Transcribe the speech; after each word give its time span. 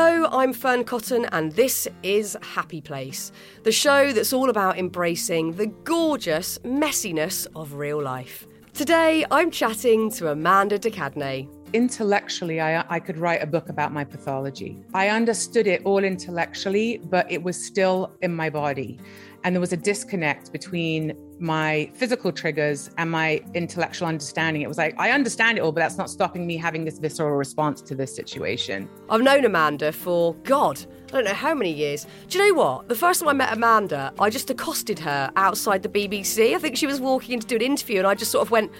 Hello, 0.00 0.28
I'm 0.30 0.52
Fearne 0.54 0.84
Cotton, 0.84 1.24
and 1.32 1.50
this 1.50 1.88
is 2.04 2.36
Happy 2.40 2.80
Place, 2.80 3.32
the 3.64 3.72
show 3.72 4.12
that's 4.12 4.32
all 4.32 4.48
about 4.48 4.78
embracing 4.78 5.54
the 5.54 5.66
gorgeous 5.66 6.56
messiness 6.58 7.48
of 7.56 7.72
real 7.72 8.00
life. 8.00 8.46
Today, 8.74 9.26
I'm 9.32 9.50
chatting 9.50 10.08
to 10.12 10.30
Amanda 10.30 10.78
de 10.78 10.88
Cadenet. 10.88 11.48
Intellectually, 11.72 12.60
I, 12.60 12.84
I 12.88 13.00
could 13.00 13.18
write 13.18 13.42
a 13.42 13.46
book 13.46 13.70
about 13.70 13.92
my 13.92 14.04
pathology. 14.04 14.78
I 14.94 15.08
understood 15.08 15.66
it 15.66 15.82
all 15.84 16.04
intellectually, 16.04 16.98
but 17.02 17.28
it 17.28 17.42
was 17.42 17.60
still 17.60 18.12
in 18.22 18.36
my 18.36 18.50
body. 18.50 19.00
And 19.42 19.52
there 19.52 19.60
was 19.60 19.72
a 19.72 19.76
disconnect 19.76 20.52
between 20.52 21.12
my 21.40 21.90
physical 21.94 22.32
triggers 22.32 22.90
and 22.98 23.10
my 23.10 23.42
intellectual 23.54 24.08
understanding. 24.08 24.62
It 24.62 24.68
was 24.68 24.78
like, 24.78 24.94
I 24.98 25.10
understand 25.12 25.58
it 25.58 25.60
all, 25.60 25.72
but 25.72 25.80
that's 25.80 25.96
not 25.96 26.10
stopping 26.10 26.46
me 26.46 26.56
having 26.56 26.84
this 26.84 26.98
visceral 26.98 27.36
response 27.36 27.80
to 27.82 27.94
this 27.94 28.14
situation. 28.14 28.88
I've 29.08 29.22
known 29.22 29.44
Amanda 29.44 29.92
for, 29.92 30.34
God, 30.44 30.84
I 31.08 31.10
don't 31.12 31.24
know 31.24 31.34
how 31.34 31.54
many 31.54 31.72
years. 31.72 32.06
Do 32.28 32.38
you 32.38 32.48
know 32.48 32.60
what? 32.60 32.88
The 32.88 32.94
first 32.94 33.20
time 33.20 33.28
I 33.28 33.32
met 33.32 33.52
Amanda, 33.52 34.12
I 34.18 34.30
just 34.30 34.50
accosted 34.50 34.98
her 35.00 35.30
outside 35.36 35.82
the 35.82 35.88
BBC. 35.88 36.54
I 36.54 36.58
think 36.58 36.76
she 36.76 36.86
was 36.86 37.00
walking 37.00 37.34
in 37.34 37.40
to 37.40 37.46
do 37.46 37.56
an 37.56 37.62
interview, 37.62 37.98
and 37.98 38.06
I 38.06 38.14
just 38.14 38.30
sort 38.30 38.46
of 38.46 38.50
went, 38.50 38.70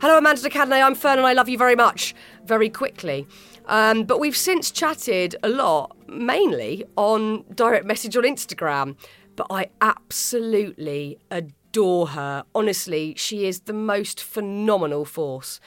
Hello, 0.00 0.18
Amanda 0.18 0.42
de 0.42 0.50
Cadenet, 0.50 0.84
I'm 0.84 0.94
Fearne, 0.94 1.18
and 1.18 1.26
I 1.26 1.32
love 1.32 1.48
you 1.48 1.58
very 1.58 1.76
much, 1.76 2.14
very 2.44 2.68
quickly. 2.68 3.26
Um, 3.66 4.04
but 4.04 4.18
we've 4.18 4.36
since 4.36 4.70
chatted 4.70 5.36
a 5.42 5.48
lot, 5.48 5.96
mainly 6.08 6.84
on 6.96 7.44
direct 7.54 7.86
message 7.86 8.16
on 8.16 8.24
Instagram. 8.24 8.96
But 9.36 9.46
I 9.50 9.68
absolutely 9.80 11.18
adore 11.30 11.57
her. 11.74 12.44
Honestly, 12.54 13.14
she 13.16 13.46
is 13.46 13.60
the 13.60 13.72
most 13.72 14.22
phenomenal 14.22 15.04
force. 15.04 15.60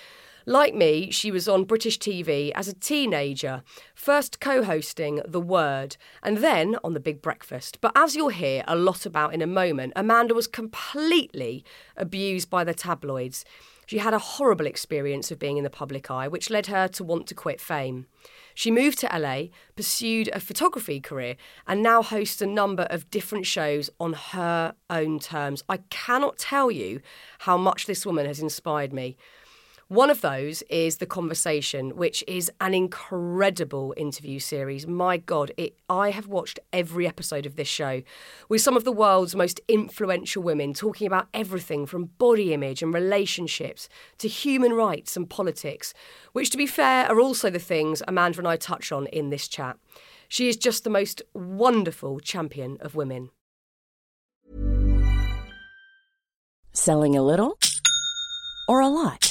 Like 0.46 0.74
me, 0.74 1.12
she 1.12 1.32
was 1.32 1.48
on 1.48 1.66
British 1.66 2.00
TV 2.00 2.52
as 2.56 2.68
a 2.68 2.74
teenager, 2.74 3.64
first 3.94 4.40
co 4.40 4.64
hosting 4.64 5.22
The 5.28 5.40
Word, 5.40 5.98
and 6.24 6.38
then 6.38 6.78
on 6.84 6.94
The 6.94 7.00
Big 7.00 7.22
Breakfast. 7.22 7.80
But 7.80 7.92
as 7.96 8.16
you'll 8.16 8.30
hear 8.30 8.64
a 8.68 8.76
lot 8.76 9.06
about 9.06 9.34
in 9.34 9.42
a 9.42 9.48
moment, 9.48 9.94
Amanda 9.96 10.34
was 10.34 10.48
completely 10.48 11.64
abused 11.96 12.50
by 12.50 12.64
the 12.64 12.74
tabloids. 12.74 13.46
She 13.86 14.00
had 14.00 14.14
a 14.14 14.20
horrible 14.20 14.66
experience 14.66 15.32
of 15.32 15.40
being 15.40 15.58
in 15.58 15.64
the 15.64 15.70
public 15.70 16.10
eye, 16.10 16.28
which 16.28 16.50
led 16.50 16.68
her 16.68 16.88
to 16.88 17.04
want 17.04 17.28
to 17.28 17.36
quit 17.36 17.62
fame. 17.62 18.08
She 18.54 18.72
moved 18.72 19.00
to 19.00 19.10
LA, 19.18 19.48
pursued 19.76 20.30
a 20.34 20.40
photography 20.40 21.00
career, 21.00 21.36
and 21.68 21.82
now 21.82 22.02
hosts 22.02 22.42
a 22.42 22.48
number 22.48 22.84
of 22.84 23.10
different 23.10 23.46
shows 23.46 23.90
on 24.00 24.14
her 24.14 24.76
own 24.90 25.20
terms. 25.20 25.64
I 25.70 25.78
cannot 25.90 26.38
tell 26.38 26.72
you 26.72 27.02
how 27.40 27.58
much 27.58 27.86
this 27.86 28.06
woman 28.06 28.26
has 28.26 28.40
inspired 28.40 28.94
me. 28.94 29.18
One 29.92 30.10
of 30.10 30.22
those 30.22 30.62
is 30.70 31.00
The 31.00 31.06
Conversation, 31.06 31.98
which 31.98 32.24
is 32.26 32.50
an 32.62 32.74
incredible 32.74 33.94
interview 33.98 34.40
series. 34.40 34.88
My 34.88 35.18
God, 35.18 35.52
it, 35.58 35.76
I 35.90 36.12
have 36.12 36.28
watched 36.28 36.62
every 36.72 37.06
episode 37.06 37.46
of 37.46 37.58
this 37.58 37.68
show 37.68 38.02
with 38.48 38.62
some 38.62 38.78
of 38.78 38.86
the 38.86 38.94
world's 38.94 39.36
most 39.36 39.60
influential 39.68 40.44
women 40.44 40.74
talking 40.74 41.08
about 41.08 41.28
everything 41.34 41.86
from 41.86 42.12
body 42.18 42.54
image 42.54 42.82
and 42.82 42.94
relationships 42.94 43.90
to 44.20 44.30
human 44.30 44.72
rights 44.72 45.18
and 45.18 45.30
politics, 45.30 45.94
which, 46.32 46.52
to 46.52 46.58
be 46.58 46.68
fair, 46.68 47.06
are 47.08 47.20
also 47.20 47.50
the 47.50 47.60
things 47.60 48.02
Amanda 48.08 48.40
and 48.40 48.48
I 48.48 48.56
touch 48.56 48.94
on 48.94 49.08
in 49.08 49.30
this 49.30 49.50
chat. 49.50 49.76
She 50.30 50.48
is 50.48 50.56
just 50.56 50.86
the 50.86 50.90
most 50.90 51.22
wonderful 51.34 52.22
champion 52.22 52.78
of 52.80 52.96
women. 52.96 53.32
Selling 56.72 57.18
a 57.18 57.22
little 57.22 57.58
or 58.70 58.80
a 58.80 58.88
lot? 58.88 59.31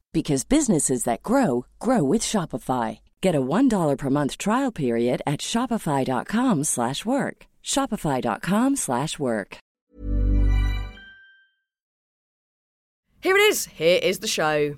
because 0.13 0.43
businesses 0.43 1.03
that 1.05 1.23
grow 1.23 1.65
grow 1.79 2.03
with 2.03 2.21
Shopify. 2.21 2.99
Get 3.21 3.35
a 3.35 3.41
$1 3.41 3.97
per 3.97 4.09
month 4.09 4.37
trial 4.37 4.71
period 4.71 5.21
at 5.25 5.39
Shopify.com 5.39 6.63
slash 6.63 7.05
work. 7.05 7.45
Shopify.com 7.63 8.75
slash 8.75 9.19
work. 9.19 9.57
Here 13.21 13.35
it 13.35 13.41
is. 13.41 13.65
Here 13.65 13.99
is 14.01 14.17
the 14.19 14.27
show. 14.27 14.77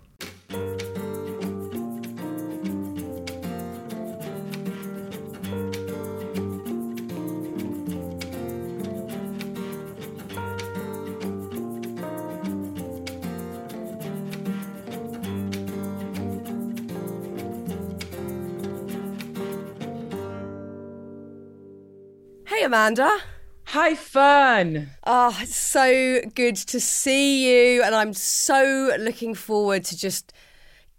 Amanda. 22.63 23.19
Hi, 23.65 23.93
Fearne. 23.93 24.87
Oh, 25.05 25.31
ah, 25.33 25.39
it's 25.41 25.55
so 25.55 26.21
good 26.33 26.55
to 26.55 26.79
see 26.79 27.75
you. 27.75 27.83
And 27.83 27.93
I'm 27.93 28.13
so 28.13 28.95
looking 28.99 29.35
forward 29.35 29.83
to 29.85 29.97
just 29.97 30.31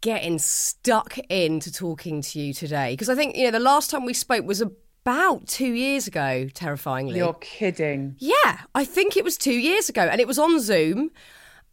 getting 0.03 0.39
stuck 0.39 1.17
into 1.31 1.73
talking 1.73 2.21
to 2.21 2.39
you 2.39 2.53
today. 2.53 2.93
Because 2.93 3.09
I 3.09 3.15
think, 3.15 3.37
you 3.37 3.45
know, 3.45 3.51
the 3.51 3.61
last 3.61 3.89
time 3.89 4.05
we 4.05 4.13
spoke 4.13 4.45
was 4.45 4.61
about 4.61 5.47
two 5.47 5.73
years 5.73 6.07
ago, 6.07 6.49
terrifyingly. 6.53 7.17
You're 7.17 7.33
kidding. 7.35 8.17
Yeah, 8.19 8.61
I 8.75 8.85
think 8.85 9.17
it 9.17 9.25
was 9.25 9.39
two 9.39 9.55
years 9.55 9.89
ago. 9.89 10.03
And 10.03 10.21
it 10.21 10.27
was 10.27 10.39
on 10.39 10.61
Zoom. 10.61 11.11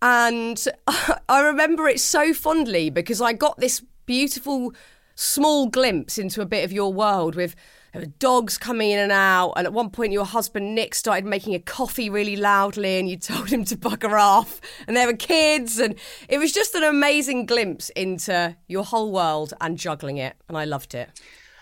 And 0.01 0.63
I 1.27 1.41
remember 1.41 1.89
it 1.89 1.99
so 1.99 2.33
fondly 2.33 2.89
because 2.89 3.19
I 3.19 3.33
got 3.33 3.59
this 3.59 3.83
beautiful 4.05 4.73
small 5.15 5.67
glimpse 5.67 6.17
into 6.17 6.41
a 6.41 6.45
bit 6.45 6.63
of 6.63 6.71
your 6.71 6.93
world 6.93 7.35
with 7.35 7.55
there 7.91 8.01
were 8.01 8.13
dogs 8.19 8.57
coming 8.57 8.91
in 8.91 8.99
and 8.99 9.11
out. 9.11 9.53
And 9.57 9.65
at 9.65 9.73
one 9.73 9.89
point, 9.89 10.13
your 10.13 10.25
husband 10.25 10.75
Nick 10.75 10.95
started 10.95 11.25
making 11.25 11.55
a 11.55 11.59
coffee 11.59 12.09
really 12.09 12.35
loudly, 12.35 12.97
and 12.97 13.09
you 13.09 13.17
told 13.17 13.49
him 13.49 13.65
to 13.65 13.77
bugger 13.77 14.19
off. 14.19 14.61
And 14.87 14.95
there 14.95 15.07
were 15.07 15.13
kids, 15.13 15.79
and 15.79 15.95
it 16.29 16.37
was 16.37 16.51
just 16.51 16.75
an 16.75 16.83
amazing 16.83 17.45
glimpse 17.45 17.89
into 17.89 18.55
your 18.67 18.85
whole 18.85 19.11
world 19.11 19.53
and 19.59 19.77
juggling 19.77 20.17
it. 20.17 20.35
And 20.47 20.57
I 20.57 20.65
loved 20.65 20.95
it. 20.95 21.09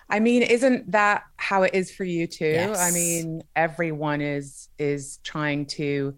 I 0.10 0.20
mean, 0.20 0.42
isn't 0.42 0.92
that 0.92 1.24
how 1.38 1.64
it 1.64 1.74
is 1.74 1.92
for 1.92 2.04
you 2.04 2.26
too? 2.26 2.46
Yes. 2.46 2.80
I 2.80 2.92
mean, 2.92 3.44
everyone 3.56 4.22
is 4.22 4.70
is 4.80 5.18
trying 5.24 5.68
to, 5.68 6.16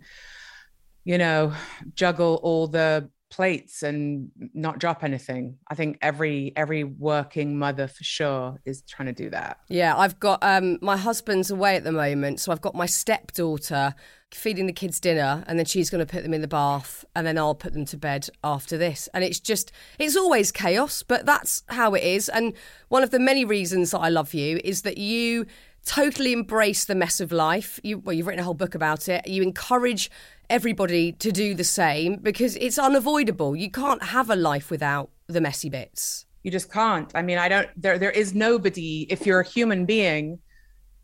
you 1.03 1.17
know, 1.17 1.53
juggle 1.93 2.39
all 2.41 2.67
the 2.67 3.09
plates 3.31 3.81
and 3.81 4.29
not 4.53 4.77
drop 4.77 5.03
anything. 5.03 5.57
I 5.69 5.75
think 5.75 5.97
every 6.01 6.53
every 6.55 6.83
working 6.83 7.57
mother 7.57 7.87
for 7.87 8.03
sure 8.03 8.59
is 8.65 8.81
trying 8.83 9.07
to 9.07 9.13
do 9.13 9.29
that. 9.31 9.59
Yeah, 9.69 9.97
I've 9.97 10.19
got 10.19 10.39
um 10.43 10.77
my 10.81 10.97
husband's 10.97 11.49
away 11.49 11.75
at 11.75 11.83
the 11.83 11.91
moment, 11.91 12.39
so 12.39 12.51
I've 12.51 12.61
got 12.61 12.75
my 12.75 12.85
stepdaughter 12.85 13.95
feeding 14.33 14.65
the 14.65 14.73
kids 14.73 14.99
dinner 14.99 15.43
and 15.47 15.57
then 15.59 15.65
she's 15.65 15.89
going 15.89 16.05
to 16.05 16.09
put 16.09 16.23
them 16.23 16.33
in 16.33 16.41
the 16.41 16.47
bath 16.47 17.03
and 17.15 17.27
then 17.27 17.37
I'll 17.37 17.55
put 17.55 17.73
them 17.73 17.85
to 17.85 17.97
bed 17.97 18.29
after 18.43 18.77
this. 18.77 19.09
And 19.13 19.23
it's 19.23 19.39
just 19.39 19.71
it's 19.97 20.15
always 20.15 20.51
chaos, 20.51 21.03
but 21.03 21.25
that's 21.25 21.63
how 21.69 21.93
it 21.95 22.03
is. 22.03 22.29
And 22.29 22.53
one 22.89 23.03
of 23.03 23.09
the 23.09 23.19
many 23.19 23.45
reasons 23.45 23.91
that 23.91 23.99
I 23.99 24.09
love 24.09 24.33
you 24.33 24.59
is 24.63 24.83
that 24.83 24.97
you 24.97 25.45
totally 25.85 26.31
embrace 26.33 26.85
the 26.85 26.95
mess 26.95 27.19
of 27.19 27.31
life. 27.31 27.79
You 27.83 27.99
well, 27.99 28.13
you've 28.13 28.27
written 28.27 28.41
a 28.41 28.43
whole 28.43 28.53
book 28.53 28.75
about 28.75 29.09
it. 29.09 29.27
You 29.27 29.41
encourage 29.41 30.11
everybody 30.51 31.13
to 31.13 31.31
do 31.31 31.55
the 31.55 31.63
same 31.63 32.17
because 32.17 32.57
it's 32.57 32.77
unavoidable. 32.77 33.55
You 33.55 33.71
can't 33.71 34.03
have 34.03 34.29
a 34.29 34.35
life 34.35 34.69
without 34.69 35.09
the 35.27 35.39
messy 35.39 35.69
bits. 35.69 36.25
You 36.43 36.51
just 36.51 36.71
can't. 36.71 37.09
I 37.15 37.21
mean, 37.21 37.37
I 37.37 37.47
don't 37.47 37.69
there 37.75 37.97
there 37.97 38.11
is 38.11 38.35
nobody 38.35 39.07
if 39.09 39.25
you're 39.25 39.39
a 39.39 39.47
human 39.47 39.85
being, 39.85 40.39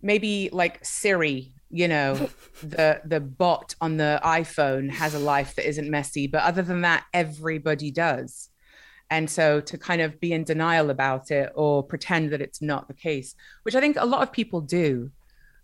maybe 0.01 0.49
like 0.51 0.83
Siri, 0.83 1.53
you 1.69 1.87
know, 1.87 2.29
the 2.61 3.01
the 3.05 3.21
bot 3.21 3.73
on 3.79 3.97
the 3.97 4.19
iPhone 4.23 4.89
has 4.89 5.13
a 5.13 5.19
life 5.19 5.55
that 5.55 5.67
isn't 5.67 5.89
messy, 5.89 6.27
but 6.27 6.43
other 6.43 6.61
than 6.61 6.81
that 6.81 7.05
everybody 7.13 7.89
does. 7.89 8.49
And 9.09 9.29
so 9.29 9.61
to 9.61 9.77
kind 9.77 10.01
of 10.01 10.19
be 10.19 10.33
in 10.33 10.43
denial 10.43 10.89
about 10.89 11.31
it 11.31 11.53
or 11.55 11.81
pretend 11.81 12.31
that 12.31 12.41
it's 12.41 12.61
not 12.61 12.89
the 12.89 12.93
case, 12.93 13.35
which 13.63 13.75
I 13.75 13.79
think 13.79 13.95
a 13.97 14.05
lot 14.05 14.21
of 14.21 14.33
people 14.33 14.59
do, 14.59 15.11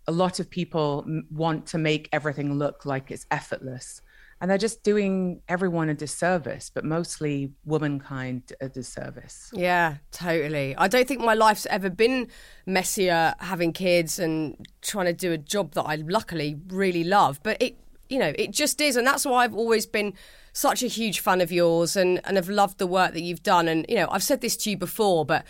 a 0.06 0.12
lot 0.12 0.40
of 0.40 0.50
people 0.50 1.06
want 1.30 1.66
to 1.66 1.78
make 1.78 2.08
everything 2.12 2.58
look 2.58 2.84
like 2.84 3.10
it's 3.10 3.26
effortless 3.30 4.02
and 4.40 4.50
they're 4.50 4.58
just 4.58 4.82
doing 4.82 5.40
everyone 5.48 5.88
a 5.88 5.94
disservice, 5.94 6.70
but 6.72 6.84
mostly 6.84 7.52
womankind 7.64 8.52
a 8.60 8.68
disservice. 8.68 9.50
Yeah, 9.54 9.96
totally. 10.10 10.74
I 10.76 10.88
don't 10.88 11.06
think 11.08 11.20
my 11.20 11.34
life's 11.34 11.66
ever 11.66 11.88
been 11.88 12.28
messier 12.66 13.34
having 13.38 13.72
kids 13.72 14.18
and 14.18 14.56
trying 14.82 15.06
to 15.06 15.12
do 15.12 15.32
a 15.32 15.38
job 15.38 15.72
that 15.72 15.84
I 15.84 15.94
luckily 15.96 16.56
really 16.68 17.04
love, 17.04 17.40
but 17.42 17.62
it, 17.62 17.78
you 18.08 18.18
know, 18.18 18.32
it 18.36 18.50
just 18.50 18.80
is. 18.80 18.96
And 18.96 19.06
that's 19.06 19.24
why 19.24 19.44
I've 19.44 19.54
always 19.54 19.86
been 19.86 20.12
such 20.52 20.82
a 20.82 20.88
huge 20.88 21.20
fan 21.20 21.40
of 21.40 21.50
yours 21.50 21.96
and, 21.96 22.20
and 22.24 22.36
have 22.36 22.48
loved 22.48 22.78
the 22.78 22.86
work 22.86 23.14
that 23.14 23.22
you've 23.22 23.42
done. 23.42 23.66
And, 23.66 23.86
you 23.88 23.96
know, 23.96 24.08
I've 24.10 24.22
said 24.22 24.40
this 24.40 24.56
to 24.58 24.70
you 24.70 24.76
before, 24.76 25.24
but 25.24 25.46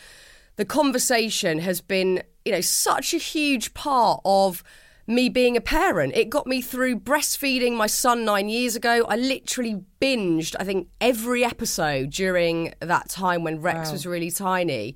the 0.57 0.65
conversation 0.65 1.59
has 1.59 1.81
been, 1.81 2.23
you 2.45 2.53
know, 2.53 2.61
such 2.61 3.15
a 3.15 3.19
huge 3.19 3.75
part 3.75 4.21
of 4.25 4.63
me 5.07 5.29
being 5.29 5.57
a 5.57 5.61
parent. 5.61 6.15
It 6.17 6.31
got 6.31 6.47
me 6.47 6.63
through 6.63 7.01
breastfeeding 7.01 7.73
my 7.77 7.87
son 7.87 8.25
nine 8.25 8.49
years 8.49 8.75
ago. 8.75 9.05
I 9.09 9.17
literally 9.17 9.83
binged, 10.01 10.57
I 10.59 10.65
think, 10.65 10.89
every 11.01 11.45
episode 11.45 12.11
during 12.11 12.75
that 12.81 13.09
time 13.09 13.45
when 13.45 13.61
Rex 13.61 13.89
wow. 13.89 13.93
was 13.93 14.07
really 14.07 14.31
tiny. 14.31 14.95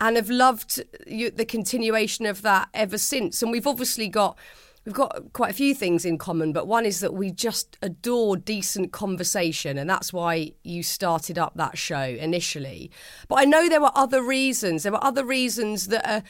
And 0.00 0.16
have 0.16 0.28
loved 0.28 0.82
the 1.06 1.44
continuation 1.46 2.26
of 2.26 2.42
that 2.42 2.68
ever 2.74 2.98
since. 2.98 3.42
And 3.42 3.52
we've 3.52 3.66
obviously 3.66 4.08
got 4.08 4.36
we've 4.84 4.94
got 4.94 5.32
quite 5.32 5.50
a 5.50 5.54
few 5.54 5.74
things 5.74 6.04
in 6.04 6.18
common, 6.18 6.52
but 6.52 6.66
one 6.66 6.84
is 6.84 7.00
that 7.00 7.14
we 7.14 7.30
just 7.30 7.78
adore 7.80 8.36
decent 8.36 8.92
conversation, 8.92 9.78
and 9.78 9.88
that's 9.88 10.12
why 10.12 10.52
you 10.62 10.82
started 10.82 11.38
up 11.38 11.54
that 11.56 11.78
show 11.78 12.02
initially. 12.02 12.90
But 13.28 13.36
I 13.36 13.44
know 13.44 13.68
there 13.68 13.80
were 13.80 13.92
other 13.94 14.22
reasons. 14.22 14.82
There 14.82 14.92
were 14.92 15.02
other 15.02 15.24
reasons 15.24 15.86
that 15.88 16.08
are 16.08 16.22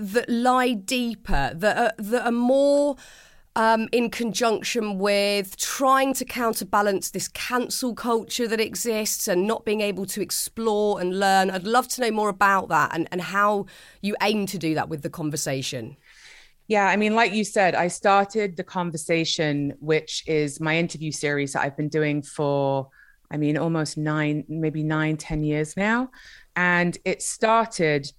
that 0.00 0.28
lie 0.28 0.72
deeper, 0.72 1.52
that 1.54 1.76
are, 1.76 1.92
that 2.02 2.24
are 2.26 2.32
more 2.32 2.96
um, 3.56 3.88
in 3.92 4.10
conjunction 4.10 4.98
with 4.98 5.56
trying 5.56 6.14
to 6.14 6.24
counterbalance 6.24 7.10
this 7.10 7.28
cancel 7.28 7.94
culture 7.94 8.48
that 8.48 8.60
exists 8.60 9.28
and 9.28 9.46
not 9.46 9.64
being 9.64 9.80
able 9.80 10.06
to 10.06 10.22
explore 10.22 11.00
and 11.00 11.18
learn. 11.18 11.50
I'd 11.50 11.64
love 11.64 11.88
to 11.88 12.00
know 12.00 12.10
more 12.10 12.28
about 12.28 12.68
that 12.68 12.94
and, 12.94 13.08
and 13.10 13.20
how 13.20 13.66
you 14.00 14.16
aim 14.22 14.46
to 14.46 14.58
do 14.58 14.74
that 14.74 14.88
with 14.88 15.02
the 15.02 15.10
conversation. 15.10 15.96
Yeah, 16.68 16.86
I 16.86 16.96
mean, 16.96 17.16
like 17.16 17.32
you 17.32 17.44
said, 17.44 17.74
I 17.74 17.88
started 17.88 18.56
the 18.56 18.62
conversation, 18.62 19.74
which 19.80 20.22
is 20.28 20.60
my 20.60 20.78
interview 20.78 21.10
series 21.10 21.52
that 21.52 21.62
I've 21.62 21.76
been 21.76 21.88
doing 21.88 22.22
for, 22.22 22.88
I 23.28 23.36
mean, 23.36 23.58
almost 23.58 23.98
nine, 23.98 24.44
maybe 24.48 24.84
nine, 24.84 25.16
ten 25.16 25.42
years 25.42 25.76
now. 25.76 26.10
And 26.54 26.96
it 27.04 27.22
started 27.22 28.10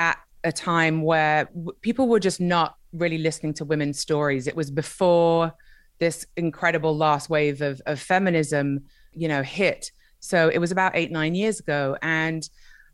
at 0.00 0.18
a 0.44 0.52
time 0.52 1.02
where 1.02 1.44
w- 1.46 1.72
people 1.80 2.08
were 2.08 2.20
just 2.20 2.40
not 2.40 2.76
really 2.92 3.18
listening 3.18 3.54
to 3.54 3.64
women's 3.64 3.98
stories. 3.98 4.46
It 4.46 4.56
was 4.56 4.70
before 4.70 5.52
this 5.98 6.26
incredible 6.36 6.96
last 6.96 7.28
wave 7.28 7.60
of, 7.60 7.80
of 7.86 8.00
feminism, 8.00 8.84
you 9.12 9.28
know, 9.28 9.42
hit. 9.42 9.90
So 10.18 10.48
it 10.48 10.58
was 10.58 10.70
about 10.70 10.92
eight, 10.94 11.10
nine 11.10 11.34
years 11.34 11.60
ago. 11.60 11.96
And 12.02 12.48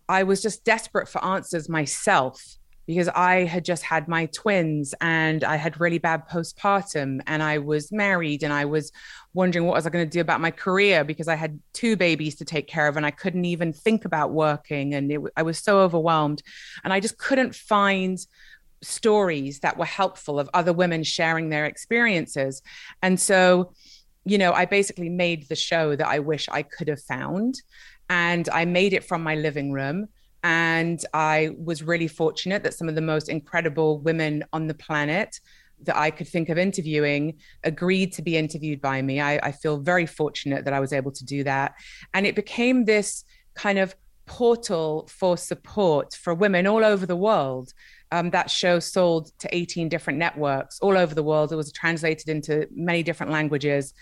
I 0.09 0.25
was 0.25 0.43
just 0.43 0.65
desperate 0.65 1.09
for 1.09 1.25
answers 1.25 1.69
myself 1.69 2.59
because 2.87 3.09
I 3.09 3.44
had 3.44 3.65
just 3.65 3.83
had 3.83 4.06
my 4.06 4.27
twins 4.27 4.94
and 5.00 5.43
I 5.43 5.56
had 5.56 5.81
really 5.81 5.99
bad 5.99 6.29
postpartum 6.29 7.21
and 7.27 7.43
I 7.43 7.59
was 7.59 7.91
married 7.91 8.43
and 8.43 8.53
I 8.53 8.65
was 8.65 8.93
wondering 9.35 9.67
what 9.67 9.75
was 9.75 9.87
I 9.87 9.91
going 9.91 10.06
to 10.06 10.11
do 10.11 10.21
about 10.21 10.41
my 10.41 10.53
career 10.53 11.05
because 11.05 11.29
I 11.29 11.35
had 11.35 11.61
two 11.73 11.97
babies 11.97 12.37
to 12.37 12.44
take 12.44 12.69
care 12.69 12.87
of 12.87 12.97
and 12.97 13.05
I 13.05 13.11
couldn't 13.11 13.44
even 13.44 13.73
think 13.73 14.05
about 14.05 14.31
working 14.31 14.94
and 14.94 15.11
it, 15.11 15.21
I 15.37 15.43
was 15.43 15.59
so 15.59 15.81
overwhelmed. 15.81 16.43
And 16.85 16.93
I 16.93 17.00
just 17.00 17.19
couldn't 17.19 17.55
find 17.55 18.19
stories 18.83 19.61
that 19.61 19.77
were 19.77 19.85
helpful 19.85 20.38
of 20.38 20.49
other 20.55 20.73
women 20.73 21.03
sharing 21.03 21.49
their 21.49 21.67
experiences. 21.67 22.62
And 23.03 23.19
so 23.21 23.73
you 24.25 24.38
know 24.38 24.53
I 24.53 24.65
basically 24.65 25.09
made 25.09 25.49
the 25.49 25.56
show 25.56 25.97
that 25.97 26.06
I 26.06 26.21
wish 26.21 26.49
I 26.49 26.62
could 26.62 26.88
have 26.88 27.03
found. 27.03 27.61
And 28.09 28.49
I 28.49 28.65
made 28.65 28.93
it 28.93 29.03
from 29.03 29.25
my 29.25 29.35
living 29.35 29.73
room 29.73 30.09
and 30.47 31.05
I 31.13 31.57
was 31.59 31.83
really 31.83 32.07
fortunate 32.07 32.63
that 32.63 32.73
some 32.73 32.89
of 32.89 32.95
the 32.95 33.01
most 33.01 33.29
incredible 33.29 33.99
women 33.99 34.45
on 34.53 34.69
the 34.69 34.75
planet 34.75 35.41
that 35.83 35.97
I 35.97 36.13
could 36.13 36.29
think 36.29 36.49
of 36.51 36.57
interviewing 36.57 37.35
agreed 37.65 38.13
to 38.13 38.23
be 38.23 38.37
interviewed 38.37 38.81
by 38.81 39.03
me. 39.03 39.21
I, 39.21 39.41
I, 39.43 39.51
feel 39.51 39.77
very 39.79 40.07
fortunate 40.07 40.65
that 40.65 40.73
I 40.73 40.79
was 40.79 40.93
able 40.93 41.11
to 41.11 41.25
do 41.25 41.43
that. 41.43 41.75
And 42.15 42.29
it 42.29 42.37
became 42.37 42.85
this 42.85 43.25
kind 43.55 43.77
of 43.77 43.97
portal 44.27 45.09
for 45.11 45.37
support 45.37 46.15
for 46.15 46.33
women 46.33 46.69
all 46.69 46.85
over 46.85 47.07
the 47.07 47.17
world. 47.17 47.73
Um, 48.13 48.31
that 48.31 48.49
show 48.49 48.79
sold 48.79 49.33
to 49.41 49.49
18 49.53 49.89
different 49.89 50.21
networks 50.21 50.79
all 50.79 50.97
over 50.97 51.13
the 51.13 51.25
world. 51.25 51.51
It 51.51 51.57
was 51.57 51.73
translated 51.73 52.29
into 52.29 52.69
many 52.71 53.03
different 53.03 53.33
languages. 53.33 53.95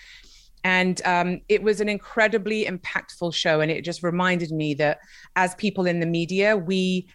And 0.65 1.01
um, 1.05 1.41
it 1.49 1.63
was 1.63 1.81
an 1.81 1.89
incredibly 1.89 2.65
impactful 2.65 3.35
show. 3.35 3.61
And 3.61 3.71
it 3.71 3.85
just 3.85 4.03
reminded 4.03 4.51
me 4.51 4.75
that 4.75 4.99
as 5.37 5.55
people 5.55 5.87
in 5.87 6.01
the 6.01 6.07
media, 6.07 6.57
we 6.57 7.09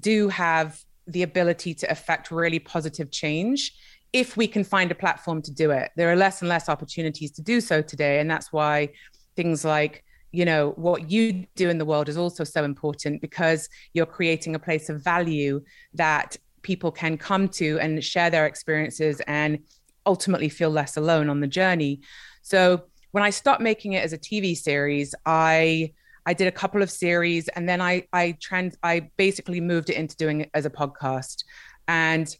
do 0.00 0.28
have 0.28 0.80
the 1.06 1.22
ability 1.22 1.74
to 1.74 1.90
affect 1.90 2.30
really 2.30 2.58
positive 2.58 3.10
change 3.12 3.72
if 4.12 4.36
we 4.36 4.48
can 4.48 4.64
find 4.64 4.90
a 4.90 4.94
platform 4.94 5.42
to 5.42 5.52
do 5.52 5.70
it. 5.70 5.90
There 5.96 6.10
are 6.10 6.16
less 6.16 6.40
and 6.40 6.48
less 6.48 6.68
opportunities 6.68 7.32
to 7.32 7.42
do 7.42 7.60
so 7.60 7.82
today. 7.82 8.18
And 8.18 8.30
that's 8.30 8.52
why 8.52 8.90
things 9.36 9.64
like 9.64 10.02
you 10.32 10.44
know 10.44 10.72
what 10.72 11.10
you 11.10 11.46
do 11.54 11.70
in 11.70 11.78
the 11.78 11.84
world 11.84 12.08
is 12.08 12.16
also 12.18 12.44
so 12.44 12.64
important 12.64 13.20
because 13.20 13.68
you're 13.94 14.04
creating 14.04 14.54
a 14.54 14.58
place 14.58 14.88
of 14.88 15.02
value 15.02 15.62
that 15.94 16.36
people 16.62 16.90
can 16.90 17.16
come 17.16 17.48
to 17.48 17.78
and 17.80 18.02
share 18.02 18.28
their 18.28 18.44
experiences 18.44 19.22
and 19.26 19.58
ultimately 20.04 20.48
feel 20.48 20.68
less 20.68 20.96
alone 20.96 21.30
on 21.30 21.40
the 21.40 21.46
journey 21.46 22.00
so 22.46 22.84
when 23.10 23.24
I 23.24 23.30
stopped 23.30 23.60
making 23.60 23.94
it 23.94 24.04
as 24.04 24.12
a 24.12 24.18
TV 24.18 24.56
series, 24.56 25.16
I 25.26 25.92
I 26.24 26.32
did 26.32 26.46
a 26.46 26.52
couple 26.52 26.80
of 26.80 26.92
series 26.92 27.48
and 27.48 27.68
then 27.68 27.80
I 27.80 28.06
I 28.12 28.36
trans 28.40 28.76
I 28.84 29.10
basically 29.16 29.60
moved 29.60 29.90
it 29.90 29.96
into 29.96 30.14
doing 30.14 30.42
it 30.42 30.50
as 30.54 30.64
a 30.64 30.70
podcast. 30.70 31.42
And 31.88 32.32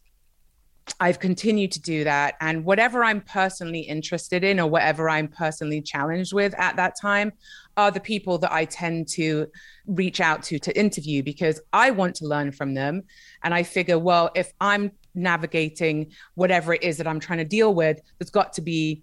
I've 1.00 1.18
continued 1.18 1.72
to 1.72 1.80
do 1.80 2.04
that. 2.04 2.36
And 2.40 2.64
whatever 2.64 3.02
I'm 3.02 3.20
personally 3.20 3.80
interested 3.80 4.44
in 4.44 4.60
or 4.60 4.70
whatever 4.70 5.10
I'm 5.10 5.26
personally 5.26 5.82
challenged 5.82 6.32
with 6.32 6.54
at 6.56 6.76
that 6.76 6.94
time 7.00 7.32
are 7.76 7.90
the 7.90 7.98
people 7.98 8.38
that 8.38 8.52
I 8.52 8.64
tend 8.64 9.08
to 9.14 9.48
reach 9.88 10.20
out 10.20 10.44
to 10.44 10.60
to 10.60 10.78
interview 10.78 11.24
because 11.24 11.60
I 11.72 11.90
want 11.90 12.14
to 12.16 12.26
learn 12.28 12.52
from 12.52 12.74
them. 12.74 13.02
And 13.42 13.52
I 13.52 13.64
figure, 13.64 13.98
well, 13.98 14.30
if 14.36 14.52
I'm 14.60 14.92
navigating 15.16 16.12
whatever 16.36 16.74
it 16.74 16.84
is 16.84 16.98
that 16.98 17.08
I'm 17.08 17.18
trying 17.18 17.38
to 17.38 17.44
deal 17.44 17.74
with, 17.74 18.00
there's 18.20 18.30
got 18.30 18.52
to 18.52 18.62
be 18.62 19.02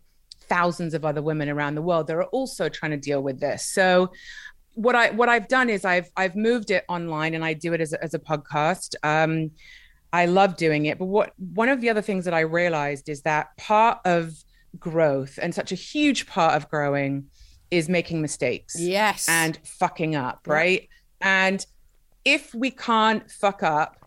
thousands 0.49 0.93
of 0.93 1.05
other 1.05 1.21
women 1.21 1.49
around 1.49 1.75
the 1.75 1.81
world 1.81 2.07
that 2.07 2.15
are 2.15 2.25
also 2.25 2.69
trying 2.69 2.91
to 2.91 2.97
deal 2.97 3.21
with 3.21 3.39
this. 3.39 3.65
So 3.65 4.11
what 4.75 4.95
I 4.95 5.11
what 5.11 5.29
I've 5.29 5.47
done 5.47 5.69
is 5.69 5.85
I've 5.85 6.09
I've 6.17 6.35
moved 6.35 6.71
it 6.71 6.83
online 6.89 7.33
and 7.33 7.45
I 7.45 7.53
do 7.53 7.73
it 7.73 7.81
as 7.81 7.93
a, 7.93 8.03
as 8.03 8.13
a 8.13 8.19
podcast. 8.19 8.95
Um, 9.03 9.51
I 10.11 10.25
love 10.27 10.57
doing 10.57 10.85
it, 10.85 10.99
but 10.99 11.05
what 11.05 11.33
one 11.37 11.69
of 11.69 11.81
the 11.81 11.89
other 11.89 12.01
things 12.01 12.25
that 12.25 12.33
I 12.33 12.41
realized 12.41 13.09
is 13.09 13.21
that 13.23 13.55
part 13.57 13.99
of 14.05 14.33
growth 14.79 15.39
and 15.41 15.53
such 15.53 15.71
a 15.71 15.75
huge 15.75 16.27
part 16.27 16.55
of 16.55 16.69
growing 16.69 17.25
is 17.71 17.89
making 17.89 18.21
mistakes. 18.21 18.79
Yes. 18.79 19.27
And 19.27 19.57
fucking 19.65 20.15
up, 20.15 20.41
right? 20.47 20.87
And 21.21 21.65
if 22.25 22.53
we 22.53 22.69
can't 22.69 23.29
fuck 23.29 23.63
up, 23.63 23.97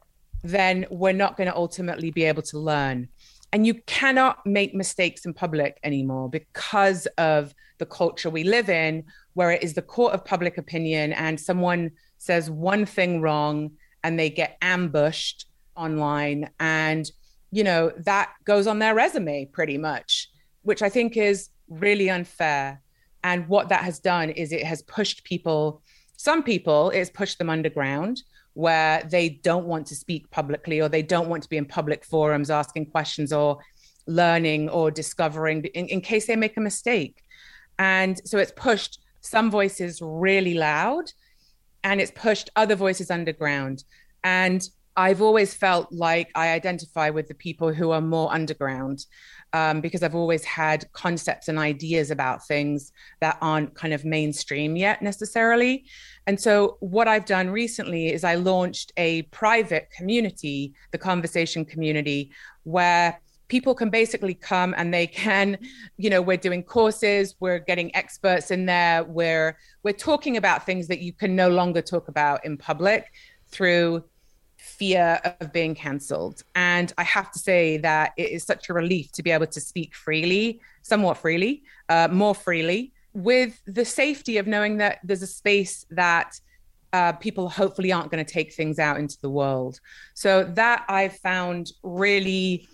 then 0.42 0.86
we're 0.90 1.12
not 1.12 1.36
going 1.36 1.48
to 1.48 1.56
ultimately 1.56 2.10
be 2.10 2.24
able 2.24 2.42
to 2.42 2.58
learn. 2.58 3.08
And 3.52 3.66
you 3.66 3.74
cannot 3.86 4.44
make 4.44 4.74
mistakes 4.74 5.24
in 5.24 5.32
public 5.32 5.78
anymore 5.82 6.28
because 6.28 7.06
of 7.18 7.54
the 7.78 7.86
culture 7.86 8.30
we 8.30 8.44
live 8.44 8.68
in, 8.68 9.04
where 9.34 9.50
it 9.50 9.62
is 9.62 9.74
the 9.74 9.82
court 9.82 10.14
of 10.14 10.24
public 10.24 10.58
opinion 10.58 11.12
and 11.12 11.38
someone 11.38 11.90
says 12.18 12.50
one 12.50 12.86
thing 12.86 13.20
wrong 13.20 13.70
and 14.02 14.18
they 14.18 14.30
get 14.30 14.56
ambushed 14.62 15.46
online. 15.76 16.50
And, 16.58 17.10
you 17.50 17.64
know, 17.64 17.92
that 17.98 18.32
goes 18.44 18.66
on 18.66 18.78
their 18.78 18.94
resume 18.94 19.46
pretty 19.46 19.78
much, 19.78 20.28
which 20.62 20.82
I 20.82 20.88
think 20.88 21.16
is 21.16 21.48
really 21.68 22.10
unfair. 22.10 22.80
And 23.24 23.48
what 23.48 23.68
that 23.68 23.84
has 23.84 23.98
done 23.98 24.30
is 24.30 24.52
it 24.52 24.64
has 24.64 24.82
pushed 24.82 25.24
people, 25.24 25.82
some 26.16 26.42
people, 26.42 26.90
it's 26.90 27.10
pushed 27.10 27.38
them 27.38 27.50
underground 27.50 28.22
where 28.56 29.02
they 29.10 29.28
don't 29.28 29.66
want 29.66 29.86
to 29.86 29.94
speak 29.94 30.30
publicly 30.30 30.80
or 30.80 30.88
they 30.88 31.02
don't 31.02 31.28
want 31.28 31.42
to 31.42 31.48
be 31.48 31.58
in 31.58 31.66
public 31.66 32.02
forums 32.02 32.48
asking 32.50 32.86
questions 32.86 33.30
or 33.30 33.58
learning 34.06 34.66
or 34.70 34.90
discovering 34.90 35.62
in, 35.74 35.86
in 35.88 36.00
case 36.00 36.26
they 36.26 36.36
make 36.36 36.56
a 36.56 36.60
mistake. 36.60 37.22
And 37.78 38.18
so 38.24 38.38
it's 38.38 38.52
pushed 38.52 38.98
some 39.20 39.50
voices 39.50 40.00
really 40.00 40.54
loud 40.54 41.12
and 41.84 42.00
it's 42.00 42.12
pushed 42.12 42.48
other 42.56 42.74
voices 42.74 43.10
underground. 43.10 43.84
And 44.24 44.66
I've 44.96 45.20
always 45.20 45.52
felt 45.52 45.92
like 45.92 46.30
I 46.34 46.52
identify 46.52 47.10
with 47.10 47.28
the 47.28 47.34
people 47.34 47.74
who 47.74 47.90
are 47.90 48.00
more 48.00 48.32
underground 48.32 49.04
um, 49.56 49.80
because 49.80 50.02
I've 50.02 50.14
always 50.14 50.44
had 50.44 50.84
concepts 50.92 51.48
and 51.48 51.58
ideas 51.58 52.10
about 52.10 52.46
things 52.46 52.92
that 53.20 53.38
aren't 53.40 53.74
kind 53.74 53.94
of 53.94 54.04
mainstream 54.04 54.76
yet 54.76 55.00
necessarily. 55.00 55.86
And 56.26 56.38
so, 56.38 56.76
what 56.80 57.08
I've 57.08 57.24
done 57.24 57.48
recently 57.48 58.12
is 58.12 58.22
I 58.22 58.34
launched 58.34 58.92
a 58.98 59.22
private 59.22 59.88
community, 59.96 60.74
the 60.90 60.98
conversation 60.98 61.64
community, 61.64 62.32
where 62.64 63.18
people 63.48 63.74
can 63.74 63.88
basically 63.88 64.34
come 64.34 64.74
and 64.76 64.92
they 64.92 65.06
can 65.06 65.56
you 65.96 66.10
know 66.10 66.20
we're 66.20 66.36
doing 66.36 66.64
courses 66.64 67.36
we're 67.38 67.60
getting 67.60 67.94
experts 67.94 68.50
in 68.50 68.66
there 68.66 69.04
we're 69.04 69.56
we're 69.84 70.00
talking 70.10 70.36
about 70.36 70.66
things 70.66 70.88
that 70.88 70.98
you 70.98 71.12
can 71.12 71.36
no 71.36 71.48
longer 71.48 71.80
talk 71.80 72.08
about 72.08 72.44
in 72.44 72.56
public 72.56 73.06
through 73.48 74.02
fear 74.66 75.20
of 75.40 75.52
being 75.52 75.74
cancelled 75.74 76.42
and 76.54 76.92
i 76.98 77.02
have 77.02 77.30
to 77.30 77.38
say 77.38 77.76
that 77.76 78.12
it 78.16 78.30
is 78.30 78.44
such 78.44 78.68
a 78.68 78.72
relief 78.74 79.10
to 79.12 79.22
be 79.22 79.30
able 79.30 79.46
to 79.46 79.60
speak 79.60 79.94
freely 79.94 80.60
somewhat 80.82 81.16
freely 81.16 81.62
uh, 81.88 82.08
more 82.10 82.34
freely 82.34 82.92
with 83.14 83.60
the 83.66 83.84
safety 83.84 84.36
of 84.38 84.46
knowing 84.46 84.76
that 84.76 84.98
there's 85.04 85.22
a 85.22 85.26
space 85.26 85.86
that 85.90 86.40
uh, 86.92 87.12
people 87.12 87.48
hopefully 87.48 87.92
aren't 87.92 88.10
going 88.10 88.24
to 88.24 88.32
take 88.32 88.52
things 88.52 88.78
out 88.78 88.98
into 88.98 89.18
the 89.20 89.30
world 89.30 89.80
so 90.14 90.44
that 90.44 90.84
i've 90.88 91.16
found 91.18 91.72
really 91.82 92.66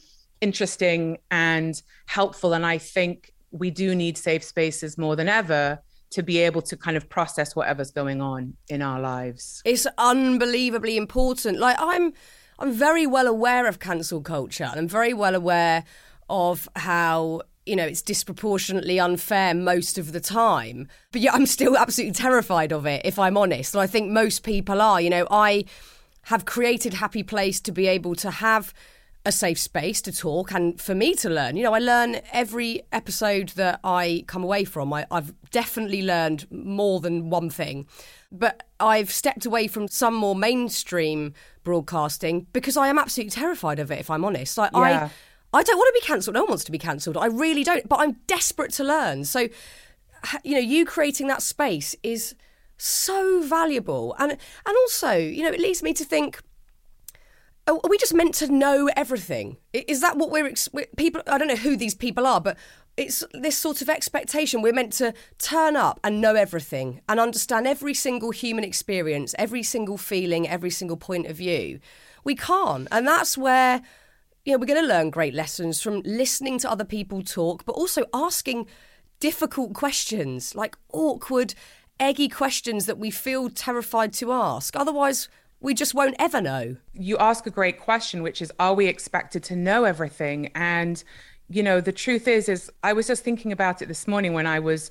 interesting 0.42 1.18
and 1.30 1.80
helpful. 2.06 2.52
And 2.52 2.66
I 2.66 2.76
think 2.76 3.32
we 3.52 3.70
do 3.70 3.94
need 3.94 4.18
safe 4.18 4.44
spaces 4.44 4.98
more 4.98 5.16
than 5.16 5.28
ever 5.28 5.80
to 6.12 6.22
be 6.22 6.38
able 6.38 6.62
to 6.62 6.76
kind 6.76 6.96
of 6.96 7.08
process 7.08 7.56
whatever's 7.56 7.90
going 7.90 8.20
on 8.20 8.54
in 8.68 8.82
our 8.82 9.00
lives. 9.00 9.62
It's 9.64 9.86
unbelievably 9.98 10.96
important. 10.96 11.58
Like 11.58 11.76
I'm 11.78 12.12
I'm 12.58 12.72
very 12.72 13.06
well 13.06 13.26
aware 13.26 13.66
of 13.66 13.80
cancel 13.80 14.20
culture 14.20 14.64
and 14.64 14.78
I'm 14.78 14.88
very 14.88 15.14
well 15.14 15.34
aware 15.34 15.84
of 16.30 16.68
how 16.76 17.42
you 17.66 17.76
know 17.76 17.84
it's 17.84 18.02
disproportionately 18.02 18.98
unfair 18.98 19.54
most 19.54 19.96
of 19.96 20.10
the 20.12 20.20
time 20.20 20.88
but 21.12 21.20
yeah 21.20 21.32
i'm 21.32 21.46
still 21.46 21.76
absolutely 21.76 22.12
terrified 22.12 22.72
of 22.72 22.86
it 22.86 23.00
if 23.04 23.20
i'm 23.20 23.36
honest 23.36 23.74
and 23.74 23.82
i 23.82 23.86
think 23.86 24.10
most 24.10 24.42
people 24.42 24.80
are 24.80 25.00
you 25.00 25.08
know 25.08 25.28
i 25.30 25.64
have 26.22 26.44
created 26.44 26.94
happy 26.94 27.22
place 27.22 27.60
to 27.60 27.70
be 27.70 27.86
able 27.86 28.16
to 28.16 28.30
have 28.32 28.74
a 29.24 29.32
safe 29.32 29.58
space 29.58 30.00
to 30.02 30.12
talk 30.12 30.52
and 30.52 30.80
for 30.80 30.94
me 30.94 31.14
to 31.14 31.30
learn. 31.30 31.56
You 31.56 31.62
know, 31.62 31.74
I 31.74 31.78
learn 31.78 32.20
every 32.32 32.82
episode 32.92 33.50
that 33.50 33.78
I 33.84 34.24
come 34.26 34.42
away 34.42 34.64
from. 34.64 34.92
I, 34.92 35.06
have 35.10 35.32
definitely 35.50 36.02
learned 36.02 36.50
more 36.50 37.00
than 37.00 37.30
one 37.30 37.48
thing. 37.48 37.86
But 38.32 38.64
I've 38.80 39.12
stepped 39.12 39.46
away 39.46 39.68
from 39.68 39.86
some 39.88 40.14
more 40.14 40.34
mainstream 40.34 41.34
broadcasting 41.62 42.46
because 42.52 42.76
I 42.76 42.88
am 42.88 42.98
absolutely 42.98 43.30
terrified 43.30 43.78
of 43.78 43.90
it, 43.92 44.00
if 44.00 44.10
I'm 44.10 44.24
honest. 44.24 44.58
I, 44.58 44.70
yeah. 44.72 45.08
I, 45.52 45.58
I 45.58 45.62
don't 45.62 45.76
want 45.76 45.94
to 45.94 46.00
be 46.00 46.06
cancelled. 46.06 46.34
No 46.34 46.42
one 46.42 46.50
wants 46.50 46.64
to 46.64 46.72
be 46.72 46.78
cancelled. 46.78 47.16
I 47.16 47.26
really 47.26 47.62
don't. 47.62 47.88
But 47.88 48.00
I'm 48.00 48.16
desperate 48.26 48.72
to 48.72 48.84
learn. 48.84 49.24
So, 49.24 49.48
you 50.42 50.54
know, 50.54 50.60
you 50.60 50.84
creating 50.84 51.28
that 51.28 51.42
space 51.42 51.94
is 52.02 52.34
so 52.76 53.42
valuable. 53.42 54.16
And, 54.18 54.32
and 54.32 54.76
also, 54.82 55.12
you 55.12 55.44
know, 55.44 55.50
it 55.50 55.60
leads 55.60 55.82
me 55.82 55.92
to 55.94 56.04
think 56.04 56.40
are 57.66 57.80
we 57.88 57.98
just 57.98 58.14
meant 58.14 58.34
to 58.36 58.50
know 58.50 58.90
everything? 58.96 59.56
Is 59.72 60.00
that 60.00 60.16
what 60.16 60.30
we're 60.30 60.52
people? 60.96 61.22
I 61.26 61.38
don't 61.38 61.48
know 61.48 61.56
who 61.56 61.76
these 61.76 61.94
people 61.94 62.26
are, 62.26 62.40
but 62.40 62.56
it's 62.96 63.24
this 63.32 63.56
sort 63.56 63.80
of 63.80 63.88
expectation. 63.88 64.62
We're 64.62 64.72
meant 64.72 64.92
to 64.94 65.14
turn 65.38 65.76
up 65.76 66.00
and 66.02 66.20
know 66.20 66.34
everything 66.34 67.00
and 67.08 67.20
understand 67.20 67.66
every 67.66 67.94
single 67.94 68.30
human 68.30 68.64
experience, 68.64 69.34
every 69.38 69.62
single 69.62 69.96
feeling, 69.96 70.48
every 70.48 70.70
single 70.70 70.96
point 70.96 71.26
of 71.26 71.36
view. 71.36 71.78
We 72.24 72.34
can't, 72.34 72.88
and 72.90 73.06
that's 73.06 73.38
where 73.38 73.82
you 74.44 74.52
know 74.52 74.58
we're 74.58 74.66
going 74.66 74.82
to 74.82 74.88
learn 74.88 75.10
great 75.10 75.34
lessons 75.34 75.80
from 75.80 76.02
listening 76.04 76.58
to 76.60 76.70
other 76.70 76.84
people 76.84 77.22
talk, 77.22 77.64
but 77.64 77.72
also 77.72 78.04
asking 78.12 78.66
difficult 79.20 79.72
questions, 79.72 80.56
like 80.56 80.76
awkward, 80.92 81.54
eggy 82.00 82.28
questions 82.28 82.86
that 82.86 82.98
we 82.98 83.12
feel 83.12 83.48
terrified 83.48 84.12
to 84.14 84.32
ask. 84.32 84.74
Otherwise 84.74 85.28
we 85.62 85.74
just 85.74 85.94
won't 85.94 86.16
ever 86.18 86.40
know. 86.40 86.76
You 86.92 87.16
ask 87.18 87.46
a 87.46 87.50
great 87.50 87.80
question, 87.80 88.22
which 88.22 88.42
is, 88.42 88.52
are 88.58 88.74
we 88.74 88.86
expected 88.86 89.44
to 89.44 89.56
know 89.56 89.84
everything? 89.84 90.50
And, 90.54 91.02
you 91.48 91.62
know, 91.62 91.80
the 91.80 91.92
truth 91.92 92.26
is, 92.26 92.48
is 92.48 92.70
I 92.82 92.92
was 92.92 93.06
just 93.06 93.22
thinking 93.22 93.52
about 93.52 93.80
it 93.80 93.86
this 93.86 94.08
morning 94.08 94.34
when 94.34 94.46
I 94.46 94.58
was 94.58 94.90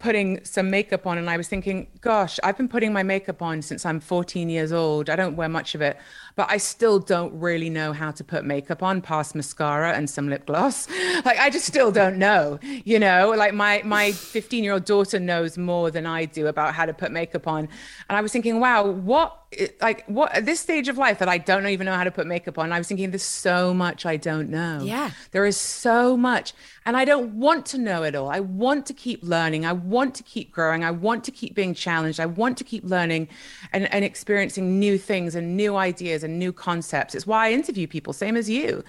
putting 0.00 0.42
some 0.44 0.70
makeup 0.70 1.06
on 1.06 1.18
and 1.18 1.28
I 1.28 1.36
was 1.36 1.46
thinking, 1.46 1.86
gosh, 2.00 2.40
I've 2.42 2.56
been 2.56 2.68
putting 2.68 2.92
my 2.92 3.02
makeup 3.02 3.42
on 3.42 3.60
since 3.60 3.84
I'm 3.84 4.00
14 4.00 4.48
years 4.48 4.72
old. 4.72 5.10
I 5.10 5.14
don't 5.14 5.36
wear 5.36 5.48
much 5.48 5.74
of 5.74 5.82
it, 5.82 5.98
but 6.36 6.50
I 6.50 6.56
still 6.56 6.98
don't 6.98 7.38
really 7.38 7.68
know 7.68 7.92
how 7.92 8.10
to 8.10 8.24
put 8.24 8.44
makeup 8.44 8.82
on 8.82 9.02
past 9.02 9.34
mascara 9.34 9.92
and 9.92 10.08
some 10.08 10.28
lip 10.28 10.46
gloss. 10.46 10.88
Like 11.22 11.38
I 11.38 11.50
just 11.50 11.66
still 11.66 11.92
don't 11.92 12.16
know, 12.16 12.58
you 12.62 12.98
know, 12.98 13.34
like 13.36 13.52
my 13.52 13.82
my 13.84 14.12
15 14.12 14.64
year 14.64 14.72
old 14.72 14.86
daughter 14.86 15.20
knows 15.20 15.58
more 15.58 15.90
than 15.90 16.06
I 16.06 16.24
do 16.24 16.46
about 16.46 16.72
how 16.74 16.86
to 16.86 16.94
put 16.94 17.12
makeup 17.12 17.46
on. 17.46 17.68
And 18.08 18.16
I 18.16 18.22
was 18.22 18.32
thinking, 18.32 18.58
wow, 18.58 18.86
what 18.86 19.36
like 19.82 20.04
what 20.06 20.32
at 20.32 20.46
this 20.46 20.60
stage 20.60 20.88
of 20.88 20.96
life 20.96 21.18
that 21.18 21.28
I 21.28 21.36
don't 21.38 21.66
even 21.66 21.84
know 21.84 21.94
how 21.94 22.04
to 22.04 22.10
put 22.10 22.26
makeup 22.26 22.58
on. 22.58 22.72
I 22.72 22.78
was 22.78 22.88
thinking 22.88 23.10
there's 23.10 23.22
so 23.22 23.74
much 23.74 24.06
I 24.06 24.16
don't 24.16 24.48
know. 24.48 24.80
Yeah. 24.82 25.10
There 25.32 25.44
is 25.44 25.56
so 25.56 26.16
much. 26.16 26.54
And 26.90 26.96
I 26.96 27.04
don't 27.04 27.34
want 27.34 27.66
to 27.66 27.78
know 27.78 28.02
it 28.02 28.16
all. 28.16 28.28
I 28.28 28.40
want 28.40 28.84
to 28.86 28.92
keep 28.92 29.22
learning. 29.22 29.64
I 29.64 29.72
want 29.72 30.12
to 30.16 30.24
keep 30.24 30.50
growing. 30.50 30.82
I 30.82 30.90
want 30.90 31.22
to 31.22 31.30
keep 31.30 31.54
being 31.54 31.72
challenged. 31.72 32.18
I 32.18 32.26
want 32.26 32.58
to 32.58 32.64
keep 32.64 32.82
learning 32.82 33.28
and, 33.72 33.84
and 33.94 34.04
experiencing 34.04 34.80
new 34.80 34.98
things 34.98 35.36
and 35.36 35.56
new 35.56 35.76
ideas 35.76 36.24
and 36.24 36.36
new 36.36 36.52
concepts. 36.52 37.14
It's 37.14 37.28
why 37.28 37.46
I 37.46 37.52
interview 37.52 37.86
people, 37.86 38.12
same 38.12 38.36
as 38.36 38.50
you. 38.50 38.82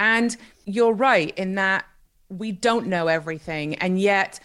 And 0.00 0.36
you're 0.64 0.94
right 0.94 1.32
in 1.38 1.54
that 1.54 1.84
we 2.28 2.50
don't 2.50 2.88
know 2.88 3.06
everything. 3.06 3.76
And 3.76 4.00
yet, 4.00 4.40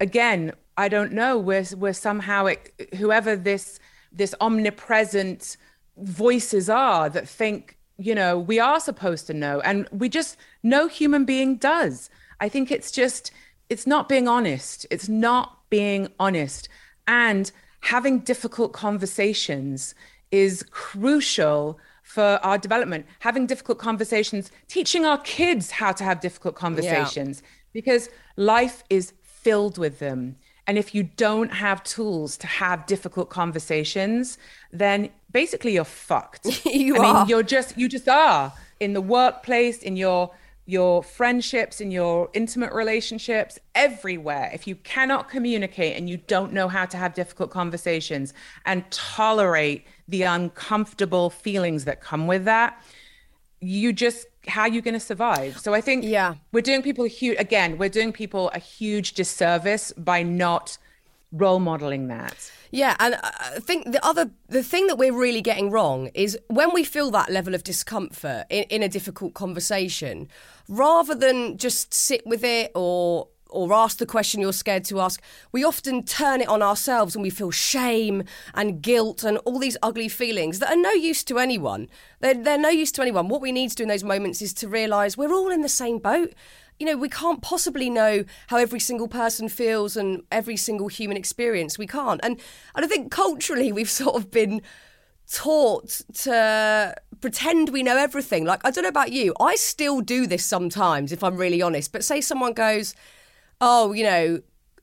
again, 0.00 0.54
I 0.78 0.88
don't 0.88 1.12
know. 1.12 1.36
We're, 1.36 1.66
we're 1.76 1.92
somehow, 1.92 2.46
it, 2.46 2.72
whoever 2.96 3.36
this, 3.36 3.78
this 4.10 4.34
omnipresent 4.40 5.58
voices 5.98 6.70
are 6.70 7.10
that 7.10 7.28
think, 7.28 7.76
you 7.98 8.14
know, 8.14 8.38
we 8.38 8.58
are 8.58 8.80
supposed 8.80 9.26
to 9.26 9.34
know. 9.34 9.60
And 9.60 9.86
we 9.92 10.08
just, 10.08 10.38
no 10.62 10.88
human 10.88 11.26
being 11.26 11.56
does. 11.56 12.08
I 12.40 12.48
think 12.48 12.70
it's 12.70 12.90
just, 12.90 13.30
it's 13.68 13.86
not 13.86 14.08
being 14.08 14.28
honest. 14.28 14.86
It's 14.90 15.08
not 15.08 15.58
being 15.70 16.08
honest. 16.18 16.68
And 17.06 17.50
having 17.80 18.20
difficult 18.20 18.72
conversations 18.72 19.94
is 20.30 20.64
crucial 20.70 21.78
for 22.02 22.38
our 22.42 22.58
development. 22.58 23.06
Having 23.20 23.46
difficult 23.46 23.78
conversations, 23.78 24.50
teaching 24.68 25.04
our 25.04 25.18
kids 25.18 25.70
how 25.70 25.92
to 25.92 26.04
have 26.04 26.20
difficult 26.20 26.54
conversations 26.54 27.42
yeah. 27.42 27.48
because 27.72 28.08
life 28.36 28.84
is 28.90 29.12
filled 29.22 29.78
with 29.78 29.98
them. 29.98 30.36
And 30.66 30.78
if 30.78 30.94
you 30.94 31.02
don't 31.02 31.52
have 31.52 31.82
tools 31.84 32.38
to 32.38 32.46
have 32.46 32.86
difficult 32.86 33.28
conversations, 33.28 34.38
then 34.72 35.10
basically 35.30 35.74
you're 35.74 35.84
fucked. 35.84 36.64
you 36.64 36.96
I 36.96 37.06
are. 37.06 37.14
Mean, 37.14 37.28
you're 37.28 37.42
just 37.42 37.76
you 37.76 37.88
just 37.88 38.08
are 38.08 38.52
in 38.80 38.92
the 38.92 39.00
workplace, 39.00 39.78
in 39.78 39.96
your 39.96 40.30
your 40.66 41.02
friendships, 41.02 41.80
in 41.80 41.90
your 41.90 42.30
intimate 42.32 42.72
relationships, 42.72 43.58
everywhere. 43.74 44.50
If 44.54 44.66
you 44.66 44.76
cannot 44.76 45.28
communicate 45.28 45.96
and 45.96 46.08
you 46.08 46.16
don't 46.16 46.52
know 46.52 46.68
how 46.68 46.86
to 46.86 46.96
have 46.96 47.14
difficult 47.14 47.50
conversations 47.50 48.32
and 48.64 48.90
tolerate 48.90 49.86
the 50.08 50.22
uncomfortable 50.22 51.28
feelings 51.28 51.84
that 51.84 52.00
come 52.00 52.26
with 52.26 52.44
that, 52.46 52.82
you 53.60 53.92
just 53.92 54.26
how 54.46 54.62
are 54.62 54.68
you 54.68 54.82
going 54.82 54.94
to 54.94 55.00
survive? 55.00 55.58
So 55.58 55.72
I 55.72 55.80
think 55.80 56.04
yeah, 56.04 56.34
we're 56.52 56.60
doing 56.60 56.82
people 56.82 57.04
a 57.04 57.08
huge 57.08 57.38
again, 57.38 57.78
we're 57.78 57.88
doing 57.88 58.12
people 58.12 58.50
a 58.54 58.58
huge 58.58 59.14
disservice 59.14 59.92
by 59.92 60.22
not 60.22 60.78
role 61.32 61.60
modeling 61.60 62.08
that. 62.08 62.50
Yeah, 62.70 62.96
and 62.98 63.16
I 63.22 63.58
think 63.60 63.92
the 63.92 64.04
other 64.04 64.30
the 64.48 64.62
thing 64.62 64.86
that 64.88 64.96
we're 64.96 65.16
really 65.16 65.40
getting 65.40 65.70
wrong 65.70 66.10
is 66.14 66.38
when 66.48 66.72
we 66.72 66.84
feel 66.84 67.10
that 67.12 67.30
level 67.30 67.54
of 67.54 67.62
discomfort 67.64 68.46
in, 68.50 68.64
in 68.64 68.82
a 68.82 68.88
difficult 68.88 69.34
conversation, 69.34 70.28
rather 70.68 71.14
than 71.14 71.56
just 71.58 71.92
sit 71.92 72.26
with 72.26 72.44
it 72.44 72.70
or 72.74 73.28
or 73.54 73.72
ask 73.72 73.98
the 73.98 74.06
question 74.06 74.40
you're 74.40 74.52
scared 74.52 74.84
to 74.84 75.00
ask, 75.00 75.22
we 75.52 75.62
often 75.62 76.02
turn 76.02 76.40
it 76.40 76.48
on 76.48 76.60
ourselves 76.60 77.14
and 77.14 77.22
we 77.22 77.30
feel 77.30 77.52
shame 77.52 78.24
and 78.52 78.82
guilt 78.82 79.22
and 79.22 79.38
all 79.38 79.60
these 79.60 79.76
ugly 79.80 80.08
feelings 80.08 80.58
that 80.58 80.70
are 80.70 80.76
no 80.76 80.90
use 80.90 81.22
to 81.22 81.38
anyone. 81.38 81.88
They're, 82.18 82.34
they're 82.34 82.58
no 82.58 82.68
use 82.68 82.90
to 82.92 83.02
anyone. 83.02 83.28
What 83.28 83.40
we 83.40 83.52
need 83.52 83.70
to 83.70 83.76
do 83.76 83.84
in 83.84 83.88
those 83.88 84.02
moments 84.02 84.42
is 84.42 84.52
to 84.54 84.68
realise 84.68 85.16
we're 85.16 85.32
all 85.32 85.50
in 85.50 85.62
the 85.62 85.68
same 85.68 85.98
boat 85.98 86.34
you 86.78 86.86
know, 86.86 86.96
we 86.96 87.08
can't 87.08 87.40
possibly 87.40 87.88
know 87.88 88.24
how 88.48 88.56
every 88.56 88.80
single 88.80 89.08
person 89.08 89.48
feels 89.48 89.96
and 89.96 90.22
every 90.32 90.56
single 90.56 90.88
human 90.88 91.16
experience. 91.16 91.78
We 91.78 91.86
can't. 91.86 92.20
And, 92.22 92.40
and 92.74 92.84
I 92.84 92.88
think 92.88 93.12
culturally 93.12 93.70
we've 93.70 93.90
sort 94.02 94.16
of 94.16 94.30
been 94.30 94.60
taught 95.30 96.02
to 96.14 96.94
pretend 97.20 97.70
we 97.70 97.82
know 97.82 97.96
everything. 97.96 98.44
Like, 98.44 98.60
I 98.64 98.70
don't 98.70 98.82
know 98.82 98.88
about 98.88 99.12
you, 99.12 99.34
I 99.40 99.56
still 99.56 100.00
do 100.00 100.26
this 100.26 100.44
sometimes, 100.44 101.12
if 101.12 101.24
I'm 101.24 101.36
really 101.36 101.62
honest. 101.62 101.92
But 101.92 102.04
say 102.04 102.20
someone 102.20 102.52
goes, 102.52 102.94
oh, 103.60 103.92
you 103.92 104.04
know, 104.04 104.40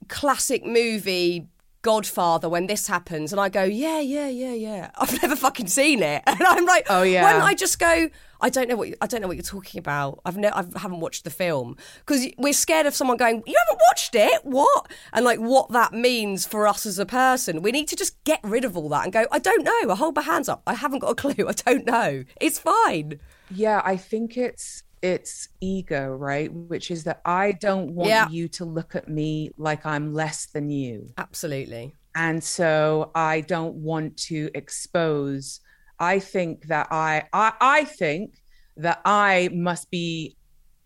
classic 0.08 0.66
movie, 0.66 1.48
Godfather 1.82 2.48
when 2.50 2.68
this 2.68 2.88
happens, 2.88 3.32
and 3.32 3.40
I 3.40 3.50
go, 3.50 3.64
yeah, 3.64 4.00
yeah, 4.00 4.28
yeah, 4.28 4.54
yeah. 4.54 4.92
I've 5.00 5.22
never 5.22 5.36
fucking 5.36 5.68
seen 5.68 6.04
it, 6.04 6.24
and 6.28 6.42
I'm 6.42 6.66
like, 6.66 6.86
oh 6.90 7.04
yeah. 7.04 7.24
When 7.24 7.42
I 7.42 7.54
just 7.54 7.80
go, 7.80 8.10
I 8.40 8.50
don't 8.50 8.68
know 8.68 8.76
what 8.76 8.90
I 9.02 9.08
don't 9.08 9.22
know 9.22 9.28
what 9.28 9.38
you're 9.38 9.44
talking 9.44 9.80
about. 9.80 10.20
I've 10.26 10.38
ne- 10.38 10.50
I 10.50 10.64
haven't 10.78 11.00
watched 11.00 11.24
the 11.24 11.30
film 11.30 11.78
because 12.06 12.28
we're 12.38 12.54
scared 12.54 12.86
of 12.86 12.96
someone 12.96 13.18
going, 13.18 13.44
you 13.46 13.56
haven't 13.68 13.82
watched 13.90 14.16
it, 14.16 14.44
what? 14.44 14.92
And 15.14 15.24
like 15.24 15.40
what 15.40 15.72
that 15.72 15.94
means 15.94 16.46
for 16.46 16.68
us 16.68 16.86
as 16.86 17.00
a 17.00 17.06
person. 17.06 17.62
We 17.62 17.72
need 17.72 17.88
to 17.90 17.96
just 17.96 18.22
get 18.24 18.40
rid 18.44 18.66
of 18.66 18.76
all 18.76 18.90
that 18.90 19.04
and 19.04 19.14
go, 19.14 19.26
I 19.32 19.40
don't 19.40 19.64
know. 19.64 19.92
I 19.92 19.96
hold 19.96 20.16
my 20.16 20.24
hands 20.24 20.50
up. 20.50 20.64
I 20.66 20.74
haven't 20.74 21.00
got 21.00 21.10
a 21.12 21.16
clue. 21.16 21.34
I 21.48 21.54
don't 21.54 21.86
know. 21.86 22.24
It's 22.40 22.60
fine. 22.60 23.20
Yeah, 23.50 23.82
I 23.84 23.98
think 23.98 24.38
it's 24.38 24.84
it's 25.02 25.50
ego, 25.62 26.10
right? 26.10 26.52
Which 26.54 26.92
is 26.92 27.04
that 27.06 27.22
I 27.26 27.54
don't 27.54 27.92
want 27.96 28.10
Yeah. 28.10 28.30
you 28.30 28.48
to 28.50 28.66
look 28.66 28.96
at 28.96 29.08
me 29.08 29.52
like 29.58 29.86
I'm 29.86 30.14
less 30.14 30.48
than 30.48 30.70
you. 30.70 31.12
Absolutely. 31.18 31.96
And 32.16 32.44
so 32.44 33.12
I 33.16 33.42
don't 33.42 33.76
want 33.76 34.18
to 34.30 34.50
expose. 34.54 35.62
I 36.00 36.20
think 36.20 36.68
that 36.68 36.88
I 36.92 37.24
I, 37.34 37.54
I 37.62 37.84
think 37.86 38.42
that 38.78 39.02
I 39.06 39.50
must 39.54 39.90
be 39.92 40.36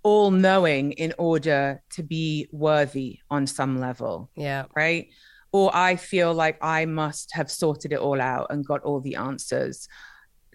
all 0.04 0.30
knowing 0.32 0.92
in 0.94 1.14
order 1.18 1.82
to 1.90 2.04
be 2.04 2.48
worthy 2.52 3.20
on 3.30 3.48
some 3.48 3.80
level 3.80 4.30
Yeah. 4.36 4.66
right? 4.76 5.08
Or 5.52 5.72
I 5.76 5.96
feel 5.96 6.34
like 6.34 6.58
I 6.62 6.86
must 6.86 7.34
have 7.34 7.50
sorted 7.50 7.92
it 7.92 8.00
all 8.00 8.22
out 8.22 8.48
and 8.52 8.66
got 8.66 8.82
all 8.84 9.00
the 9.02 9.16
answers 9.16 9.88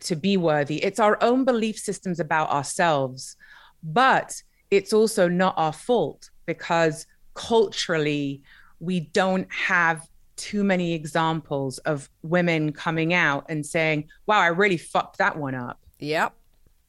to 0.02 0.14
be 0.16 0.36
worthy. 0.36 0.76
It's 0.84 1.00
our 1.00 1.18
own 1.22 1.44
belief 1.44 1.78
systems 1.78 2.20
about 2.20 2.50
ourselves, 2.50 3.36
but 3.82 4.42
it's 4.70 4.92
also 4.92 5.28
not 5.28 5.54
our 5.56 5.72
fault 5.72 6.30
because 6.46 7.06
culturally, 7.34 8.42
we 8.78 9.00
don't 9.00 9.50
have 9.52 10.06
too 10.36 10.64
many 10.64 10.94
examples 10.94 11.78
of 11.78 12.08
women 12.22 12.72
coming 12.72 13.12
out 13.12 13.44
and 13.48 13.64
saying, 13.64 14.08
wow, 14.26 14.40
I 14.40 14.48
really 14.48 14.78
fucked 14.78 15.18
that 15.18 15.36
one 15.36 15.54
up. 15.54 15.78
Yep. 15.98 16.32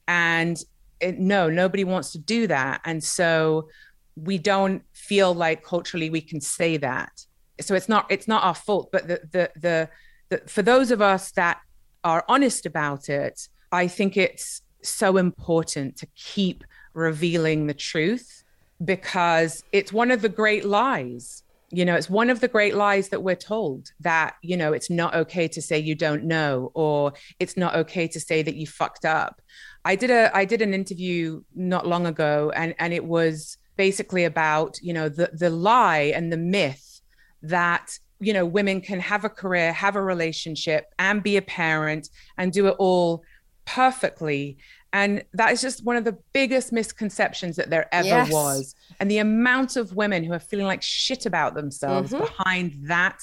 and 0.08 0.64
it, 1.02 1.20
no 1.20 1.50
nobody 1.50 1.84
wants 1.84 2.14
to 2.14 2.18
do 2.18 2.48
that. 2.48 2.80
And 2.86 3.04
so 3.04 3.68
we 4.16 4.38
don't 4.38 4.84
feel 4.94 5.34
like 5.34 5.66
culturally 5.66 6.10
we 6.10 6.22
can 6.22 6.40
say 6.40 6.78
that. 6.78 7.26
So 7.60 7.76
it's 7.76 7.90
not 7.90 8.06
it's 8.10 8.28
not 8.28 8.44
our 8.44 8.56
fault. 8.56 8.90
But 8.92 9.08
the 9.08 9.20
the 9.32 9.52
the, 9.60 9.90
the 10.30 10.38
for 10.48 10.62
those 10.62 10.92
of 10.92 11.02
us 11.02 11.32
that 11.32 11.60
are 12.04 12.24
honest 12.28 12.66
about 12.66 13.10
it 13.10 13.48
i 13.72 13.88
think 13.88 14.18
it's 14.18 14.62
so 14.82 15.18
important 15.18 15.96
to 15.98 16.08
keep 16.16 16.64
revealing 16.94 17.68
the 17.68 17.74
truth 17.74 18.44
because 18.84 19.64
it's 19.72 19.94
one 19.94 20.12
of 20.12 20.22
the 20.22 20.30
great 20.30 20.66
lies. 20.66 21.44
You 21.74 21.86
know 21.86 21.96
it's 21.96 22.10
one 22.10 22.30
of 22.30 22.42
the 22.42 22.50
great 22.50 22.76
lies 22.76 23.10
that 23.10 23.24
we're 23.24 23.36
told 23.36 23.92
that 24.02 24.36
you 24.42 24.58
know 24.58 24.74
it's 24.74 24.90
not 24.90 25.16
okay 25.16 25.48
to 25.48 25.62
say 25.62 25.80
you 25.80 25.96
don't 25.96 26.26
know 26.26 26.72
or 26.74 27.14
it's 27.40 27.56
not 27.56 27.76
okay 27.76 28.10
to 28.10 28.20
say 28.20 28.42
that 28.42 28.56
you 28.56 28.68
fucked 28.68 29.06
up. 29.06 29.42
I 29.86 29.96
did 29.96 30.12
a 30.12 30.36
i 30.36 30.46
did 30.46 30.62
an 30.62 30.74
interview 30.74 31.44
not 31.56 31.88
long 31.88 32.06
ago 32.06 32.52
and 32.56 32.76
and 32.78 32.94
it 32.94 33.06
was 33.06 33.58
basically 33.78 34.26
about 34.26 34.80
you 34.82 34.94
know 34.94 35.08
the 35.08 35.30
the 35.34 35.50
lie 35.50 36.12
and 36.14 36.32
the 36.32 36.38
myth 36.38 37.02
that 37.42 37.98
you 38.20 38.34
know 38.34 38.46
women 38.46 38.82
can 38.82 39.00
have 39.00 39.26
a 39.26 39.30
career 39.30 39.74
have 39.74 39.96
a 39.96 40.02
relationship 40.02 40.86
and 41.00 41.24
be 41.24 41.38
a 41.38 41.42
parent 41.42 42.10
and 42.38 42.52
do 42.52 42.68
it 42.68 42.76
all 42.78 43.24
perfectly 43.66 44.58
and 44.94 45.24
that 45.34 45.52
is 45.52 45.62
just 45.62 45.84
one 45.86 45.96
of 45.96 46.04
the 46.04 46.18
biggest 46.34 46.72
misconceptions 46.72 47.56
that 47.56 47.70
there 47.70 47.88
ever 47.94 48.08
Yes. 48.08 48.32
was 48.32 48.76
and 49.00 49.10
the 49.10 49.20
amount 49.20 49.76
of 49.76 49.96
women 49.96 50.24
who 50.24 50.34
are 50.34 50.40
feeling 50.40 50.66
like 50.66 50.82
shit 50.82 51.26
about 51.26 51.56
themselves 51.56 52.12
mm-hmm. 52.12 52.24
behind 52.24 52.88
that 52.88 53.20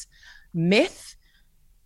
myth 0.54 1.16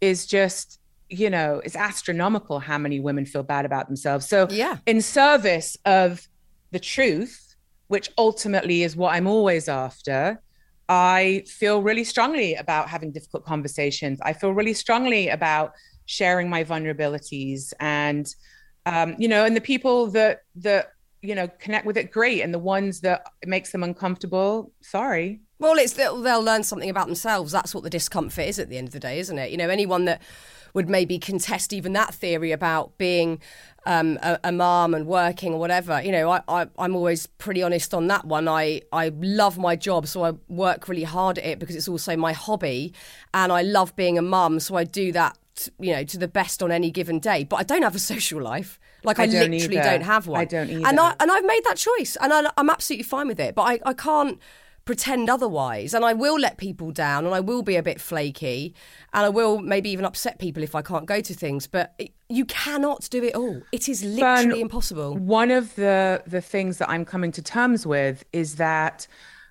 is 0.00 0.26
just 0.26 0.78
you 1.08 1.28
know 1.28 1.60
it's 1.64 1.76
astronomical 1.76 2.58
how 2.58 2.78
many 2.78 3.00
women 3.00 3.26
feel 3.26 3.42
bad 3.42 3.64
about 3.64 3.86
themselves 3.88 4.28
so 4.28 4.46
Yeah. 4.50 4.78
in 4.86 5.00
service 5.02 5.76
of 5.84 6.26
the 6.70 6.78
truth 6.78 7.56
which 7.88 8.10
ultimately 8.16 8.82
is 8.82 8.96
what 8.96 9.14
i'm 9.14 9.26
always 9.26 9.68
after 9.68 10.40
i 10.88 11.44
feel 11.46 11.82
really 11.82 12.04
strongly 12.04 12.54
about 12.54 12.88
having 12.88 13.12
difficult 13.12 13.44
conversations 13.44 14.18
i 14.22 14.32
feel 14.32 14.52
really 14.52 14.74
strongly 14.74 15.28
about 15.28 15.72
sharing 16.06 16.48
my 16.48 16.64
vulnerabilities 16.64 17.72
and 17.80 18.34
um, 18.86 19.14
you 19.18 19.28
know 19.28 19.44
and 19.44 19.56
the 19.56 19.60
people 19.60 20.08
that 20.08 20.42
that 20.56 20.92
you 21.22 21.34
know 21.34 21.48
connect 21.58 21.86
with 21.86 21.96
it 21.96 22.10
great 22.10 22.40
and 22.42 22.52
the 22.52 22.58
ones 22.58 23.00
that 23.00 23.24
it 23.42 23.48
makes 23.48 23.70
them 23.72 23.82
uncomfortable 23.82 24.72
sorry 24.80 25.40
Well, 25.58 25.78
it's 25.78 25.92
they'll, 25.92 26.20
they'll 26.20 26.42
learn 26.42 26.64
something 26.64 26.90
about 26.90 27.06
themselves. 27.06 27.52
That's 27.52 27.72
what 27.72 27.84
the 27.84 27.90
discomfort 27.90 28.46
is 28.46 28.58
at 28.58 28.68
the 28.68 28.78
end 28.78 28.88
of 28.88 28.92
the 28.92 28.98
day, 28.98 29.20
isn't 29.20 29.38
it? 29.38 29.52
You 29.52 29.56
know, 29.56 29.68
anyone 29.68 30.06
that 30.06 30.20
would 30.74 30.88
maybe 30.88 31.18
contest 31.20 31.72
even 31.72 31.92
that 31.92 32.12
theory 32.14 32.50
about 32.50 32.98
being 32.98 33.40
um, 33.86 34.18
a, 34.22 34.40
a 34.42 34.52
mom 34.52 34.94
and 34.94 35.06
working 35.06 35.52
or 35.52 35.60
whatever. 35.60 36.02
You 36.02 36.12
know, 36.12 36.30
I, 36.30 36.42
I, 36.48 36.66
I'm 36.78 36.96
always 36.96 37.26
pretty 37.26 37.62
honest 37.62 37.94
on 37.94 38.08
that 38.08 38.24
one. 38.24 38.48
I, 38.48 38.82
I 38.92 39.12
love 39.20 39.58
my 39.58 39.76
job, 39.76 40.06
so 40.06 40.24
I 40.24 40.32
work 40.48 40.88
really 40.88 41.04
hard 41.04 41.38
at 41.38 41.44
it 41.44 41.59
because 41.59 41.76
it's 41.76 41.88
also 41.88 42.16
my 42.16 42.33
hobby, 42.33 42.92
and 43.33 43.52
I 43.52 43.62
love 43.62 43.94
being 43.94 44.18
a 44.18 44.22
mum, 44.22 44.61
so 44.61 44.74
I 44.76 44.85
do 44.85 45.12
that. 45.12 45.38
T- 45.54 45.70
You 45.78 45.92
know, 45.94 46.04
to 46.04 46.18
the 46.18 46.28
best 46.28 46.62
on 46.62 46.70
any 46.70 46.90
given 46.90 47.18
day, 47.18 47.44
but 47.44 47.56
I 47.56 47.62
don't 47.62 47.82
have 47.82 47.94
a 47.94 47.98
social 47.98 48.40
life. 48.42 48.78
Like 49.04 49.18
I, 49.18 49.24
I 49.24 49.26
don't 49.26 49.50
literally 49.50 49.78
either. 49.78 49.90
don't 49.90 50.02
have 50.02 50.26
one. 50.26 50.40
I 50.40 50.44
don't 50.44 50.70
either. 50.70 50.86
And. 50.86 51.00
I 51.00 51.14
and 51.18 51.30
I've 51.30 51.44
made 51.44 51.64
that 51.64 51.76
choice, 51.76 52.16
and 52.20 52.32
I, 52.32 52.50
I'm 52.56 52.70
absolutely 52.70 53.04
fine 53.04 53.28
with 53.28 53.40
it. 53.40 53.54
But 53.54 53.62
I, 53.62 53.80
I 53.84 53.94
can't 53.94 54.38
pretend 54.84 55.30
otherwise, 55.30 55.94
and 55.94 56.04
I 56.04 56.12
will 56.12 56.38
let 56.38 56.56
people 56.58 56.90
down, 56.90 57.24
and 57.24 57.34
I 57.34 57.40
will 57.40 57.62
be 57.62 57.76
a 57.76 57.82
bit 57.82 58.00
flaky, 58.00 58.74
and 59.12 59.24
I 59.24 59.28
will 59.28 59.60
maybe 59.60 59.90
even 59.90 60.04
upset 60.04 60.38
people 60.38 60.62
if 60.62 60.74
I 60.74 60.82
can't 60.82 61.06
go 61.06 61.20
to 61.20 61.34
things. 61.34 61.66
But 61.66 61.94
it, 61.98 62.12
you 62.28 62.44
cannot 62.46 63.08
do 63.10 63.22
it 63.22 63.34
all. 63.34 63.62
It 63.72 63.88
is 63.88 64.02
literally 64.04 64.60
impossible. 64.60 65.16
One 65.16 65.50
of 65.50 65.74
the 65.76 66.22
the 66.26 66.40
things 66.40 66.78
that 66.78 66.88
I'm 66.90 67.04
coming 67.04 67.32
to 67.32 67.42
terms 67.42 67.86
with 67.86 68.24
is 68.32 68.56
that 68.56 69.06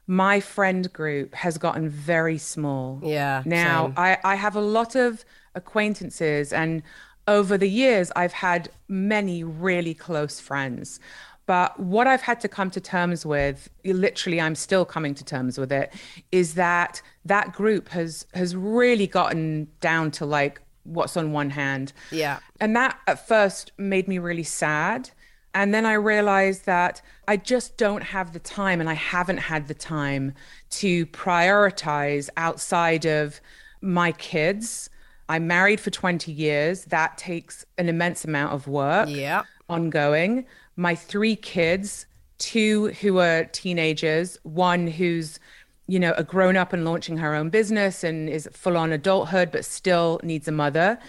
my 0.07 0.39
friend 0.39 0.91
group 0.91 1.33
has 1.35 1.57
gotten 1.57 1.87
very 1.87 2.37
small. 2.37 2.99
Yeah, 3.03 3.43
Now 3.45 3.87
same. 3.87 3.93
I, 3.97 4.17
I 4.23 4.35
have 4.35 4.55
a 4.55 4.61
lot 4.61 4.95
of 4.95 5.23
acquaintances 5.55 6.53
and 6.53 6.83
over 7.27 7.57
the 7.57 7.69
years 7.69 8.11
I've 8.15 8.33
had 8.33 8.69
many 8.87 9.43
really 9.43 9.93
close 9.93 10.39
friends. 10.39 10.99
But 11.45 11.79
what 11.79 12.07
I've 12.07 12.21
had 12.21 12.39
to 12.41 12.47
come 12.47 12.69
to 12.71 12.79
terms 12.79 13.25
with, 13.25 13.69
literally 13.83 14.39
I'm 14.39 14.55
still 14.55 14.85
coming 14.85 15.13
to 15.15 15.23
terms 15.25 15.57
with 15.57 15.71
it, 15.71 15.91
is 16.31 16.53
that 16.53 17.01
that 17.25 17.51
group 17.53 17.89
has 17.89 18.25
has 18.33 18.55
really 18.55 19.07
gotten 19.07 19.67
down 19.81 20.11
to 20.11 20.25
like 20.25 20.61
what's 20.83 21.17
on 21.17 21.31
one 21.31 21.49
hand. 21.49 21.93
Yeah. 22.11 22.39
And 22.59 22.75
that 22.75 22.99
at 23.07 23.27
first 23.27 23.71
made 23.77 24.07
me 24.07 24.17
really 24.17 24.43
sad. 24.43 25.09
And 25.53 25.73
then 25.73 25.85
I 25.85 25.93
realized 25.93 26.65
that 26.65 27.01
I 27.27 27.35
just 27.37 27.75
don't 27.75 28.03
have 28.03 28.31
the 28.31 28.39
time 28.39 28.79
and 28.79 28.89
I 28.89 28.93
haven't 28.93 29.39
had 29.39 29.67
the 29.67 29.73
time 29.73 30.33
to 30.69 31.05
prioritize 31.07 32.29
outside 32.37 33.05
of 33.05 33.41
my 33.81 34.13
kids. 34.13 34.89
I'm 35.31 35.47
married 35.47 35.79
for 35.79 35.91
20 35.91 36.29
years. 36.29 36.83
That 36.85 37.17
takes 37.17 37.65
an 37.77 37.87
immense 37.87 38.25
amount 38.25 38.51
of 38.53 38.67
work 38.67 39.07
Yeah. 39.09 39.43
ongoing. 39.69 40.45
My 40.75 40.93
three 40.93 41.37
kids, 41.37 42.05
two 42.37 42.87
who 42.99 43.19
are 43.19 43.45
teenagers, 43.45 44.37
one 44.43 44.87
who's, 44.87 45.39
you 45.87 45.99
know, 45.99 46.13
a 46.17 46.23
grown 46.25 46.57
up 46.57 46.73
and 46.73 46.83
launching 46.83 47.15
her 47.15 47.33
own 47.33 47.49
business 47.49 48.03
and 48.03 48.27
is 48.29 48.49
full 48.51 48.75
on 48.75 48.91
adulthood, 48.91 49.53
but 49.53 49.63
still 49.63 50.19
needs 50.21 50.49
a 50.49 50.51
mother. 50.51 50.99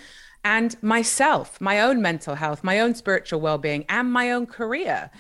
And 0.45 0.81
myself, 0.85 1.61
my 1.61 1.81
own 1.81 2.01
mental 2.01 2.37
health, 2.37 2.63
my 2.63 2.79
own 2.79 2.95
spiritual 2.95 3.41
well 3.41 3.59
being, 3.59 3.85
and 3.89 4.13
my 4.13 4.31
own 4.31 4.47
career. 4.47 5.11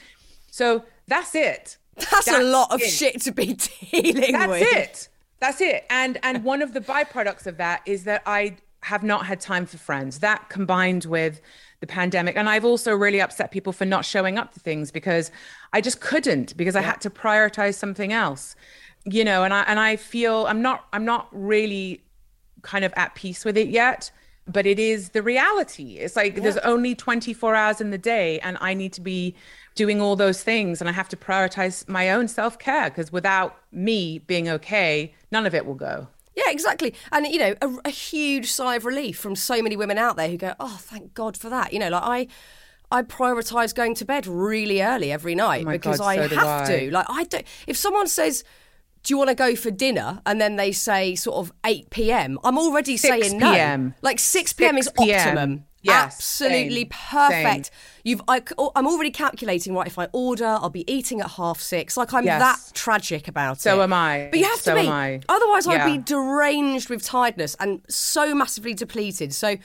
So 0.52 0.84
that's 1.08 1.34
it. 1.34 1.76
That's, 1.96 2.28
a 2.28 2.40
lot 2.40 2.72
of 2.72 2.80
shit 2.80 3.20
to 3.22 3.32
be 3.32 3.54
dealing 3.90 4.32
That's 4.32 4.48
with. 4.48 4.60
That's 4.60 4.76
it. 4.76 5.08
That's 5.40 5.60
it. 5.60 5.86
And 5.90 6.18
and 6.22 6.44
one 6.44 6.62
of 6.62 6.72
the 6.72 6.80
byproducts 6.80 7.46
of 7.48 7.56
that 7.56 7.82
is 7.84 8.04
that 8.04 8.22
I 8.26 8.58
have 8.82 9.02
not 9.02 9.26
had 9.26 9.40
time 9.40 9.66
for 9.66 9.78
friends. 9.78 10.18
That 10.18 10.48
combined 10.48 11.04
with 11.04 11.40
the 11.80 11.86
pandemic, 11.86 12.36
and 12.36 12.48
I've 12.48 12.64
also 12.64 12.92
really 12.94 13.20
upset 13.20 13.50
people 13.50 13.72
for 13.72 13.84
not 13.84 14.04
showing 14.04 14.38
up 14.38 14.52
to 14.54 14.60
things 14.60 14.90
because 14.90 15.30
I 15.72 15.80
just 15.80 16.00
couldn't 16.00 16.56
because 16.56 16.76
I 16.76 16.82
had 16.82 17.00
to 17.02 17.10
prioritize 17.10 17.74
something 17.74 18.12
else. 18.12 18.54
You 19.04 19.24
know, 19.24 19.42
and 19.44 19.52
I 19.52 19.62
and 19.62 19.80
I 19.80 19.96
feel 19.96 20.46
I'm 20.46 20.62
not 20.62 20.86
I'm 20.92 21.04
not 21.04 21.28
really 21.32 22.02
kind 22.62 22.84
of 22.84 22.92
at 22.96 23.14
peace 23.14 23.44
with 23.44 23.56
it 23.56 23.68
yet. 23.68 24.10
But 24.48 24.66
it 24.66 24.80
is 24.80 25.10
the 25.10 25.22
reality. 25.22 25.98
It's 25.98 26.16
like 26.16 26.42
there's 26.42 26.56
only 26.58 26.96
24 26.96 27.54
hours 27.54 27.80
in 27.80 27.90
the 27.90 27.98
day, 27.98 28.40
and 28.40 28.58
I 28.60 28.74
need 28.74 28.92
to 28.94 29.00
be 29.00 29.36
doing 29.76 30.00
all 30.00 30.16
those 30.16 30.42
things, 30.42 30.80
and 30.80 30.90
I 30.90 30.92
have 30.92 31.08
to 31.10 31.16
prioritize 31.16 31.88
my 31.88 32.10
own 32.10 32.26
self 32.26 32.58
care 32.58 32.90
because 32.90 33.12
without 33.12 33.56
me 33.70 34.18
being 34.18 34.48
okay, 34.48 35.14
none 35.30 35.46
of 35.46 35.54
it 35.54 35.64
will 35.64 35.76
go. 35.76 36.08
Yeah, 36.34 36.44
exactly. 36.48 36.94
And, 37.10 37.26
you 37.26 37.38
know, 37.38 37.54
a, 37.60 37.70
a 37.86 37.90
huge 37.90 38.50
sigh 38.50 38.76
of 38.76 38.84
relief 38.84 39.18
from 39.18 39.36
so 39.36 39.60
many 39.62 39.76
women 39.76 39.98
out 39.98 40.16
there 40.16 40.28
who 40.28 40.36
go, 40.36 40.54
oh, 40.58 40.78
thank 40.80 41.12
God 41.14 41.36
for 41.36 41.48
that. 41.50 41.72
You 41.72 41.78
know, 41.78 41.90
like 41.90 42.02
I. 42.04 42.26
I 42.90 43.00
prioritize 43.00 43.74
going 43.74 43.94
to 43.94 44.04
bed 44.04 44.26
really 44.26 44.82
early 44.82 45.10
every 45.10 45.34
night 45.34 45.64
Oh 45.66 45.70
because 45.70 45.96
God, 45.96 46.06
I 46.08 46.28
so 46.28 46.36
have 46.36 46.46
I. 46.46 46.64
to. 46.66 46.90
Like 46.90 47.06
I 47.08 47.24
don't. 47.24 47.46
If 47.66 47.78
someone 47.78 48.06
says, 48.06 48.44
"Do 49.02 49.14
you 49.14 49.16
want 49.16 49.28
to 49.30 49.34
go 49.34 49.56
for 49.56 49.70
dinner?" 49.70 50.20
and 50.26 50.38
then 50.38 50.56
they 50.56 50.72
say 50.72 51.14
sort 51.14 51.38
of 51.38 51.54
eight 51.64 51.88
p.m., 51.88 52.38
I'm 52.44 52.58
already 52.58 52.98
6 52.98 53.08
saying 53.28 53.38
no. 53.38 53.50
p.m.. 53.50 53.94
Like 54.02 54.18
six 54.18 54.52
p.m. 54.52 54.76
is 54.76 54.84
6 54.84 54.98
p.m.. 54.98 55.26
optimum. 55.26 55.64
Yes, 55.82 56.14
Absolutely 56.14 56.82
same, 56.82 56.88
perfect. 56.88 57.66
same. 57.66 57.74
You've. 58.04 58.22
I, 58.28 58.36
am 58.36 58.42
oh, 58.56 58.70
already 58.76 59.10
calculating. 59.10 59.74
Right, 59.74 59.86
if 59.86 59.98
I 59.98 60.08
order, 60.12 60.46
I'll 60.46 60.70
be 60.70 60.90
eating 60.90 61.20
at 61.20 61.30
half 61.32 61.60
six. 61.60 61.96
Like 61.96 62.14
I'm 62.14 62.24
Yes. 62.24 62.40
that 62.70 62.74
tragic 62.74 63.26
about 63.26 63.58
it. 63.58 63.62
So 63.62 63.82
am 63.82 63.92
I. 63.92 64.28
But 64.30 64.38
you 64.38 64.46
have 64.46 64.60
So 64.60 64.74
to 64.74 64.80
be. 64.80 64.86
am 64.86 64.92
I. 64.92 65.20
Otherwise, 65.28 65.66
I'd 65.66 65.84
be 65.84 65.98
deranged 65.98 66.88
with 66.88 67.04
tiredness 67.04 67.56
and 67.58 67.82
so 67.88 68.32
massively 68.34 68.74
depleted. 68.74 69.34
So 69.34 69.56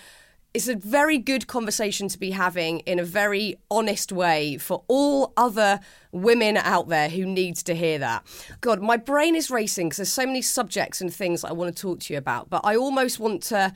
it's 0.54 0.68
a 0.68 0.76
very 0.76 1.20
good 1.20 1.46
conversation 1.46 2.08
to 2.08 2.18
be 2.18 2.32
having 2.32 2.80
in 2.80 2.98
a 2.98 3.04
very 3.04 3.56
honest 3.70 4.12
way 4.12 4.58
for 4.58 4.84
all 4.88 5.34
other 5.38 5.80
women 6.12 6.58
out 6.58 6.88
there 6.90 7.10
who 7.10 7.28
needs 7.28 7.62
to 7.62 7.76
hear 7.76 8.00
that. 8.00 8.26
God, 8.62 8.82
my 8.82 8.98
brain 8.98 9.36
is 9.36 9.52
racing 9.52 9.90
because 9.90 9.98
there's 9.98 10.12
so 10.12 10.26
many 10.26 10.42
subjects 10.42 11.00
and 11.00 11.14
things 11.14 11.44
I 11.44 11.52
want 11.52 11.76
to 11.76 11.80
talk 11.80 12.00
to 12.00 12.14
you 12.14 12.18
about, 12.18 12.50
but 12.50 12.62
I 12.64 12.76
almost 12.76 13.20
want 13.20 13.44
to 13.44 13.72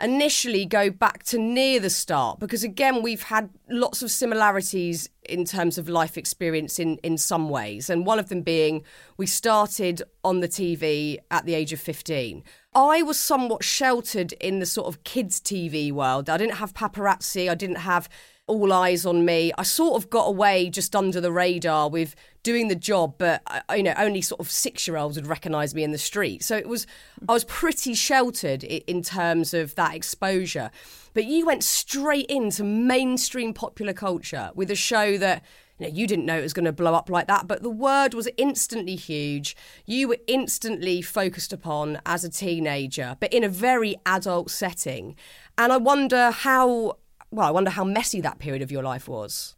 initially 0.00 0.64
go 0.66 0.90
back 0.90 1.22
to 1.24 1.38
near 1.38 1.80
the 1.80 1.90
start? 1.90 2.38
Because 2.38 2.64
again 2.64 3.02
we've 3.02 3.24
had 3.24 3.50
lots 3.68 4.02
of 4.02 4.10
similarities 4.10 5.08
in 5.24 5.44
terms 5.44 5.78
of 5.78 5.88
life 5.88 6.16
experience 6.16 6.78
in 6.78 6.98
in 7.02 7.18
some 7.18 7.48
ways. 7.48 7.90
And 7.90 8.06
one 8.06 8.18
of 8.18 8.28
them 8.28 8.42
being 8.42 8.84
we 9.16 9.26
started 9.26 10.02
on 10.24 10.40
the 10.40 10.48
TV 10.48 11.18
at 11.30 11.46
the 11.46 11.54
age 11.54 11.72
of 11.72 11.80
15 11.80 12.42
I 12.74 13.02
was 13.02 13.18
somewhat 13.18 13.64
sheltered 13.64 14.32
in 14.34 14.60
the 14.60 14.66
sort 14.66 14.86
of 14.86 15.02
kids 15.02 15.40
TV 15.40 15.90
world. 15.90 16.30
I 16.30 16.36
didn't 16.36 16.56
have 16.56 16.72
paparazzi. 16.72 17.50
I 17.50 17.56
didn't 17.56 17.76
have 17.76 18.08
all 18.50 18.72
eyes 18.72 19.06
on 19.06 19.24
me. 19.24 19.52
I 19.56 19.62
sort 19.62 20.02
of 20.02 20.10
got 20.10 20.24
away 20.24 20.68
just 20.70 20.94
under 20.96 21.20
the 21.20 21.32
radar 21.32 21.88
with 21.88 22.14
doing 22.42 22.68
the 22.68 22.74
job, 22.74 23.14
but 23.18 23.42
uh, 23.46 23.60
you 23.74 23.82
know, 23.82 23.94
only 23.96 24.20
sort 24.20 24.40
of 24.40 24.50
six 24.50 24.86
year 24.86 24.96
olds 24.96 25.16
would 25.16 25.26
recognise 25.26 25.74
me 25.74 25.84
in 25.84 25.92
the 25.92 25.98
street. 25.98 26.42
So 26.42 26.56
it 26.56 26.68
was, 26.68 26.86
I 27.28 27.32
was 27.32 27.44
pretty 27.44 27.94
sheltered 27.94 28.64
in 28.64 29.02
terms 29.02 29.54
of 29.54 29.74
that 29.76 29.94
exposure. 29.94 30.70
But 31.14 31.24
you 31.24 31.46
went 31.46 31.64
straight 31.64 32.26
into 32.26 32.64
mainstream 32.64 33.54
popular 33.54 33.92
culture 33.92 34.50
with 34.54 34.70
a 34.70 34.76
show 34.76 35.18
that 35.18 35.44
you, 35.78 35.86
know, 35.86 35.92
you 35.92 36.06
didn't 36.06 36.26
know 36.26 36.38
it 36.38 36.42
was 36.42 36.52
going 36.52 36.66
to 36.66 36.72
blow 36.72 36.94
up 36.94 37.08
like 37.08 37.26
that, 37.26 37.46
but 37.48 37.62
the 37.62 37.70
word 37.70 38.14
was 38.14 38.28
instantly 38.36 38.96
huge. 38.96 39.56
You 39.86 40.08
were 40.08 40.18
instantly 40.26 41.02
focused 41.02 41.52
upon 41.52 42.00
as 42.04 42.22
a 42.22 42.28
teenager, 42.28 43.16
but 43.18 43.32
in 43.32 43.42
a 43.42 43.48
very 43.48 43.96
adult 44.04 44.50
setting. 44.50 45.16
And 45.56 45.72
I 45.72 45.78
wonder 45.78 46.30
how 46.30 46.96
well, 47.30 47.46
I 47.46 47.50
wonder 47.50 47.70
how 47.70 47.84
messy 47.84 48.20
that 48.22 48.38
period 48.38 48.62
of 48.62 48.72
your 48.72 48.82
life 48.82 49.08
was. 49.08 49.54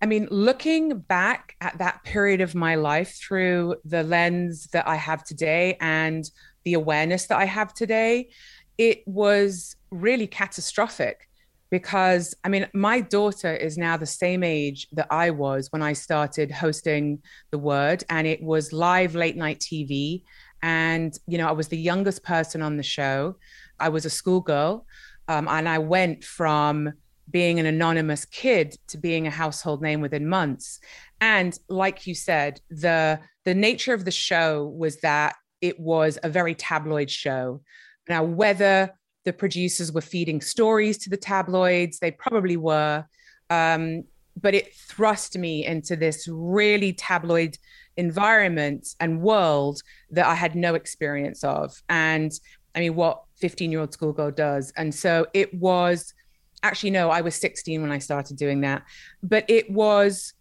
I 0.00 0.06
mean, 0.06 0.28
looking 0.30 0.98
back 1.00 1.56
at 1.60 1.78
that 1.78 2.04
period 2.04 2.40
of 2.40 2.54
my 2.54 2.76
life 2.76 3.16
through 3.20 3.76
the 3.84 4.04
lens 4.04 4.68
that 4.72 4.86
I 4.86 4.94
have 4.94 5.24
today 5.24 5.76
and 5.80 6.28
the 6.64 6.74
awareness 6.74 7.26
that 7.26 7.38
I 7.38 7.46
have 7.46 7.74
today, 7.74 8.30
it 8.76 9.02
was 9.06 9.74
really 9.90 10.28
catastrophic 10.28 11.28
because 11.70 12.34
I 12.44 12.48
mean, 12.48 12.66
my 12.74 13.00
daughter 13.00 13.54
is 13.54 13.76
now 13.76 13.96
the 13.96 14.06
same 14.06 14.42
age 14.42 14.86
that 14.92 15.08
I 15.10 15.30
was 15.30 15.68
when 15.70 15.82
I 15.82 15.92
started 15.92 16.50
hosting 16.50 17.20
The 17.50 17.58
Word, 17.58 18.04
and 18.08 18.26
it 18.26 18.42
was 18.42 18.72
live 18.72 19.14
late 19.14 19.36
night 19.36 19.60
TV. 19.60 20.22
And, 20.62 21.16
you 21.26 21.38
know, 21.38 21.46
I 21.46 21.52
was 21.52 21.68
the 21.68 21.78
youngest 21.78 22.24
person 22.24 22.62
on 22.62 22.76
the 22.76 22.82
show. 22.82 23.36
I 23.78 23.90
was 23.90 24.04
a 24.06 24.10
schoolgirl. 24.10 24.86
Um, 25.28 25.46
and 25.48 25.68
I 25.68 25.78
went 25.78 26.24
from 26.24 26.92
being 27.30 27.60
an 27.60 27.66
anonymous 27.66 28.24
kid 28.24 28.76
to 28.88 28.98
being 28.98 29.26
a 29.26 29.30
household 29.30 29.82
name 29.82 30.00
within 30.00 30.28
months. 30.28 30.80
And 31.20 31.58
like 31.68 32.06
you 32.06 32.14
said, 32.14 32.60
the 32.70 33.20
the 33.44 33.54
nature 33.54 33.94
of 33.94 34.04
the 34.04 34.10
show 34.10 34.66
was 34.76 35.00
that 35.00 35.36
it 35.60 35.78
was 35.78 36.18
a 36.22 36.28
very 36.28 36.54
tabloid 36.54 37.10
show. 37.10 37.60
Now, 38.08 38.22
whether 38.22 38.94
the 39.24 39.32
producers 39.32 39.92
were 39.92 40.00
feeding 40.00 40.40
stories 40.40 40.98
to 40.98 41.10
the 41.10 41.16
tabloids, 41.16 41.98
they 41.98 42.10
probably 42.10 42.56
were. 42.56 43.04
Um, 43.50 44.04
but 44.40 44.54
it 44.54 44.74
thrust 44.74 45.36
me 45.36 45.66
into 45.66 45.96
this 45.96 46.28
really 46.30 46.92
tabloid 46.92 47.58
environment 47.96 48.88
and 49.00 49.20
world 49.20 49.82
that 50.10 50.26
I 50.26 50.34
had 50.34 50.54
no 50.54 50.74
experience 50.74 51.42
of. 51.42 51.82
And 51.88 52.30
I 52.74 52.80
mean, 52.80 52.94
what 52.94 53.24
15 53.38 53.70
year 53.70 53.80
old 53.80 53.92
schoolgirl 53.92 54.32
does. 54.32 54.72
And 54.76 54.94
so 54.94 55.26
it 55.34 55.52
was 55.54 56.14
actually, 56.62 56.90
no, 56.90 57.10
I 57.10 57.20
was 57.20 57.34
16 57.36 57.80
when 57.80 57.92
I 57.92 57.98
started 57.98 58.36
doing 58.36 58.60
that, 58.62 58.82
but 59.22 59.44
it 59.48 59.70
was 59.70 60.34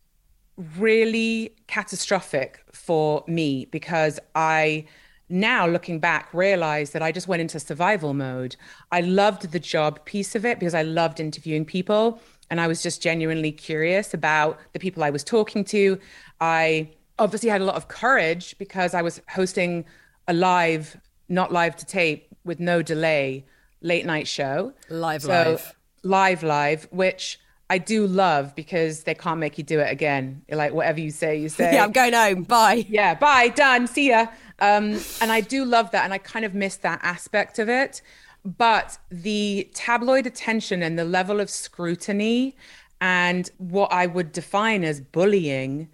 really 0.78 1.56
catastrophic 1.68 2.64
for 2.72 3.24
me 3.28 3.66
because 3.66 4.20
I 4.34 4.86
now 5.30 5.68
looking 5.68 6.00
back 6.00 6.34
realized 6.34 6.94
that 6.94 7.04
I 7.04 7.12
just 7.12 7.28
went 7.28 7.42
into 7.42 7.60
survival 7.60 8.14
mode. 8.14 8.56
I 8.92 9.02
loved 9.02 9.52
the 9.52 9.60
job 9.60 10.04
piece 10.06 10.36
of 10.36 10.46
it 10.46 10.60
because 10.60 10.74
I 10.74 10.84
loved 10.84 11.20
interviewing 11.20 11.66
people 11.66 12.20
and 12.50 12.62
I 12.62 12.68
was 12.68 12.82
just 12.82 13.02
genuinely 13.02 13.52
curious 13.52 14.14
about 14.14 14.60
the 14.74 14.80
people 14.80 15.04
I 15.04 15.10
was 15.10 15.24
talking 15.24 15.64
to. 15.66 16.00
I 16.40 16.90
obviously 17.20 17.50
had 17.50 17.62
a 17.62 17.66
lot 17.66 17.76
of 17.76 17.88
courage 17.88 18.58
because 18.58 18.94
I 18.94 19.02
was 19.02 19.22
hosting 19.28 19.86
a 20.28 20.34
live, 20.34 20.98
not 21.30 21.52
live 21.52 21.76
to 21.78 21.86
tape, 21.86 22.34
with 22.48 22.60
no 22.60 22.82
delay 22.82 23.46
late 23.82 24.06
night 24.06 24.28
show. 24.28 24.74
Live, 24.90 25.22
so, 25.22 25.28
live. 25.30 25.76
Live, 26.04 26.44
live, 26.44 26.88
which 26.92 27.40
I 27.70 27.78
do 27.78 28.08
love 28.08 28.56
because 28.56 29.04
they 29.04 29.14
can't 29.14 29.40
make 29.40 29.58
you 29.58 29.64
do 29.64 29.80
it 29.80 29.92
again. 29.92 30.44
Like 30.50 30.74
whatever 30.74 31.00
you 31.00 31.12
say, 31.12 31.38
you 31.38 31.50
say. 31.60 31.74
yeah, 31.74 31.84
I'm 31.84 31.92
going 31.92 32.14
home. 32.14 32.44
Bye. 32.44 32.86
Yeah, 32.90 33.14
bye. 33.14 33.50
Done. 33.50 33.88
See 33.88 34.10
ya. 34.10 34.28
Um, 34.60 35.00
and 35.22 35.32
I 35.32 35.42
do 35.42 35.66
love 35.66 35.92
that. 35.92 36.04
And 36.04 36.14
I 36.14 36.18
kind 36.18 36.46
of 36.46 36.54
miss 36.54 36.78
that 36.78 37.00
aspect 37.04 37.60
of 37.60 37.70
it. 37.70 38.02
But 38.46 38.98
the 39.12 39.70
tabloid 39.74 40.26
attention 40.26 40.82
and 40.82 40.98
the 40.98 41.04
level 41.04 41.40
of 41.42 41.50
scrutiny 41.50 42.56
and 43.02 43.50
what 43.58 43.92
I 43.92 44.08
would 44.08 44.32
define 44.32 44.84
as 44.84 45.02
bullying 45.02 45.90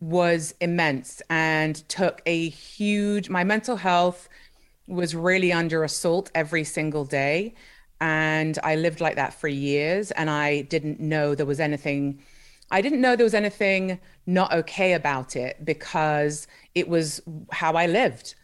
was 0.00 0.54
immense 0.60 1.20
and 1.28 1.76
took 1.88 2.22
a 2.24 2.48
huge, 2.48 3.28
my 3.28 3.44
mental 3.44 3.76
health 3.76 4.28
was 4.88 5.14
really 5.14 5.52
under 5.52 5.84
assault 5.84 6.30
every 6.34 6.64
single 6.64 7.04
day. 7.04 7.54
And 8.00 8.58
I 8.62 8.76
lived 8.76 9.00
like 9.00 9.16
that 9.16 9.34
for 9.34 9.48
years. 9.48 10.10
And 10.12 10.30
I 10.30 10.62
didn't 10.62 11.00
know 11.00 11.34
there 11.34 11.46
was 11.46 11.60
anything, 11.60 12.20
I 12.70 12.80
didn't 12.80 13.00
know 13.00 13.14
there 13.14 13.24
was 13.24 13.34
anything 13.34 14.00
not 14.26 14.52
okay 14.52 14.94
about 14.94 15.36
it 15.36 15.64
because 15.64 16.46
it 16.74 16.88
was 16.88 17.20
how 17.52 17.74
I 17.74 17.86
lived. 17.86 18.34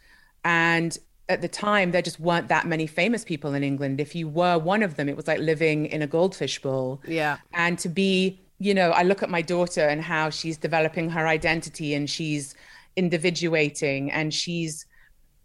And 0.43 0.97
at 1.27 1.41
the 1.41 1.47
time, 1.47 1.91
there 1.91 2.03
just 2.03 2.19
weren't 2.19 2.49
that 2.49 2.67
many 2.67 2.85
famous 2.85 3.23
people 3.23 3.55
in 3.55 3.63
England. 3.63 3.99
If 3.99 4.13
you 4.13 4.27
were 4.27 4.59
one 4.59 4.83
of 4.83 4.95
them, 4.95 5.09
it 5.09 5.15
was 5.15 5.27
like 5.27 5.39
living 5.39 5.87
in 5.87 6.03
a 6.03 6.07
goldfish 6.07 6.61
bowl. 6.61 7.01
Yeah. 7.07 7.37
And 7.53 7.79
to 7.79 7.89
be, 7.89 8.39
you 8.59 8.73
know, 8.73 8.91
I 8.91 9.01
look 9.01 9.23
at 9.23 9.29
my 9.29 9.41
daughter 9.41 9.81
and 9.81 10.01
how 10.01 10.29
she's 10.29 10.57
developing 10.57 11.09
her 11.09 11.27
identity 11.27 11.95
and 11.95 12.07
she's 12.07 12.53
individuating 12.95 14.11
and 14.11 14.33
she's, 14.33 14.85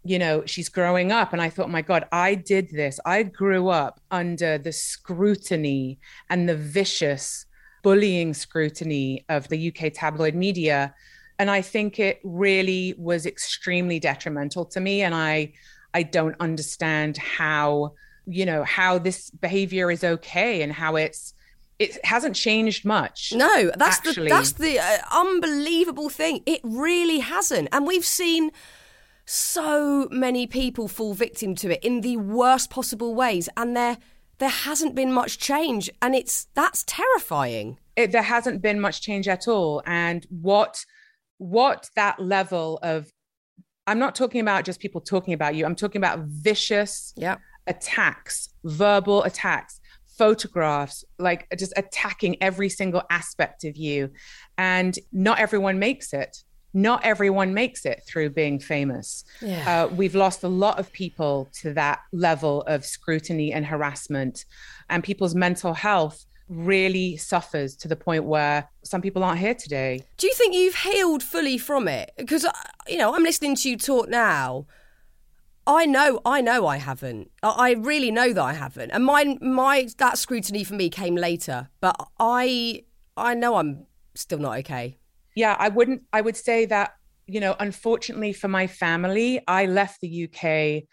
you 0.03 0.17
know, 0.17 0.43
she's 0.45 0.69
growing 0.69 1.11
up. 1.11 1.33
And 1.33 1.41
I 1.41 1.49
thought, 1.49 1.69
my 1.69 1.81
God, 1.81 2.05
I 2.11 2.35
did 2.35 2.69
this. 2.71 2.99
I 3.05 3.23
grew 3.23 3.69
up 3.69 4.01
under 4.09 4.57
the 4.57 4.71
scrutiny 4.71 5.99
and 6.29 6.49
the 6.49 6.55
vicious 6.55 7.45
bullying 7.83 8.33
scrutiny 8.33 9.25
of 9.29 9.47
the 9.49 9.73
UK 9.73 9.91
tabloid 9.93 10.35
media. 10.35 10.93
And 11.39 11.49
I 11.49 11.61
think 11.61 11.99
it 11.99 12.19
really 12.23 12.95
was 12.97 13.25
extremely 13.25 13.99
detrimental 13.99 14.65
to 14.65 14.79
me. 14.79 15.01
And 15.01 15.13
I, 15.13 15.53
I 15.93 16.03
don't 16.03 16.35
understand 16.39 17.17
how, 17.17 17.93
you 18.25 18.45
know, 18.45 18.63
how 18.63 18.97
this 18.97 19.29
behavior 19.29 19.91
is 19.91 20.03
okay 20.03 20.61
and 20.61 20.71
how 20.71 20.95
it's, 20.95 21.33
it 21.77 22.03
hasn't 22.05 22.35
changed 22.35 22.85
much. 22.85 23.33
No, 23.35 23.71
that's 23.75 23.97
actually. 23.97 24.25
the 24.25 24.29
that's 24.29 24.51
the 24.51 24.77
uh, 24.77 24.97
unbelievable 25.11 26.09
thing. 26.09 26.43
It 26.45 26.61
really 26.63 27.17
hasn't, 27.17 27.69
and 27.71 27.87
we've 27.87 28.05
seen 28.05 28.51
so 29.31 30.09
many 30.11 30.45
people 30.45 30.89
fall 30.89 31.13
victim 31.13 31.55
to 31.55 31.71
it 31.71 31.81
in 31.85 32.01
the 32.01 32.17
worst 32.17 32.69
possible 32.69 33.15
ways 33.15 33.47
and 33.55 33.77
there 33.77 33.97
there 34.39 34.49
hasn't 34.49 34.93
been 34.93 35.13
much 35.13 35.37
change 35.37 35.89
and 36.01 36.13
it's 36.15 36.47
that's 36.53 36.83
terrifying. 36.85 37.79
It, 37.95 38.11
there 38.11 38.23
hasn't 38.23 38.61
been 38.61 38.81
much 38.81 39.01
change 39.01 39.29
at 39.29 39.47
all 39.47 39.81
and 39.85 40.25
what 40.29 40.85
what 41.37 41.89
that 41.95 42.19
level 42.19 42.77
of 42.83 43.09
i'm 43.87 43.99
not 43.99 44.15
talking 44.15 44.41
about 44.41 44.65
just 44.65 44.81
people 44.81 44.99
talking 44.99 45.33
about 45.33 45.55
you 45.55 45.65
i'm 45.65 45.75
talking 45.75 45.99
about 45.99 46.19
vicious 46.19 47.13
attacks 47.67 48.49
verbal 48.65 49.23
attacks 49.23 49.79
photographs 50.17 51.05
like 51.19 51.47
just 51.57 51.73
attacking 51.77 52.35
every 52.41 52.67
single 52.67 53.03
aspect 53.09 53.63
of 53.63 53.77
you 53.77 54.11
and 54.57 54.99
not 55.13 55.39
everyone 55.39 55.79
makes 55.79 56.11
it 56.11 56.43
not 56.73 57.03
everyone 57.03 57.53
makes 57.53 57.85
it 57.85 58.03
through 58.07 58.29
being 58.29 58.59
famous. 58.59 59.23
Yeah. 59.41 59.83
Uh, 59.83 59.87
we've 59.87 60.15
lost 60.15 60.43
a 60.43 60.47
lot 60.47 60.79
of 60.79 60.91
people 60.91 61.49
to 61.61 61.73
that 61.73 61.99
level 62.11 62.61
of 62.63 62.85
scrutiny 62.85 63.51
and 63.51 63.65
harassment, 63.65 64.45
and 64.89 65.03
people's 65.03 65.35
mental 65.35 65.73
health 65.73 66.25
really 66.47 67.15
suffers 67.15 67.75
to 67.77 67.87
the 67.87 67.95
point 67.95 68.25
where 68.25 68.69
some 68.83 69.01
people 69.01 69.23
aren't 69.23 69.39
here 69.39 69.55
today. 69.55 70.01
Do 70.17 70.27
you 70.27 70.33
think 70.33 70.53
you've 70.53 70.75
healed 70.75 71.23
fully 71.23 71.57
from 71.57 71.87
it? 71.87 72.11
Because 72.17 72.45
uh, 72.45 72.51
you 72.87 72.97
know, 72.97 73.15
I'm 73.15 73.23
listening 73.23 73.55
to 73.57 73.69
you 73.69 73.77
talk 73.77 74.09
now. 74.09 74.65
I 75.67 75.85
know, 75.85 76.19
I 76.25 76.41
know, 76.41 76.65
I 76.65 76.77
haven't. 76.77 77.29
I 77.43 77.73
really 77.73 78.09
know 78.09 78.33
that 78.33 78.41
I 78.41 78.53
haven't, 78.53 78.91
and 78.91 79.05
my 79.05 79.37
my 79.41 79.87
that 79.97 80.17
scrutiny 80.17 80.63
for 80.63 80.73
me 80.73 80.89
came 80.89 81.15
later. 81.15 81.69
But 81.81 81.95
I, 82.19 82.83
I 83.15 83.35
know 83.35 83.55
I'm 83.55 83.85
still 84.15 84.39
not 84.39 84.57
okay 84.59 84.97
yeah, 85.35 85.55
I 85.57 85.69
wouldn't, 85.69 86.03
I 86.11 86.21
would 86.21 86.37
say 86.37 86.65
that, 86.65 86.91
you 87.27 87.39
know, 87.39 87.55
unfortunately 87.59 88.33
for 88.33 88.47
my 88.47 88.67
family, 88.67 89.41
I 89.47 89.65
left 89.65 90.01
the 90.01 90.25
UK 90.25 90.83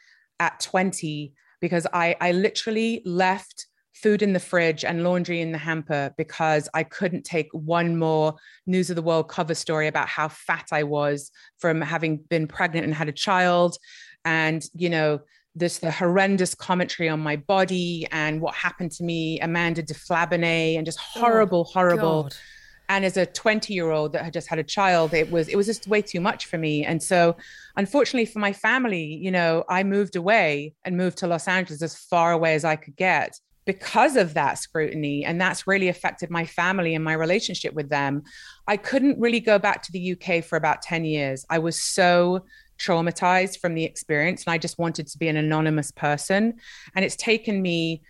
at 0.40 0.61
20 0.61 1.33
because 1.61 1.87
I, 1.92 2.16
I 2.20 2.33
literally 2.33 3.03
left 3.05 3.66
food 3.94 4.22
in 4.22 4.33
the 4.33 4.40
fridge 4.40 4.85
and 4.85 5.03
laundry 5.03 5.40
in 5.40 5.51
the 5.51 5.59
hamper 5.59 6.14
because 6.16 6.68
I 6.72 6.85
couldn't 6.85 7.24
take 7.24 7.48
one 7.53 7.98
more 7.98 8.37
news 8.66 8.90
of 8.90 8.96
the 8.96 9.03
world 9.03 9.29
cover 9.29 9.55
story 9.55 9.88
about 9.88 10.09
how 10.09 10.29
fat 10.29 10.66
I 10.70 10.85
was 10.85 11.33
from 11.59 11.81
having 11.81 12.18
been 12.29 12.46
pregnant 12.46 12.85
and 12.85 12.94
had 12.94 13.09
a 13.09 13.12
child. 13.12 13.77
And, 14.24 14.64
you 14.74 14.88
know, 14.88 15.20
this 15.55 15.79
the 15.79 15.90
horrendous 15.90 16.55
commentary 16.55 17.09
on 17.09 17.20
my 17.20 17.37
body 17.37 18.07
and 18.12 18.40
what 18.40 18.55
happened 18.55 18.92
to 18.92 19.05
me, 19.05 19.40
Amanda 19.40 19.83
de 19.83 19.94
Flabonnet, 19.94 20.77
and 20.77 20.87
just 20.87 20.98
horrible, 20.98 21.66
oh, 21.68 21.72
horrible. 21.72 22.22
God. 22.24 22.35
And 22.88 23.05
as 23.05 23.16
a 23.16 23.27
20 23.27 23.74
year 23.74 23.90
old 23.90 24.12
that 24.12 24.24
had 24.24 24.33
just 24.33 24.48
had 24.48 24.59
a 24.59 24.64
child, 24.64 25.12
it 25.14 25.31
was 25.31 25.48
it 25.48 25.57
was 25.57 25.66
just 25.66 25.87
way 25.88 26.03
too 26.03 26.20
much 26.20 26.46
for 26.46 26.59
me. 26.59 26.85
And 26.85 27.03
so 27.03 27.37
unfortunately 27.77 28.27
for 28.27 28.38
my 28.38 28.53
family, 28.53 29.05
you 29.05 29.31
know, 29.31 29.64
I 29.68 29.85
moved 29.85 30.16
away 30.16 30.74
and 30.85 30.96
moved 30.96 31.18
to 31.18 31.27
Los 31.27 31.48
Angeles 31.48 31.83
as 31.83 31.96
far 31.96 32.33
away 32.33 32.55
as 32.55 32.64
I 32.64 32.77
could 32.77 32.96
get 32.96 33.38
because 33.66 34.16
of 34.16 34.33
that 34.33 34.57
scrutiny. 34.59 35.27
And 35.27 35.38
that's 35.38 35.66
really 35.66 35.88
affected 35.88 36.31
my 36.31 36.46
family 36.46 36.94
and 36.94 37.05
my 37.05 37.12
relationship 37.12 37.74
with 37.74 37.90
them. 37.90 38.22
I 38.66 38.79
couldn't 38.79 39.20
really 39.20 39.40
go 39.40 39.59
back 39.59 39.83
to 39.83 39.92
the 39.92 40.12
UK 40.12 40.42
for 40.42 40.57
about 40.57 40.81
10 40.81 41.05
years. 41.05 41.44
I 41.51 41.59
was 41.59 41.81
so 41.81 42.46
traumatized 42.79 43.61
from 43.61 43.74
the 43.74 43.85
experience 43.85 44.44
and 44.46 44.53
I 44.55 44.59
just 44.59 44.79
wanted 44.79 45.07
to 45.09 45.18
be 45.18 45.29
an 45.29 45.37
anonymous 45.37 45.90
person. 45.90 46.55
And 46.94 47.05
it's 47.05 47.16
taken 47.16 47.61
me 47.61 48.03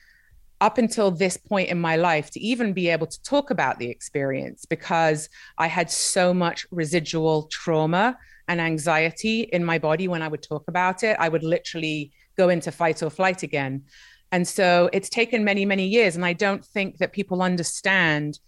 up 0.61 0.79
until 0.79 1.11
this 1.11 1.37
point 1.37 1.69
in 1.69 1.81
my 1.81 1.97
life 1.97 2.31
to 2.31 2.41
even 2.41 2.73
be 2.73 2.89
able 2.89 3.07
to 3.07 3.23
talk 3.23 3.51
about 3.51 3.79
the 3.79 3.89
experience 3.89 4.65
because 4.65 5.29
I 5.57 5.69
had 5.69 5.91
so 5.91 6.35
much 6.35 6.67
residual 6.71 7.45
trauma 7.45 8.19
and 8.49 8.61
anxiety 8.61 9.43
in 9.43 9.65
my 9.65 9.79
body 9.79 10.09
when 10.09 10.23
I 10.23 10.29
would 10.29 10.43
talk 10.43 10.65
about 10.69 11.03
it. 11.05 11.17
I 11.21 11.29
would 11.29 11.45
literally 11.45 12.13
go 12.37 12.49
into 12.49 12.73
fight 12.73 13.03
or 13.03 13.11
flight 13.11 13.43
again. 13.43 13.85
And 14.33 14.47
so 14.47 14.91
it's 14.93 15.09
taken 15.09 15.45
many, 15.45 15.65
many 15.65 15.87
years. 15.87 16.17
And 16.17 16.25
I 16.25 16.33
don't 16.33 16.65
think 16.65 16.99
that 16.99 17.13
people 17.13 17.43
understand 17.43 18.41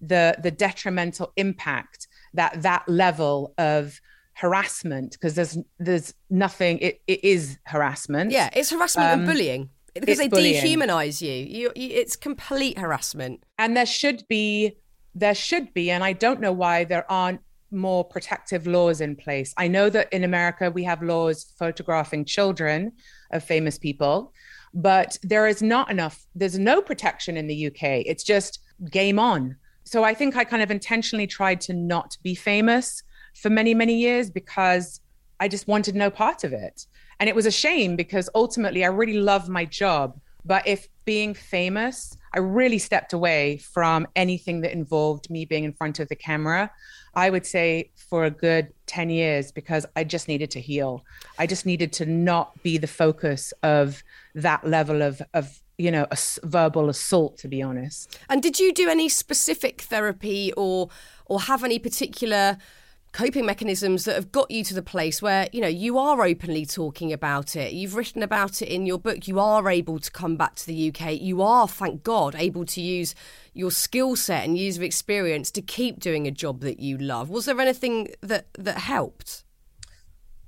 the, 0.00 0.36
the 0.42 0.50
detrimental 0.50 1.32
impact 1.36 2.08
that 2.34 2.62
that 2.62 2.88
level 2.88 3.54
of 3.58 4.00
harassment, 4.34 5.12
because 5.12 5.34
there's 5.34 5.58
there's 5.78 6.14
nothing, 6.30 6.78
it, 6.78 7.02
it 7.06 7.22
is 7.22 7.58
harassment. 7.64 8.32
Yeah, 8.32 8.48
it's 8.54 8.70
harassment 8.70 9.10
um, 9.10 9.18
and 9.20 9.28
bullying. 9.28 9.70
Because 9.94 10.18
they 10.18 10.28
bullying. 10.28 10.62
dehumanize 10.64 11.20
you. 11.20 11.32
You, 11.32 11.72
you. 11.76 11.88
It's 11.90 12.16
complete 12.16 12.78
harassment. 12.78 13.44
And 13.58 13.76
there 13.76 13.86
should 13.86 14.26
be, 14.28 14.76
there 15.14 15.34
should 15.34 15.72
be, 15.74 15.90
and 15.90 16.02
I 16.02 16.12
don't 16.12 16.40
know 16.40 16.52
why 16.52 16.84
there 16.84 17.10
aren't 17.10 17.40
more 17.70 18.04
protective 18.04 18.66
laws 18.66 19.00
in 19.00 19.16
place. 19.16 19.54
I 19.56 19.68
know 19.68 19.88
that 19.90 20.12
in 20.12 20.24
America 20.24 20.70
we 20.70 20.84
have 20.84 21.02
laws 21.02 21.52
photographing 21.58 22.24
children 22.24 22.92
of 23.32 23.42
famous 23.42 23.78
people, 23.78 24.32
but 24.74 25.18
there 25.22 25.46
is 25.46 25.62
not 25.62 25.90
enough, 25.90 26.26
there's 26.34 26.58
no 26.58 26.82
protection 26.82 27.36
in 27.36 27.46
the 27.46 27.66
UK. 27.66 28.04
It's 28.06 28.24
just 28.24 28.60
game 28.90 29.18
on. 29.18 29.56
So 29.84 30.04
I 30.04 30.14
think 30.14 30.36
I 30.36 30.44
kind 30.44 30.62
of 30.62 30.70
intentionally 30.70 31.26
tried 31.26 31.60
to 31.62 31.74
not 31.74 32.16
be 32.22 32.34
famous 32.34 33.02
for 33.34 33.50
many, 33.50 33.74
many 33.74 33.98
years 33.98 34.30
because 34.30 35.00
I 35.40 35.48
just 35.48 35.68
wanted 35.68 35.94
no 35.94 36.10
part 36.10 36.44
of 36.44 36.52
it. 36.52 36.86
And 37.20 37.28
it 37.28 37.34
was 37.34 37.46
a 37.46 37.50
shame 37.50 37.96
because 37.96 38.28
ultimately 38.34 38.84
I 38.84 38.88
really 38.88 39.18
love 39.18 39.48
my 39.48 39.64
job. 39.64 40.18
But 40.44 40.66
if 40.66 40.88
being 41.04 41.34
famous, 41.34 42.16
I 42.34 42.38
really 42.38 42.78
stepped 42.78 43.12
away 43.12 43.58
from 43.58 44.08
anything 44.16 44.60
that 44.62 44.72
involved 44.72 45.30
me 45.30 45.44
being 45.44 45.64
in 45.64 45.72
front 45.72 46.00
of 46.00 46.08
the 46.08 46.16
camera. 46.16 46.70
I 47.14 47.30
would 47.30 47.46
say 47.46 47.90
for 47.96 48.24
a 48.24 48.30
good 48.30 48.72
10 48.86 49.10
years 49.10 49.52
because 49.52 49.86
I 49.94 50.04
just 50.04 50.28
needed 50.28 50.50
to 50.52 50.60
heal. 50.60 51.04
I 51.38 51.46
just 51.46 51.66
needed 51.66 51.92
to 51.94 52.06
not 52.06 52.60
be 52.62 52.78
the 52.78 52.86
focus 52.86 53.52
of 53.62 54.02
that 54.34 54.66
level 54.66 55.02
of, 55.02 55.22
of 55.34 55.62
you 55.78 55.90
know, 55.90 56.06
a 56.10 56.18
verbal 56.44 56.88
assault, 56.88 57.38
to 57.38 57.48
be 57.48 57.62
honest. 57.62 58.18
And 58.28 58.42
did 58.42 58.58
you 58.58 58.72
do 58.72 58.88
any 58.88 59.08
specific 59.08 59.82
therapy 59.82 60.52
or 60.56 60.88
or 61.26 61.40
have 61.42 61.64
any 61.64 61.78
particular 61.78 62.58
coping 63.12 63.44
mechanisms 63.44 64.04
that 64.04 64.14
have 64.14 64.32
got 64.32 64.50
you 64.50 64.64
to 64.64 64.74
the 64.74 64.82
place 64.82 65.20
where 65.20 65.46
you 65.52 65.60
know 65.60 65.68
you 65.68 65.98
are 65.98 66.22
openly 66.22 66.64
talking 66.64 67.12
about 67.12 67.54
it. 67.54 67.72
You've 67.72 67.94
written 67.94 68.22
about 68.22 68.62
it 68.62 68.68
in 68.68 68.86
your 68.86 68.98
book. 68.98 69.28
You 69.28 69.38
are 69.38 69.68
able 69.70 69.98
to 69.98 70.10
come 70.10 70.36
back 70.36 70.54
to 70.56 70.66
the 70.66 70.88
UK 70.88 71.20
you 71.20 71.42
are 71.42 71.68
thank 71.68 72.02
god 72.02 72.34
able 72.36 72.64
to 72.64 72.80
use 72.80 73.14
your 73.52 73.70
skill 73.70 74.16
set 74.16 74.44
and 74.44 74.56
years 74.56 74.78
of 74.78 74.82
experience 74.82 75.50
to 75.50 75.62
keep 75.62 76.00
doing 76.00 76.26
a 76.26 76.30
job 76.30 76.60
that 76.60 76.80
you 76.80 76.96
love. 76.98 77.28
Was 77.28 77.44
there 77.44 77.60
anything 77.60 78.08
that 78.22 78.46
that 78.54 78.78
helped? 78.78 79.44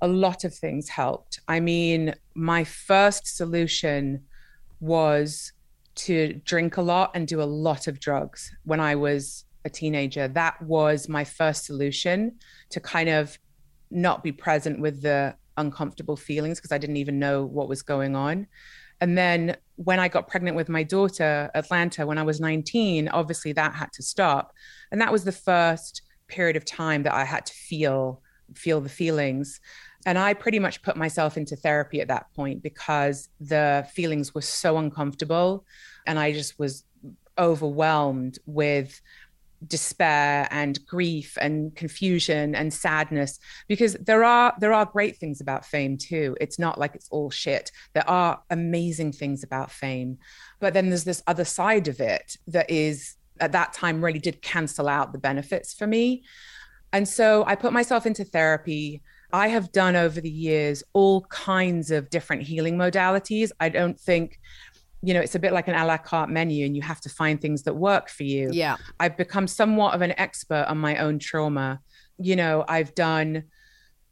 A 0.01 0.07
lot 0.07 0.43
of 0.43 0.53
things 0.53 0.89
helped. 0.89 1.39
I 1.47 1.59
mean 1.59 2.15
my 2.33 2.63
first 2.63 3.37
solution 3.37 4.23
was 4.79 5.53
to 5.95 6.33
drink 6.43 6.75
a 6.77 6.81
lot 6.81 7.11
and 7.13 7.27
do 7.27 7.41
a 7.41 7.43
lot 7.43 7.87
of 7.87 7.99
drugs. 7.99 8.51
When 8.63 8.79
i 8.79 8.95
was 8.95 9.44
a 9.65 9.69
teenager, 9.69 10.27
that 10.29 10.61
was 10.61 11.09
my 11.09 11.23
first 11.23 11.65
solution 11.65 12.37
to 12.69 12.79
kind 12.79 13.09
of 13.09 13.37
not 13.91 14.23
be 14.23 14.31
present 14.31 14.79
with 14.79 15.01
the 15.01 15.35
uncomfortable 15.57 16.15
feelings 16.15 16.59
because 16.59 16.71
I 16.71 16.77
didn't 16.77 16.97
even 16.97 17.19
know 17.19 17.45
what 17.45 17.67
was 17.67 17.81
going 17.81 18.15
on. 18.15 18.47
And 19.01 19.17
then 19.17 19.57
when 19.75 19.99
I 19.99 20.07
got 20.07 20.27
pregnant 20.27 20.55
with 20.55 20.69
my 20.69 20.83
daughter, 20.83 21.51
Atlanta, 21.53 22.05
when 22.05 22.17
I 22.17 22.23
was 22.23 22.39
19, 22.39 23.09
obviously 23.09 23.51
that 23.53 23.73
had 23.73 23.91
to 23.93 24.03
stop. 24.03 24.53
And 24.91 25.01
that 25.01 25.11
was 25.11 25.23
the 25.23 25.31
first 25.31 26.01
period 26.27 26.55
of 26.55 26.65
time 26.65 27.03
that 27.03 27.13
I 27.13 27.25
had 27.25 27.45
to 27.47 27.53
feel 27.53 28.21
feel 28.53 28.79
the 28.79 28.89
feelings. 28.89 29.59
And 30.05 30.19
I 30.19 30.35
pretty 30.35 30.59
much 30.59 30.83
put 30.83 30.95
myself 30.95 31.35
into 31.35 31.55
therapy 31.55 31.99
at 31.99 32.09
that 32.09 32.31
point 32.35 32.61
because 32.61 33.29
the 33.39 33.87
feelings 33.91 34.35
were 34.35 34.41
so 34.41 34.77
uncomfortable 34.77 35.65
and 36.05 36.19
I 36.19 36.31
just 36.31 36.59
was 36.59 36.83
overwhelmed 37.37 38.37
with 38.45 39.01
despair 39.67 40.47
and 40.51 40.85
grief 40.85 41.37
and 41.39 41.75
confusion 41.75 42.55
and 42.55 42.73
sadness 42.73 43.39
because 43.67 43.93
there 43.95 44.23
are 44.23 44.53
there 44.59 44.73
are 44.73 44.85
great 44.85 45.17
things 45.17 45.41
about 45.41 45.65
fame 45.65 45.97
too. 45.97 46.35
It's 46.39 46.59
not 46.59 46.79
like 46.79 46.95
it's 46.95 47.09
all 47.09 47.29
shit. 47.29 47.71
There 47.93 48.09
are 48.09 48.41
amazing 48.49 49.13
things 49.13 49.43
about 49.43 49.71
fame. 49.71 50.17
But 50.59 50.73
then 50.73 50.89
there's 50.89 51.03
this 51.03 51.23
other 51.27 51.45
side 51.45 51.87
of 51.87 51.99
it 51.99 52.37
that 52.47 52.69
is 52.69 53.15
at 53.39 53.51
that 53.51 53.73
time 53.73 54.03
really 54.03 54.19
did 54.19 54.41
cancel 54.41 54.87
out 54.87 55.11
the 55.11 55.19
benefits 55.19 55.73
for 55.73 55.87
me. 55.87 56.23
And 56.93 57.07
so 57.07 57.43
i 57.45 57.55
put 57.55 57.73
myself 57.73 58.05
into 58.05 58.23
therapy. 58.23 59.01
I 59.33 59.49
have 59.49 59.73
done 59.73 59.97
over 59.97 60.21
the 60.21 60.29
years 60.29 60.81
all 60.93 61.21
kinds 61.23 61.91
of 61.91 62.09
different 62.09 62.43
healing 62.43 62.77
modalities. 62.77 63.51
I 63.59 63.67
don't 63.67 63.99
think 63.99 64.39
you 65.05 65.13
know, 65.13 65.19
it's 65.19 65.35
a 65.35 65.39
bit 65.39 65.53
like 65.53 65.67
an 65.67 65.75
a 65.75 65.85
la 65.85 65.97
carte 65.97 66.31
menu 66.31 66.65
and 66.65 66.75
you 66.75 66.81
have 66.81 66.99
to 67.01 67.09
find 67.09 67.39
things 67.39 67.61
that 67.63 67.75
work 67.75 68.09
for 68.09 68.23
you. 68.23 68.49
Yeah. 68.51 68.77
I've 68.99 69.15
become 69.15 69.47
somewhat 69.47 69.93
of 69.93 70.01
an 70.01 70.17
expert 70.17 70.65
on 70.67 70.79
my 70.79 70.97
own 70.97 71.19
trauma. 71.19 71.79
You 72.17 72.35
know, 72.35 72.65
I've 72.67 72.95
done 72.95 73.43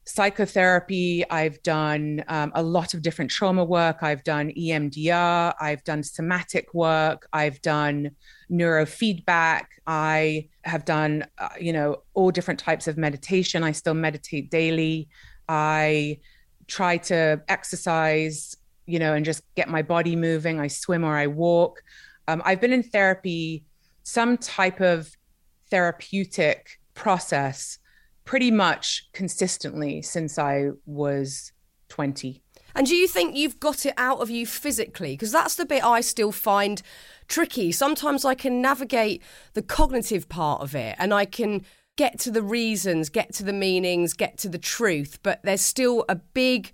psychotherapy, 0.05 1.27
I've 1.31 1.63
done 1.63 2.23
um, 2.27 2.51
a 2.53 2.61
lot 2.61 2.93
of 2.93 3.01
different 3.01 3.31
trauma 3.31 3.63
work, 3.63 4.03
I've 4.03 4.23
done 4.23 4.51
EMDR, 4.51 5.53
I've 5.59 5.83
done 5.83 6.03
somatic 6.03 6.73
work, 6.75 7.27
I've 7.33 7.59
done 7.61 8.11
neurofeedback, 8.51 9.63
I 9.87 10.49
have 10.63 10.85
done, 10.85 11.25
uh, 11.39 11.49
you 11.59 11.73
know, 11.73 12.03
all 12.13 12.29
different 12.29 12.59
types 12.59 12.87
of 12.87 12.97
meditation. 12.97 13.63
I 13.63 13.71
still 13.71 13.95
meditate 13.95 14.51
daily. 14.51 15.09
I 15.49 16.19
try 16.67 16.97
to 16.97 17.41
exercise 17.47 18.55
you 18.85 18.99
know, 18.99 19.13
and 19.13 19.25
just 19.25 19.43
get 19.55 19.69
my 19.69 19.81
body 19.81 20.15
moving. 20.15 20.59
I 20.59 20.67
swim 20.67 21.03
or 21.03 21.15
I 21.15 21.27
walk. 21.27 21.81
Um, 22.27 22.41
I've 22.45 22.61
been 22.61 22.73
in 22.73 22.83
therapy, 22.83 23.65
some 24.03 24.37
type 24.37 24.79
of 24.79 25.15
therapeutic 25.69 26.79
process 26.93 27.79
pretty 28.25 28.51
much 28.51 29.09
consistently 29.13 30.01
since 30.01 30.39
I 30.39 30.69
was 30.85 31.51
20. 31.89 32.41
And 32.75 32.87
do 32.87 32.95
you 32.95 33.07
think 33.07 33.35
you've 33.35 33.59
got 33.59 33.85
it 33.85 33.93
out 33.97 34.19
of 34.19 34.29
you 34.29 34.47
physically? 34.47 35.13
Because 35.13 35.31
that's 35.31 35.55
the 35.55 35.65
bit 35.65 35.83
I 35.83 36.01
still 36.01 36.31
find 36.31 36.81
tricky. 37.27 37.71
Sometimes 37.71 38.25
I 38.25 38.33
can 38.33 38.61
navigate 38.61 39.21
the 39.53 39.61
cognitive 39.61 40.27
part 40.27 40.61
of 40.61 40.73
it 40.73 40.95
and 40.97 41.13
I 41.13 41.25
can 41.25 41.63
get 41.95 42.19
to 42.19 42.31
the 42.31 42.41
reasons, 42.41 43.09
get 43.09 43.33
to 43.35 43.43
the 43.43 43.53
meanings, 43.53 44.13
get 44.13 44.37
to 44.39 44.49
the 44.49 44.57
truth, 44.57 45.19
but 45.21 45.39
there's 45.43 45.61
still 45.61 46.05
a 46.09 46.15
big 46.15 46.71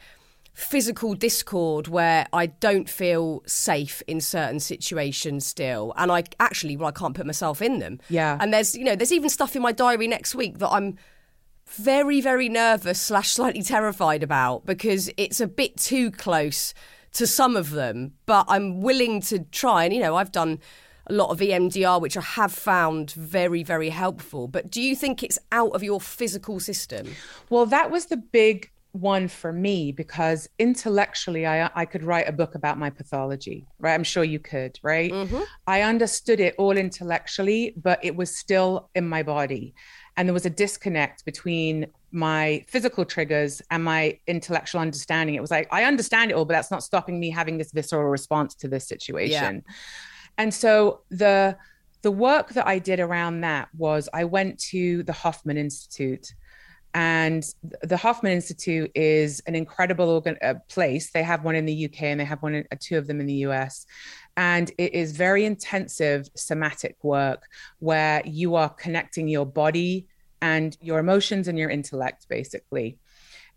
physical 0.60 1.14
discord 1.14 1.88
where 1.88 2.28
I 2.34 2.48
don't 2.48 2.90
feel 2.90 3.42
safe 3.46 4.04
in 4.08 4.20
certain 4.20 4.60
situations 4.60 5.46
still. 5.46 5.94
And 5.96 6.12
I 6.12 6.26
actually, 6.40 6.76
well, 6.76 6.90
I 6.90 6.92
can't 6.92 7.16
put 7.16 7.26
myself 7.26 7.62
in 7.62 7.80
them. 7.80 8.00
Yeah. 8.10 8.38
And 8.42 8.54
there's, 8.54 8.76
you 8.76 8.84
know, 8.84 8.96
there's 8.96 9.14
even 9.14 9.30
stuff 9.30 9.56
in 9.56 9.62
my 9.62 9.72
diary 9.72 10.08
next 10.08 10.36
week 10.36 10.58
that 10.60 10.70
I'm 10.70 10.98
very, 11.66 12.20
very 12.20 12.50
nervous 12.50 13.00
slash 13.00 13.30
slightly 13.30 13.62
terrified 13.62 14.22
about 14.22 14.66
because 14.66 15.10
it's 15.16 15.40
a 15.40 15.48
bit 15.48 15.78
too 15.78 16.12
close 16.12 16.74
to 17.14 17.26
some 17.26 17.56
of 17.56 17.72
them. 17.72 18.14
But 18.26 18.46
I'm 18.50 18.82
willing 18.82 19.22
to 19.24 19.40
try. 19.40 19.86
And, 19.86 19.94
you 19.94 20.02
know, 20.02 20.18
I've 20.18 20.32
done 20.32 20.60
a 21.08 21.14
lot 21.14 21.30
of 21.30 21.40
EMDR, 21.40 22.02
which 22.02 22.18
I 22.18 22.22
have 22.22 22.52
found 22.52 23.12
very, 23.12 23.64
very 23.64 23.90
helpful. 23.90 24.50
But 24.50 24.70
do 24.70 24.82
you 24.82 24.96
think 24.96 25.24
it's 25.24 25.40
out 25.54 25.72
of 25.72 25.84
your 25.84 26.02
physical 26.02 26.60
system? 26.60 27.16
Well, 27.50 27.66
that 27.68 27.92
was 27.92 28.08
the 28.08 28.18
big 28.18 28.72
one 28.92 29.28
for 29.28 29.54
me 29.54 29.92
because 29.92 30.50
intellectually 30.58 31.46
I, 31.46 31.70
I 31.76 31.86
could 31.86 32.04
write 32.04 32.28
a 32.28 32.32
book 32.32 32.56
about 32.56 32.80
my 32.80 32.90
pathology 32.90 33.68
right? 33.80 33.94
I'm 33.94 34.04
sure 34.04 34.24
you 34.24 34.40
could 34.40 34.80
right? 34.82 35.12
Mm-hmm. 35.12 35.42
i 35.68 35.82
understood 35.82 36.40
it 36.40 36.56
all 36.58 36.76
intellectually 36.76 37.76
but 37.78 38.04
it 38.04 38.16
was 38.16 38.36
still 38.36 38.90
in 38.96 39.08
my 39.08 39.24
body. 39.24 39.74
And 40.18 40.28
there 40.28 40.34
was 40.34 40.46
a 40.46 40.50
disconnect 40.50 41.24
between 41.24 41.88
my 42.12 42.66
physical 42.68 43.06
triggers 43.06 43.62
and 43.72 43.84
my 43.84 44.20
intellectual 44.28 44.82
understanding. 44.82 45.36
It 45.36 45.42
was 45.42 45.52
like 45.52 45.68
i 45.72 45.84
understand 45.84 46.32
it 46.32 46.34
all 46.34 46.46
but 46.46 46.54
that's 46.54 46.72
not 46.72 46.84
stopping 46.84 47.20
me 47.20 47.30
having 47.30 47.58
this 47.58 47.72
visceral 47.72 48.10
response 48.10 48.56
to 48.56 48.68
this 48.68 48.88
situation. 48.88 49.64
Yeah. 49.68 49.74
and 50.40 50.54
so 50.54 51.02
the 51.10 51.58
the 52.02 52.12
work 52.12 52.50
that 52.54 52.66
i 52.66 52.80
did 52.80 53.00
around 53.00 53.42
that 53.42 53.68
was 53.78 54.08
i 54.14 54.24
went 54.24 54.58
to 54.58 55.04
the 55.04 55.14
hoffman 55.14 55.58
institute 55.58 56.34
and 56.94 57.46
the 57.84 57.98
Hoffman 57.98 58.32
Institute 58.32 58.92
is 58.96 59.42
an 59.46 59.56
incredible 59.56 60.10
organ- 60.10 60.38
uh, 60.42 60.56
place. 60.70 61.12
They 61.12 61.24
have 61.24 61.44
one 61.44 61.56
in 61.56 61.66
the 61.66 61.86
UK 61.86 62.04
and 62.04 62.20
they 62.20 62.26
have 62.26 62.42
one, 62.42 62.56
in, 62.56 62.66
uh, 62.72 62.78
two 62.80 62.98
of 62.98 63.06
them 63.06 63.20
in 63.20 63.28
the 63.28 63.46
US. 63.46 63.86
And 64.36 64.72
it 64.78 64.94
is 64.94 65.16
very 65.16 65.46
intensive 65.46 66.28
somatic 66.36 66.96
work 67.04 67.44
where 67.80 68.24
you 68.26 68.56
are 68.56 68.70
connecting 68.70 69.28
your 69.28 69.46
body 69.46 70.08
and 70.42 70.76
your 70.82 71.00
emotions 71.00 71.48
and 71.48 71.60
your 71.60 71.70
intellect, 71.70 72.28
basically. 72.28 72.98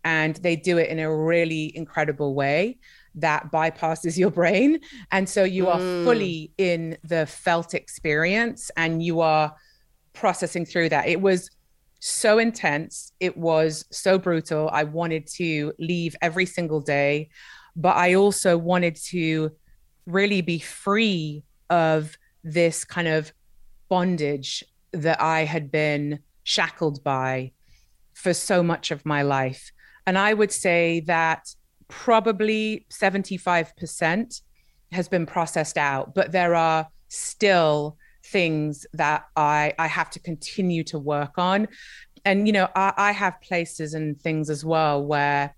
And 0.03 0.35
they 0.35 0.55
do 0.55 0.77
it 0.77 0.89
in 0.89 0.99
a 0.99 1.15
really 1.15 1.75
incredible 1.75 2.35
way 2.35 2.77
that 3.15 3.51
bypasses 3.51 4.17
your 4.17 4.31
brain. 4.31 4.79
And 5.11 5.27
so 5.27 5.43
you 5.43 5.69
are 5.69 5.79
mm. 5.79 6.03
fully 6.03 6.51
in 6.57 6.97
the 7.03 7.25
felt 7.25 7.73
experience 7.73 8.69
and 8.75 9.01
you 9.01 9.21
are 9.21 9.55
processing 10.11 10.65
through 10.65 10.89
that. 10.89 11.07
It 11.07 11.21
was 11.21 11.49
so 12.05 12.37
intense. 12.37 13.13
It 13.21 13.37
was 13.37 13.85
so 13.89 14.17
brutal. 14.17 14.69
I 14.73 14.83
wanted 14.83 15.25
to 15.35 15.71
leave 15.79 16.17
every 16.21 16.45
single 16.45 16.81
day, 16.81 17.29
but 17.77 17.95
I 17.95 18.15
also 18.15 18.57
wanted 18.57 18.97
to 19.07 19.51
really 20.05 20.41
be 20.41 20.59
free 20.59 21.43
of 21.69 22.17
this 22.43 22.83
kind 22.83 23.07
of 23.07 23.31
bondage 23.87 24.65
that 24.91 25.21
I 25.21 25.45
had 25.45 25.71
been 25.71 26.19
shackled 26.43 27.01
by 27.05 27.53
for 28.13 28.33
so 28.33 28.61
much 28.61 28.91
of 28.91 29.05
my 29.05 29.21
life. 29.21 29.71
And 30.05 30.17
I 30.17 30.33
would 30.33 30.51
say 30.51 30.99
that 31.07 31.55
probably 31.87 32.85
75% 32.89 34.41
has 34.91 35.07
been 35.07 35.25
processed 35.25 35.77
out, 35.77 36.13
but 36.13 36.33
there 36.33 36.53
are 36.53 36.89
still 37.07 37.97
things 38.33 38.85
that 38.93 39.27
I 39.37 39.73
I 39.79 39.87
have 39.87 40.09
to 40.09 40.19
continue 40.19 40.83
to 40.85 40.99
work 40.99 41.37
on. 41.37 41.67
And 42.25 42.47
you 42.47 42.53
know, 42.53 42.67
I, 42.75 42.93
I 42.97 43.11
have 43.11 43.39
places 43.41 43.93
and 43.93 44.19
things 44.19 44.49
as 44.49 44.65
well 44.65 45.05
where 45.05 45.55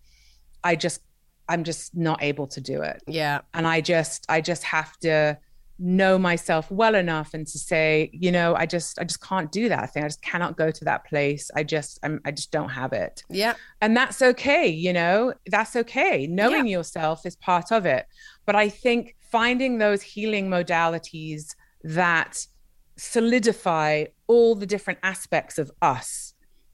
I 0.64 0.76
just 0.76 1.02
I'm 1.48 1.64
just 1.64 1.96
not 1.96 2.22
able 2.22 2.48
to 2.48 2.62
do 2.62 2.82
it. 2.82 3.02
Yeah. 3.08 3.42
And 3.54 3.66
I 3.66 3.82
just 3.82 4.26
I 4.30 4.42
just 4.42 4.64
have 4.64 4.96
to 5.00 5.40
know 5.78 6.18
myself 6.18 6.72
well 6.72 6.96
enough 6.96 7.34
and 7.34 7.46
to 7.46 7.60
say, 7.60 8.10
you 8.14 8.32
know, 8.32 8.56
I 8.56 8.66
just 8.66 9.00
I 9.00 9.04
just 9.04 9.22
can't 9.22 9.52
do 9.52 9.70
that 9.70 9.94
thing. 9.94 10.04
I 10.04 10.08
just 10.08 10.22
cannot 10.22 10.58
go 10.58 10.72
to 10.72 10.86
that 10.86 11.06
place. 11.06 11.50
I 11.56 11.64
just 11.64 12.00
I'm 12.04 12.20
I 12.26 12.32
just 12.32 12.52
don't 12.52 12.70
have 12.70 12.94
it. 12.94 13.24
Yeah. 13.30 13.54
And 13.82 13.96
that's 13.96 14.22
okay, 14.22 14.68
you 14.68 14.92
know. 14.92 15.34
That's 15.48 15.76
okay. 15.76 16.28
Knowing 16.28 16.68
yeah. 16.68 16.78
yourself 16.78 17.26
is 17.26 17.36
part 17.38 17.72
of 17.72 17.86
it. 17.86 18.06
But 18.46 18.56
I 18.56 18.70
think 18.70 19.16
finding 19.32 19.78
those 19.78 20.02
healing 20.02 20.50
modalities 20.50 21.56
that 21.84 22.48
solidify 22.98 24.06
all 24.28 24.56
the 24.56 24.66
different 24.66 25.00
aspects 25.04 25.58
of 25.58 25.72
us. 25.82 26.34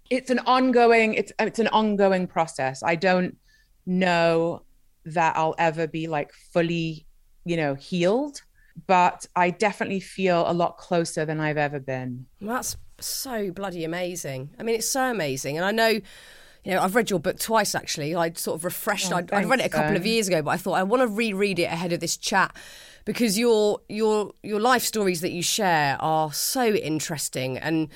It's 0.10 0.30
an 0.30 0.40
ongoing 0.40 1.14
it's 1.14 1.32
it's 1.40 1.60
an 1.60 1.68
ongoing 1.70 2.28
process. 2.28 2.84
I 2.84 2.96
don't 2.96 3.38
know 3.86 4.64
that 5.06 5.36
i'll 5.36 5.56
ever 5.58 5.88
be 5.88 6.08
like 6.08 6.32
fully 6.54 7.06
you 7.44 7.58
know 7.58 7.74
healed 7.74 8.42
but 8.86 9.26
i 9.36 9.50
definitely 9.50 10.00
feel 10.00 10.44
a 10.48 10.54
lot 10.54 10.78
closer 10.78 11.26
than 11.26 11.40
i've 11.40 11.58
ever 11.58 11.80
been. 11.80 12.26
That's 12.40 12.78
so 13.00 13.52
bloody 13.52 13.84
amazing. 13.84 14.52
I 14.60 14.64
mean 14.64 14.76
it's 14.76 14.88
so 14.88 15.10
amazing. 15.10 15.58
And 15.58 15.66
i 15.66 15.72
know 15.72 16.00
you 16.64 16.74
know, 16.74 16.82
I've 16.82 16.94
read 16.94 17.10
your 17.10 17.20
book 17.20 17.40
twice 17.40 17.74
actually. 17.74 18.14
I 18.14 18.32
sort 18.34 18.60
of 18.60 18.66
refreshed. 18.66 19.12
Oh, 19.12 19.18
I'd, 19.18 19.34
I'd, 19.34 19.50
read 19.50 19.62
it 19.62 19.66
a 19.66 19.70
couple 19.70 19.96
of 19.96 20.06
years 20.06 20.28
ago, 20.28 20.44
but 20.44 20.52
I 20.52 20.58
thought 20.58 20.74
I 20.74 20.84
want 20.84 21.02
to 21.02 21.08
reread 21.08 21.58
it 21.58 21.64
ahead 21.64 21.92
of 21.92 22.00
this 22.00 22.18
chat 22.18 22.56
because 23.06 23.38
your 23.38 23.80
your 23.90 24.34
your 24.44 24.60
life 24.60 24.84
stories 24.84 25.22
that 25.22 25.32
you 25.32 25.44
share 25.44 25.98
are 26.00 26.32
so 26.34 26.66
interesting. 26.74 27.58
And 27.58 27.90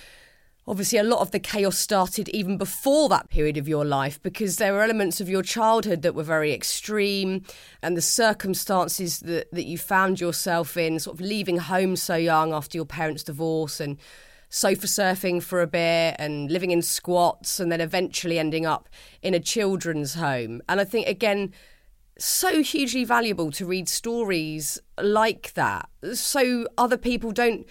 obviously 0.67 0.97
a 0.97 1.03
lot 1.03 1.19
of 1.19 1.31
the 1.31 1.39
chaos 1.39 1.77
started 1.77 2.29
even 2.29 2.57
before 2.57 3.07
that 3.09 3.29
period 3.29 3.57
of 3.57 3.67
your 3.67 3.85
life 3.85 4.21
because 4.23 4.57
there 4.57 4.73
were 4.73 4.81
elements 4.81 5.21
of 5.21 5.29
your 5.29 5.43
childhood 5.43 6.01
that 6.01 6.15
were 6.15 6.23
very 6.23 6.51
extreme 6.53 7.43
and 7.81 7.95
the 7.95 8.01
circumstances 8.01 9.19
that, 9.19 9.51
that 9.51 9.65
you 9.65 9.77
found 9.77 10.19
yourself 10.19 10.75
in 10.75 10.99
sort 10.99 11.19
of 11.19 11.25
leaving 11.25 11.57
home 11.57 11.95
so 11.95 12.15
young 12.15 12.51
after 12.53 12.77
your 12.77 12.85
parents 12.85 13.23
divorce 13.23 13.79
and 13.79 13.97
sofa 14.49 14.87
surfing 14.87 15.41
for 15.41 15.61
a 15.61 15.67
bit 15.67 16.15
and 16.17 16.49
living 16.49 16.71
in 16.71 16.81
squats 16.81 17.59
and 17.59 17.71
then 17.71 17.81
eventually 17.81 18.39
ending 18.39 18.65
up 18.65 18.89
in 19.21 19.33
a 19.33 19.39
children's 19.39 20.15
home. 20.15 20.61
And 20.67 20.79
i 20.79 20.83
think 20.83 21.07
again 21.07 21.53
so 22.17 22.61
hugely 22.61 23.03
valuable 23.03 23.51
to 23.51 23.65
read 23.65 23.89
stories 23.89 24.79
like 25.01 25.53
that 25.53 25.89
so 26.13 26.65
other 26.77 26.97
people 26.97 27.31
don't 27.31 27.67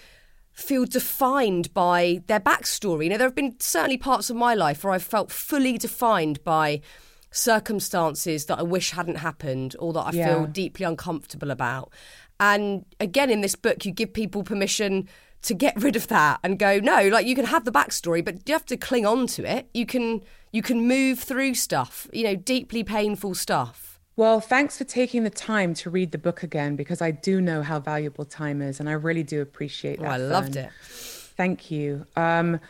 feel 0.55 0.85
defined 0.85 1.73
by 1.73 2.21
their 2.27 2.39
backstory. 2.39 3.05
You 3.05 3.09
know, 3.11 3.17
there 3.17 3.27
have 3.27 3.35
been 3.35 3.59
certainly 3.59 3.97
parts 3.97 4.29
of 4.29 4.37
my 4.37 4.53
life 4.53 4.83
where 4.83 4.93
I've 4.93 5.03
felt 5.03 5.31
fully 5.31 5.77
defined 5.77 6.43
by 6.43 6.81
circumstances 7.29 8.45
that 8.45 8.59
I 8.59 8.63
wish 8.63 8.91
hadn't 8.91 9.17
happened 9.17 9.75
or 9.79 9.91
that 9.93 9.99
I 9.99 10.11
yeah. 10.11 10.27
feel 10.27 10.45
deeply 10.45 10.85
uncomfortable 10.85 11.51
about. 11.51 11.91
And 12.39 12.85
again, 12.99 13.29
in 13.29 13.41
this 13.41 13.55
book, 13.55 13.85
you 13.85 13.91
give 13.91 14.13
people 14.13 14.43
permission 14.43 15.09
to 15.41 15.53
get 15.53 15.75
rid 15.81 15.97
of 15.97 16.07
that 16.07 16.39
and 16.43 16.57
go, 16.57 16.79
no, 16.79 17.09
like 17.09 17.25
you 17.25 17.35
can 17.35 17.45
have 17.45 17.65
the 17.65 17.71
backstory, 17.71 18.23
but 18.23 18.47
you 18.47 18.53
have 18.53 18.65
to 18.67 18.77
cling 18.77 19.05
on 19.05 19.27
to 19.27 19.43
it. 19.43 19.69
You 19.73 19.85
can 19.85 20.21
you 20.51 20.61
can 20.61 20.87
move 20.87 21.19
through 21.19 21.55
stuff, 21.55 22.07
you 22.13 22.23
know, 22.23 22.35
deeply 22.35 22.81
painful 22.81 23.35
stuff. 23.35 23.94
Well, 24.17 24.39
thanks 24.39 24.77
for 24.77 24.85
taking 24.85 25.23
the 25.23 25.29
time 25.29 25.73
to 25.75 25.89
read 25.89 26.11
the 26.11 26.17
book 26.17 26.41
again 26.41 26.77
because 26.77 27.01
I 27.01 27.11
do 27.11 27.41
know 27.41 27.61
how 27.63 27.79
valuable 27.79 28.23
time 28.23 28.61
is 28.61 28.79
and 28.79 28.87
I 28.87 28.93
really 28.93 29.23
do 29.23 29.41
appreciate 29.41 29.99
that. 29.99 30.07
Oh, 30.07 30.11
I 30.11 30.17
loved 30.17 30.55
it. 30.55 30.71
Thank 30.81 31.69
you. 31.69 32.05
Um, 32.15 32.61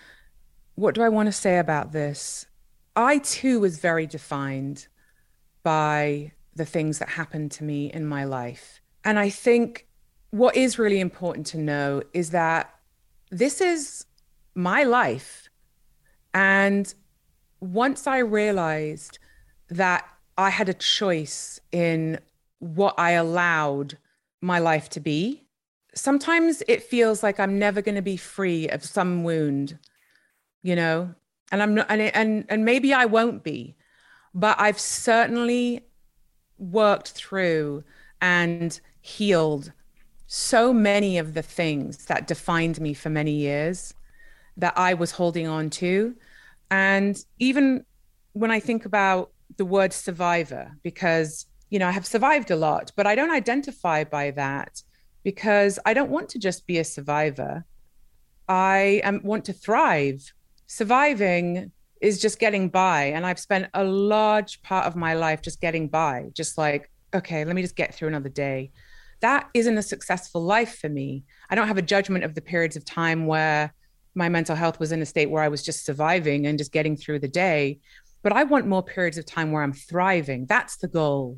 what 0.74 0.96
do 0.96 1.04
I 1.04 1.10
want 1.10 1.28
to 1.28 1.32
say 1.32 1.60
about 1.60 1.92
this? 1.92 2.48
I 2.96 3.20
too 3.20 3.60
was 3.60 3.78
very 3.78 4.08
defined 4.08 4.88
by 5.62 6.32
the 6.56 6.66
things 6.66 7.00
that 7.00 7.10
happened 7.10 7.52
to 7.52 7.64
me 7.64 7.92
in 7.92 8.08
my 8.08 8.24
life. 8.24 8.82
And 9.04 9.20
I 9.20 9.30
think 9.30 9.88
what 10.32 10.56
is 10.56 10.80
really 10.80 11.00
important 11.00 11.46
to 11.48 11.58
know 11.58 12.02
is 12.14 12.32
that 12.32 12.74
this 13.30 13.62
is 13.62 14.06
my 14.56 14.84
life. 14.84 15.50
And 16.34 16.92
once 17.60 18.08
I 18.08 18.20
realized 18.20 19.20
that 19.70 20.08
I 20.38 20.50
had 20.50 20.70
a 20.70 20.74
choice 20.74 21.60
in 21.72 22.20
what 22.60 22.96
I 22.98 23.12
allowed 23.12 23.98
my 24.42 24.60
life 24.60 24.90
to 24.92 25.00
be. 25.00 25.44
Sometimes 25.94 26.62
it 26.68 26.84
feels 26.84 27.24
like 27.24 27.40
I'm 27.40 27.58
never 27.58 27.82
going 27.82 27.96
to 27.96 28.02
be 28.02 28.18
free 28.18 28.68
of 28.68 28.84
some 28.84 29.24
wound, 29.24 29.80
you 30.62 30.76
know, 30.76 31.14
and 31.52 31.64
I'm 31.64 31.76
not, 31.76 31.88
and, 31.90 32.02
and, 32.02 32.46
and 32.50 32.66
maybe 32.66 32.94
I 32.94 33.06
won't 33.06 33.44
be, 33.44 33.76
but 34.34 34.60
I've 34.60 34.80
certainly 34.80 35.86
worked 36.58 37.12
through 37.12 37.84
and 38.22 38.80
healed 39.02 39.72
so 40.28 40.74
many 40.74 41.18
of 41.18 41.34
the 41.34 41.42
things 41.42 42.06
that 42.06 42.28
defined 42.28 42.82
me 42.82 42.94
for 42.94 43.10
many 43.10 43.32
years 43.32 43.94
that 44.58 44.78
I 44.78 44.94
was 44.94 45.12
holding 45.12 45.48
on 45.48 45.70
to. 45.72 46.16
And 46.72 47.24
even 47.40 47.86
when 48.34 48.52
I 48.52 48.60
think 48.60 48.86
about 48.86 49.32
the 49.58 49.66
word 49.66 49.94
survivor 49.94 50.72
because, 50.84 51.46
you 51.70 51.80
know, 51.80 51.88
I 51.88 51.92
have 51.92 52.06
survived 52.06 52.52
a 52.52 52.56
lot, 52.56 52.92
but 52.96 53.08
I 53.08 53.16
don't 53.16 53.32
identify 53.32 54.04
by 54.04 54.32
that 54.32 54.82
because 55.24 55.80
I 55.86 55.94
don't 55.94 56.12
want 56.12 56.30
to 56.30 56.40
just 56.40 56.68
be 56.68 56.78
a 56.78 56.84
survivor. 56.84 57.66
I 58.48 59.02
am, 59.04 59.22
want 59.24 59.46
to 59.46 59.54
thrive. 59.54 60.34
Surviving 60.68 61.72
is 62.02 62.22
just 62.22 62.40
getting 62.40 62.70
by. 62.70 63.06
And 63.06 63.26
I've 63.26 63.40
spent 63.40 63.68
a 63.74 63.84
large 63.84 64.62
part 64.62 64.86
of 64.86 64.96
my 64.96 65.16
life 65.16 65.42
just 65.42 65.62
getting 65.62 65.88
by, 65.88 66.30
just 66.34 66.58
like, 66.58 66.92
okay, 67.14 67.44
let 67.46 67.56
me 67.56 67.62
just 67.62 67.76
get 67.76 67.96
through 67.96 68.10
another 68.10 68.30
day. 68.30 68.72
That 69.22 69.50
isn't 69.54 69.78
a 69.78 69.82
successful 69.82 70.44
life 70.44 70.78
for 70.80 70.90
me. 70.90 71.24
I 71.50 71.56
don't 71.56 71.68
have 71.68 71.78
a 71.78 71.82
judgment 71.82 72.24
of 72.24 72.36
the 72.36 72.42
periods 72.42 72.76
of 72.76 72.86
time 72.86 73.26
where 73.26 73.74
my 74.14 74.30
mental 74.30 74.56
health 74.56 74.80
was 74.80 74.92
in 74.92 75.02
a 75.02 75.06
state 75.06 75.30
where 75.30 75.44
I 75.44 75.48
was 75.48 75.64
just 75.64 75.86
surviving 75.86 76.46
and 76.46 76.58
just 76.58 76.72
getting 76.72 76.96
through 76.96 77.20
the 77.20 77.28
day 77.28 77.80
but 78.26 78.34
I 78.34 78.44
want 78.44 78.66
more 78.66 78.82
periods 78.82 79.20
of 79.20 79.26
time 79.28 79.52
where 79.52 79.62
I'm 79.62 79.72
thriving. 79.72 80.48
That's 80.48 80.78
the 80.78 80.88
goal, 80.88 81.38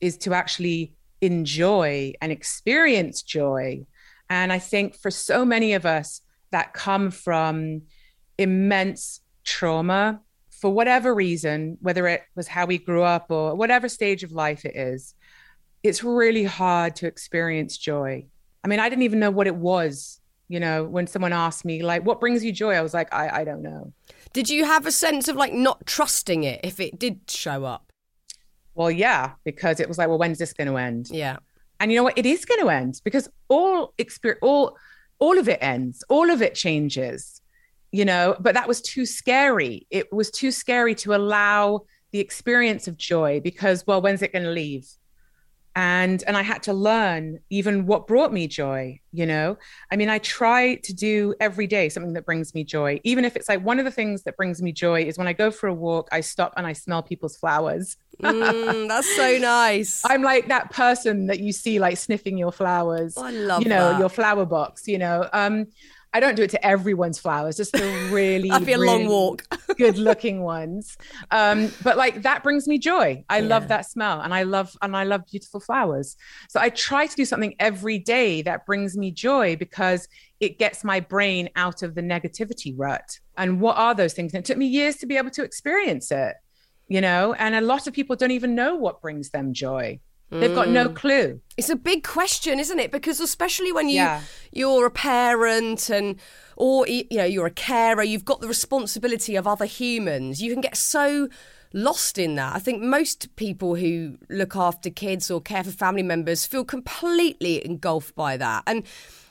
is 0.00 0.16
to 0.20 0.32
actually 0.32 0.94
enjoy 1.20 2.14
and 2.22 2.32
experience 2.32 3.20
joy. 3.20 3.84
And 4.30 4.50
I 4.50 4.58
think 4.58 4.96
for 4.96 5.10
so 5.10 5.44
many 5.44 5.74
of 5.74 5.84
us 5.84 6.22
that 6.50 6.72
come 6.72 7.10
from 7.10 7.82
immense 8.38 9.20
trauma 9.44 10.22
for 10.48 10.72
whatever 10.72 11.14
reason, 11.14 11.76
whether 11.82 12.06
it 12.06 12.22
was 12.34 12.48
how 12.48 12.64
we 12.64 12.78
grew 12.78 13.02
up 13.02 13.26
or 13.28 13.54
whatever 13.54 13.86
stage 13.86 14.24
of 14.24 14.32
life 14.32 14.64
it 14.64 14.76
is, 14.76 15.12
it's 15.82 16.02
really 16.02 16.44
hard 16.44 16.96
to 16.96 17.06
experience 17.06 17.76
joy. 17.76 18.24
I 18.64 18.68
mean, 18.68 18.80
I 18.80 18.88
didn't 18.88 19.04
even 19.04 19.18
know 19.18 19.30
what 19.30 19.46
it 19.46 19.56
was. 19.56 20.22
You 20.48 20.60
know, 20.60 20.84
when 20.84 21.06
someone 21.06 21.34
asked 21.34 21.66
me, 21.66 21.82
like, 21.82 22.06
what 22.06 22.18
brings 22.18 22.42
you 22.42 22.50
joy? 22.50 22.72
I 22.72 22.80
was 22.80 22.94
like, 22.94 23.12
I, 23.12 23.40
I 23.40 23.44
don't 23.44 23.60
know. 23.60 23.92
Did 24.32 24.50
you 24.50 24.64
have 24.64 24.86
a 24.86 24.92
sense 24.92 25.28
of 25.28 25.36
like 25.36 25.52
not 25.52 25.86
trusting 25.86 26.44
it 26.44 26.60
if 26.62 26.80
it 26.80 26.98
did 26.98 27.20
show 27.28 27.64
up? 27.64 27.92
Well, 28.74 28.90
yeah, 28.90 29.32
because 29.44 29.80
it 29.80 29.88
was 29.88 29.98
like, 29.98 30.08
well, 30.08 30.18
when's 30.18 30.38
this 30.38 30.52
going 30.52 30.68
to 30.68 30.76
end? 30.76 31.08
Yeah. 31.10 31.38
And 31.80 31.90
you 31.90 31.98
know 31.98 32.04
what? 32.04 32.18
It 32.18 32.26
is 32.26 32.44
going 32.44 32.60
to 32.60 32.70
end 32.70 33.00
because 33.04 33.28
all 33.48 33.92
experience, 33.98 34.40
all, 34.42 34.76
all 35.18 35.38
of 35.38 35.48
it 35.48 35.58
ends, 35.60 36.04
all 36.08 36.30
of 36.30 36.42
it 36.42 36.54
changes, 36.54 37.40
you 37.90 38.04
know, 38.04 38.36
but 38.38 38.54
that 38.54 38.68
was 38.68 38.80
too 38.80 39.06
scary. 39.06 39.86
It 39.90 40.12
was 40.12 40.30
too 40.30 40.52
scary 40.52 40.94
to 40.96 41.14
allow 41.14 41.82
the 42.12 42.20
experience 42.20 42.88
of 42.88 42.96
joy 42.96 43.40
because, 43.40 43.86
well, 43.86 44.00
when's 44.00 44.22
it 44.22 44.32
going 44.32 44.44
to 44.44 44.50
leave? 44.50 44.88
And 45.76 46.24
and 46.26 46.36
i 46.36 46.42
had 46.42 46.62
to 46.62 46.72
learn 46.72 47.38
even 47.50 47.86
what 47.86 48.06
brought 48.06 48.32
me 48.32 48.46
joy 48.46 48.98
you 49.12 49.26
know? 49.26 49.56
I 49.90 49.96
mean 49.96 50.08
i 50.10 50.18
try 50.18 50.76
to 50.76 50.92
do 50.92 51.34
every 51.40 51.66
day 51.66 51.88
something 51.88 52.12
that 52.12 52.26
brings 52.26 52.54
me 52.54 52.62
joy. 52.62 53.00
Even 53.04 53.24
if 53.24 53.36
it's 53.36 53.48
like 53.48 53.64
one 53.64 53.78
of 53.78 53.84
the 53.84 53.90
things 53.90 54.22
that 54.24 54.36
brings 54.36 54.60
me 54.60 54.70
joy 54.70 55.02
is 55.02 55.16
when 55.16 55.26
i 55.26 55.32
go 55.32 55.50
for 55.50 55.66
a 55.66 55.74
walk 55.74 56.08
i 56.12 56.20
stop 56.20 56.52
and 56.56 56.66
i 56.66 56.72
smell 56.72 57.02
people's 57.02 57.36
flowers. 57.36 57.96
Mm, 58.22 58.88
that's 58.88 59.14
so 59.16 59.38
nice. 59.40 60.02
I'm 60.04 60.22
like 60.22 60.48
that 60.48 60.70
person 60.70 61.26
that 61.28 61.40
you 61.40 61.52
see 61.52 61.78
like 61.78 61.96
sniffing 61.96 62.36
your 62.36 62.52
flowers 62.52 63.14
oh, 63.16 63.24
i 63.24 63.30
love 63.30 63.62
you 63.62 63.68
know 63.68 63.92
that. 63.92 63.98
your 63.98 64.08
flower 64.08 64.44
box 64.44 64.86
you 64.86 64.98
know? 64.98 65.28
Um 65.32 65.66
I 66.14 66.20
don't 66.20 66.36
do 66.36 66.42
it 66.42 66.50
to 66.50 66.66
everyone's 66.66 67.18
flowers, 67.18 67.56
just 67.56 67.72
the 67.72 68.08
really, 68.10 68.48
That'd 68.48 68.66
be 68.66 68.72
a 68.72 68.78
really 68.78 69.04
long 69.04 69.08
walk. 69.08 69.44
good 69.76 69.98
looking 69.98 70.42
ones. 70.42 70.96
Um, 71.30 71.70
but 71.82 71.96
like 71.96 72.22
that 72.22 72.42
brings 72.42 72.66
me 72.66 72.78
joy. 72.78 73.24
I 73.28 73.38
yeah. 73.38 73.48
love 73.48 73.68
that 73.68 73.88
smell 73.88 74.20
and 74.20 74.32
I 74.32 74.44
love 74.44 74.76
and 74.80 74.96
I 74.96 75.04
love 75.04 75.22
beautiful 75.30 75.60
flowers. 75.60 76.16
So 76.48 76.60
I 76.60 76.70
try 76.70 77.06
to 77.06 77.14
do 77.14 77.24
something 77.24 77.54
every 77.58 77.98
day 77.98 78.42
that 78.42 78.64
brings 78.64 78.96
me 78.96 79.10
joy 79.10 79.56
because 79.56 80.08
it 80.40 80.58
gets 80.58 80.82
my 80.82 81.00
brain 81.00 81.50
out 81.56 81.82
of 81.82 81.94
the 81.94 82.02
negativity 82.02 82.72
rut. 82.76 83.18
And 83.36 83.60
what 83.60 83.76
are 83.76 83.94
those 83.94 84.14
things? 84.14 84.32
And 84.32 84.42
it 84.42 84.46
took 84.46 84.58
me 84.58 84.66
years 84.66 84.96
to 84.96 85.06
be 85.06 85.16
able 85.16 85.30
to 85.30 85.44
experience 85.44 86.10
it, 86.10 86.34
you 86.88 87.00
know, 87.00 87.34
and 87.34 87.54
a 87.54 87.60
lot 87.60 87.86
of 87.86 87.92
people 87.92 88.16
don't 88.16 88.30
even 88.30 88.54
know 88.54 88.76
what 88.76 89.02
brings 89.02 89.30
them 89.30 89.52
joy. 89.52 90.00
They've 90.30 90.54
got 90.54 90.68
no 90.68 90.90
mm. 90.90 90.94
clue. 90.94 91.40
It's 91.56 91.70
a 91.70 91.76
big 91.76 92.04
question, 92.04 92.60
isn't 92.60 92.78
it? 92.78 92.92
Because 92.92 93.18
especially 93.18 93.72
when 93.72 93.88
you 93.88 93.96
yeah. 93.96 94.20
you're 94.52 94.84
a 94.84 94.90
parent 94.90 95.88
and 95.88 96.16
or 96.56 96.86
you 96.86 97.06
know 97.12 97.24
you're 97.24 97.46
a 97.46 97.50
carer, 97.50 98.02
you've 98.02 98.26
got 98.26 98.40
the 98.40 98.48
responsibility 98.48 99.36
of 99.36 99.46
other 99.46 99.64
humans. 99.64 100.42
You 100.42 100.52
can 100.52 100.60
get 100.60 100.76
so 100.76 101.28
lost 101.72 102.18
in 102.18 102.34
that. 102.34 102.54
I 102.54 102.58
think 102.58 102.82
most 102.82 103.34
people 103.36 103.76
who 103.76 104.18
look 104.28 104.54
after 104.54 104.90
kids 104.90 105.30
or 105.30 105.40
care 105.40 105.64
for 105.64 105.70
family 105.70 106.02
members 106.02 106.44
feel 106.46 106.64
completely 106.64 107.64
engulfed 107.64 108.14
by 108.14 108.36
that. 108.36 108.64
And 108.66 108.84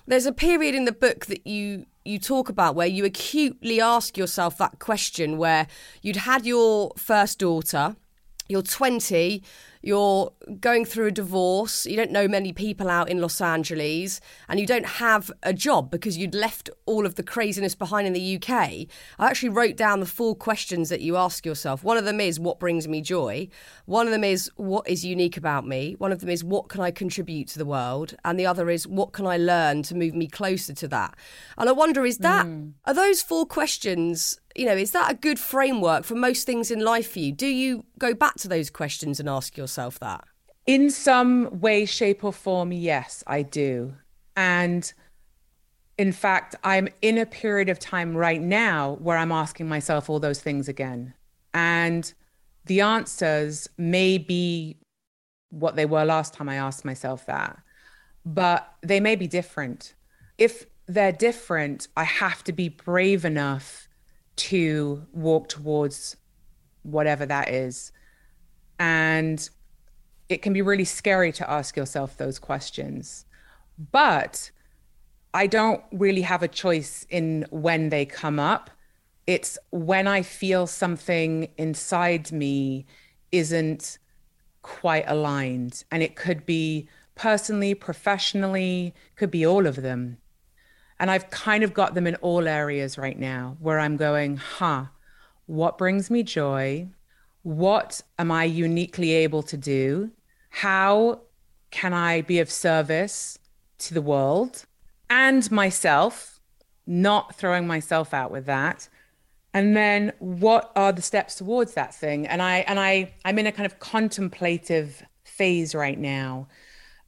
there's 0.08 0.26
a 0.26 0.32
period 0.32 0.74
in 0.74 0.86
the 0.86 0.92
book 0.92 1.28
that 1.28 1.46
you 1.46 1.86
you 2.06 2.18
talk 2.18 2.50
about 2.50 2.74
where 2.74 2.88
you 2.88 3.04
acutely 3.06 3.82
ask 3.82 4.18
yourself 4.18 4.58
that 4.58 4.80
question 4.80 5.38
where 5.38 5.68
you'd 6.02 6.16
had 6.16 6.46
your 6.46 6.94
first 6.96 7.38
daughter, 7.38 7.98
you're 8.48 8.62
20, 8.62 9.44
you're 9.88 10.34
going 10.60 10.84
through 10.84 11.06
a 11.06 11.12
divorce, 11.12 11.86
you 11.86 11.96
don't 11.96 12.12
know 12.12 12.28
many 12.28 12.52
people 12.52 12.90
out 12.90 13.10
in 13.10 13.22
Los 13.22 13.40
Angeles, 13.40 14.20
and 14.50 14.60
you 14.60 14.68
don't 14.68 14.86
have 14.86 15.32
a 15.44 15.54
job 15.54 15.90
because 15.90 16.18
you'd 16.18 16.36
left 16.36 16.70
all 16.86 17.06
of 17.06 17.16
the 17.16 17.24
craziness 17.24 17.74
behind 17.74 18.06
in 18.06 18.12
the 18.12 18.36
UK, 18.36 18.52
I 18.52 18.88
actually 19.30 19.48
wrote 19.48 19.78
down 19.78 20.02
the 20.02 20.06
four 20.06 20.36
questions 20.36 20.90
that 20.90 21.00
you 21.00 21.16
ask 21.16 21.46
yourself. 21.46 21.86
One 21.86 21.96
of 21.96 22.04
them 22.04 22.20
is, 22.20 22.38
What 22.38 22.60
brings 22.60 22.86
me 22.86 23.00
joy? 23.02 23.48
One 23.86 24.08
of 24.08 24.12
them 24.12 24.26
is, 24.26 24.52
What 24.58 24.88
is 24.90 25.06
unique 25.06 25.38
about 25.38 25.66
me? 25.66 25.96
One 26.00 26.12
of 26.12 26.20
them 26.20 26.30
is, 26.30 26.44
What 26.44 26.68
can 26.68 26.82
I 26.82 26.92
contribute 26.92 27.48
to 27.50 27.58
the 27.58 27.66
world? 27.66 28.14
And 28.26 28.38
the 28.38 28.46
other 28.46 28.70
is, 28.70 28.86
What 28.86 29.14
can 29.14 29.26
I 29.26 29.38
learn 29.38 29.84
to 29.84 29.96
move 29.96 30.14
me 30.14 30.28
closer 30.28 30.74
to 30.74 30.88
that? 30.90 31.16
And 31.58 31.70
I 31.70 31.72
wonder, 31.72 32.06
is 32.06 32.18
that, 32.18 32.46
mm. 32.46 32.74
are 32.84 32.94
those 32.94 33.22
four 33.22 33.46
questions 33.46 34.38
you 34.58 34.66
know, 34.66 34.76
is 34.76 34.92
that 34.92 35.12
a 35.12 35.16
good 35.16 35.40
framework 35.40 36.04
for 36.04 36.16
most 36.16 36.46
things 36.46 36.72
in 36.72 36.80
life 36.80 37.12
for 37.12 37.20
you? 37.20 37.32
Do 37.32 37.48
you 37.48 37.86
go 38.00 38.14
back 38.14 38.36
to 38.36 38.48
those 38.48 38.70
questions 38.70 39.20
and 39.20 39.30
ask 39.30 39.56
yourself 39.56 40.00
that? 40.00 40.24
In 40.66 40.90
some 40.90 41.60
way, 41.62 41.86
shape, 41.86 42.24
or 42.24 42.34
form, 42.34 42.72
yes, 42.72 43.24
I 43.28 43.44
do. 43.44 43.96
And 44.36 44.92
in 45.98 46.12
fact, 46.12 46.56
I'm 46.64 46.90
in 47.02 47.18
a 47.18 47.26
period 47.26 47.70
of 47.70 47.80
time 47.80 48.16
right 48.16 48.42
now 48.42 48.98
where 49.00 49.18
I'm 49.18 49.32
asking 49.32 49.70
myself 49.70 50.10
all 50.10 50.20
those 50.20 50.42
things 50.42 50.68
again. 50.68 51.14
And 51.54 52.12
the 52.66 52.82
answers 52.82 53.70
may 53.78 54.18
be 54.18 54.78
what 55.50 55.76
they 55.76 55.86
were 55.86 56.04
last 56.04 56.34
time 56.34 56.50
I 56.50 56.56
asked 56.56 56.84
myself 56.84 57.26
that, 57.28 57.58
but 58.26 58.74
they 58.82 59.00
may 59.00 59.16
be 59.16 59.28
different. 59.28 59.96
If 60.38 60.66
they're 60.88 61.12
different, 61.12 61.88
I 61.96 62.04
have 62.04 62.44
to 62.46 62.52
be 62.52 62.70
brave 62.70 63.24
enough 63.24 63.87
to 64.38 65.06
walk 65.14 65.50
towards 65.50 66.16
whatever 66.84 67.26
that 67.26 67.50
is. 67.50 67.92
And 68.80 69.50
it 70.30 70.42
can 70.42 70.54
be 70.54 70.62
really 70.62 70.86
scary 70.86 71.32
to 71.34 71.50
ask 71.50 71.76
yourself 71.76 72.18
those 72.18 72.40
questions. 72.40 73.26
But 73.92 74.52
I 75.34 75.48
don't 75.48 75.84
really 75.92 76.22
have 76.22 76.44
a 76.44 76.48
choice 76.48 77.06
in 77.10 77.46
when 77.50 77.90
they 77.90 78.06
come 78.06 78.40
up. 78.40 78.70
It's 79.26 79.58
when 79.72 80.08
I 80.08 80.22
feel 80.22 80.68
something 80.68 81.50
inside 81.58 82.32
me 82.32 82.86
isn't 83.32 84.00
quite 84.62 85.06
aligned. 85.08 85.84
And 85.92 86.02
it 86.02 86.16
could 86.16 86.46
be 86.46 86.88
personally, 87.16 87.74
professionally, 87.74 88.94
could 89.16 89.32
be 89.32 89.46
all 89.46 89.66
of 89.68 89.78
them. 89.78 90.18
And 91.00 91.12
I've 91.12 91.30
kind 91.30 91.64
of 91.64 91.74
got 91.74 91.94
them 91.94 92.08
in 92.08 92.16
all 92.16 92.48
areas 92.48 92.98
right 92.98 93.18
now 93.18 93.58
where 93.60 93.80
I'm 93.80 93.98
going, 93.98 94.38
huh, 94.38 94.86
what 95.46 95.78
brings 95.78 96.10
me 96.10 96.24
joy? 96.24 96.90
What 97.44 98.02
am 98.18 98.32
I 98.32 98.46
uniquely 98.46 99.14
able 99.14 99.44
to 99.44 99.58
do? 99.58 100.12
How 100.50 101.22
can 101.72 101.94
I 101.94 102.22
be 102.22 102.40
of 102.40 102.50
service 102.50 103.38
to 103.80 103.94
the 103.94 104.02
world 104.02 104.66
and 105.10 105.50
myself, 105.52 106.40
not 106.86 107.36
throwing 107.36 107.68
myself 107.68 108.14
out 108.14 108.32
with 108.32 108.46
that? 108.48 108.90
And 109.54 109.76
then 109.76 110.14
what 110.20 110.72
are 110.76 110.92
the 110.92 111.02
steps 111.02 111.36
towards 111.36 111.74
that 111.74 111.94
thing? 111.94 112.28
And 112.28 112.42
I 112.42 112.60
and 112.60 112.80
I 112.80 113.14
I'm 113.24 113.40
in 113.40 113.48
a 113.48 113.52
kind 113.52 113.66
of 113.66 113.80
contemplative 113.80 115.04
phase 115.24 115.74
right 115.74 115.98
now 115.98 116.48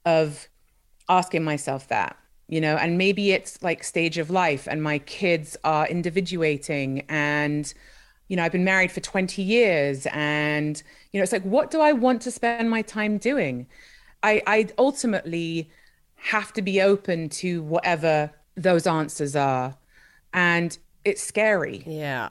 of 0.06 0.48
asking 1.08 1.44
myself 1.44 1.88
that 1.90 2.18
you 2.50 2.60
know 2.60 2.76
and 2.76 2.98
maybe 2.98 3.32
it's 3.32 3.62
like 3.62 3.84
stage 3.84 4.18
of 4.18 4.30
life 4.30 4.68
and 4.70 4.84
my 4.84 5.00
kids 5.00 5.56
are 5.64 5.88
individuating 5.88 7.06
and 7.08 7.74
you 8.28 8.36
know 8.36 8.44
i've 8.44 8.52
been 8.52 8.66
married 8.66 8.92
for 8.92 9.00
20 9.00 9.42
years 9.42 10.08
and 10.12 10.84
you 11.14 11.20
know 11.20 11.24
it's 11.24 11.32
like 11.32 11.44
what 11.44 11.72
do 11.72 11.80
i 11.80 11.94
want 11.94 12.22
to 12.22 12.32
spend 12.32 12.70
my 12.70 12.82
time 12.82 13.18
doing 13.18 13.68
i 14.24 14.42
i 14.48 14.68
ultimately 14.78 15.70
have 16.16 16.52
to 16.52 16.62
be 16.62 16.82
open 16.82 17.30
to 17.30 17.64
whatever 17.64 18.32
those 18.56 18.86
answers 18.86 19.36
are 19.36 19.78
and 20.34 20.78
it's 21.06 21.24
scary 21.24 21.84
yeah 21.86 22.30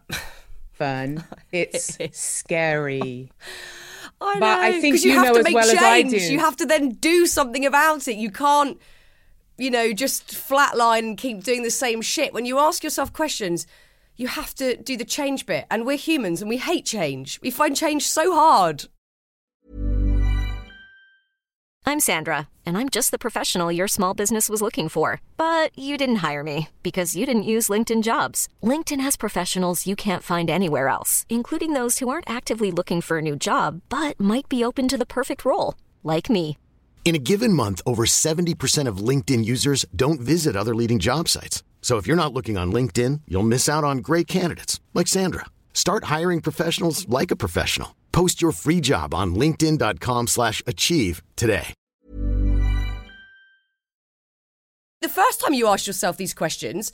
Fearne 0.79 1.25
it's 1.53 1.99
it 1.99 2.15
scary 2.15 3.33
I 4.21 4.35
know, 4.35 4.41
but 4.41 4.59
I 4.59 4.81
think 4.81 5.05
you, 5.05 5.13
you 5.13 5.23
know 5.23 5.33
as 5.37 5.45
well 5.53 5.65
change. 5.65 5.79
as 5.79 5.83
I 5.83 6.03
do. 6.03 6.17
You 6.17 6.41
have 6.41 6.57
to 6.57 6.67
then 6.67 6.91
do 6.95 7.25
something 7.25 7.65
about 7.65 8.09
it. 8.09 8.17
You 8.17 8.33
can't 8.33 8.77
you 9.59 9.71
know, 9.71 9.93
just 9.93 10.29
flatline 10.29 11.01
and 11.01 11.19
keep 11.19 11.43
doing 11.43 11.63
the 11.63 11.71
same 11.71 12.01
shit. 12.01 12.33
When 12.33 12.47
you 12.47 12.59
ask 12.59 12.85
yourself 12.85 13.13
questions, 13.13 13.67
you 14.17 14.29
have 14.29 14.55
to 14.55 14.77
do 14.77 14.97
the 14.97 15.05
change 15.05 15.47
bit. 15.47 15.67
And 15.71 15.85
we're 15.85 15.97
humans 15.97 16.41
and 16.41 16.49
we 16.49 16.57
hate 16.59 16.87
change. 16.87 17.41
We 17.43 17.51
find 17.51 17.77
change 17.77 18.07
so 18.07 18.33
hard. 18.33 18.87
I'm 21.87 22.01
Sandra, 22.01 22.49
and 22.67 22.77
I'm 22.77 22.91
just 22.91 23.13
the 23.13 23.19
professional 23.19 23.73
your 23.73 23.89
small 23.89 24.13
business 24.13 24.51
was 24.51 24.61
looking 24.61 24.91
for. 24.91 25.23
But 25.39 25.71
you 25.79 25.97
didn't 25.97 26.17
hire 26.17 26.45
me 26.45 26.69
because 26.83 27.17
you 27.17 27.25
didn't 27.25 27.45
use 27.55 27.71
LinkedIn 27.71 28.03
jobs. 28.03 28.47
LinkedIn 28.63 29.01
has 29.01 29.17
professionals 29.17 29.87
you 29.87 29.97
can't 29.97 30.23
find 30.23 30.51
anywhere 30.51 30.89
else, 30.89 31.25
including 31.29 31.73
those 31.73 31.99
who 31.99 32.11
aren't 32.11 32.29
actively 32.29 32.71
looking 32.71 33.01
for 33.01 33.19
a 33.19 33.23
new 33.23 33.37
job 33.37 33.81
but 33.89 34.21
might 34.21 34.49
be 34.49 34.63
open 34.63 34.87
to 34.89 34.99
the 34.99 35.07
perfect 35.07 35.45
role, 35.45 35.75
like 36.05 36.29
me. 36.29 36.59
In 37.07 37.15
a 37.15 37.19
given 37.19 37.55
month, 37.55 37.81
over 37.87 38.05
70% 38.05 38.87
of 38.87 38.99
LinkedIn 38.99 39.47
users 39.47 39.87
don't 39.97 40.21
visit 40.21 40.57
other 40.57 40.75
leading 40.75 40.99
job 40.99 41.27
sites. 41.27 41.63
So 41.81 41.97
if 41.97 42.07
you're 42.07 42.23
not 42.23 42.35
looking 42.35 42.59
on 42.59 42.71
LinkedIn, 42.71 43.23
you'll 43.27 43.45
miss 43.45 43.67
out 43.67 43.83
on 43.83 43.99
great 43.99 44.27
candidates 44.27 44.79
like 44.93 45.07
Sandra. 45.07 45.47
Start 45.73 46.05
hiring 46.05 46.43
professionals 46.43 47.09
like 47.09 47.31
a 47.31 47.37
professional. 47.37 47.97
Post 48.13 48.43
your 48.43 48.53
free 48.53 48.81
job 48.81 49.15
on 49.15 49.35
linkedin.com/achieve 49.35 51.23
today. 51.35 51.73
The 55.01 55.09
first 55.09 55.41
time 55.41 55.55
you 55.55 55.69
asked 55.69 55.87
yourself 55.87 56.17
these 56.17 56.35
questions, 56.35 56.91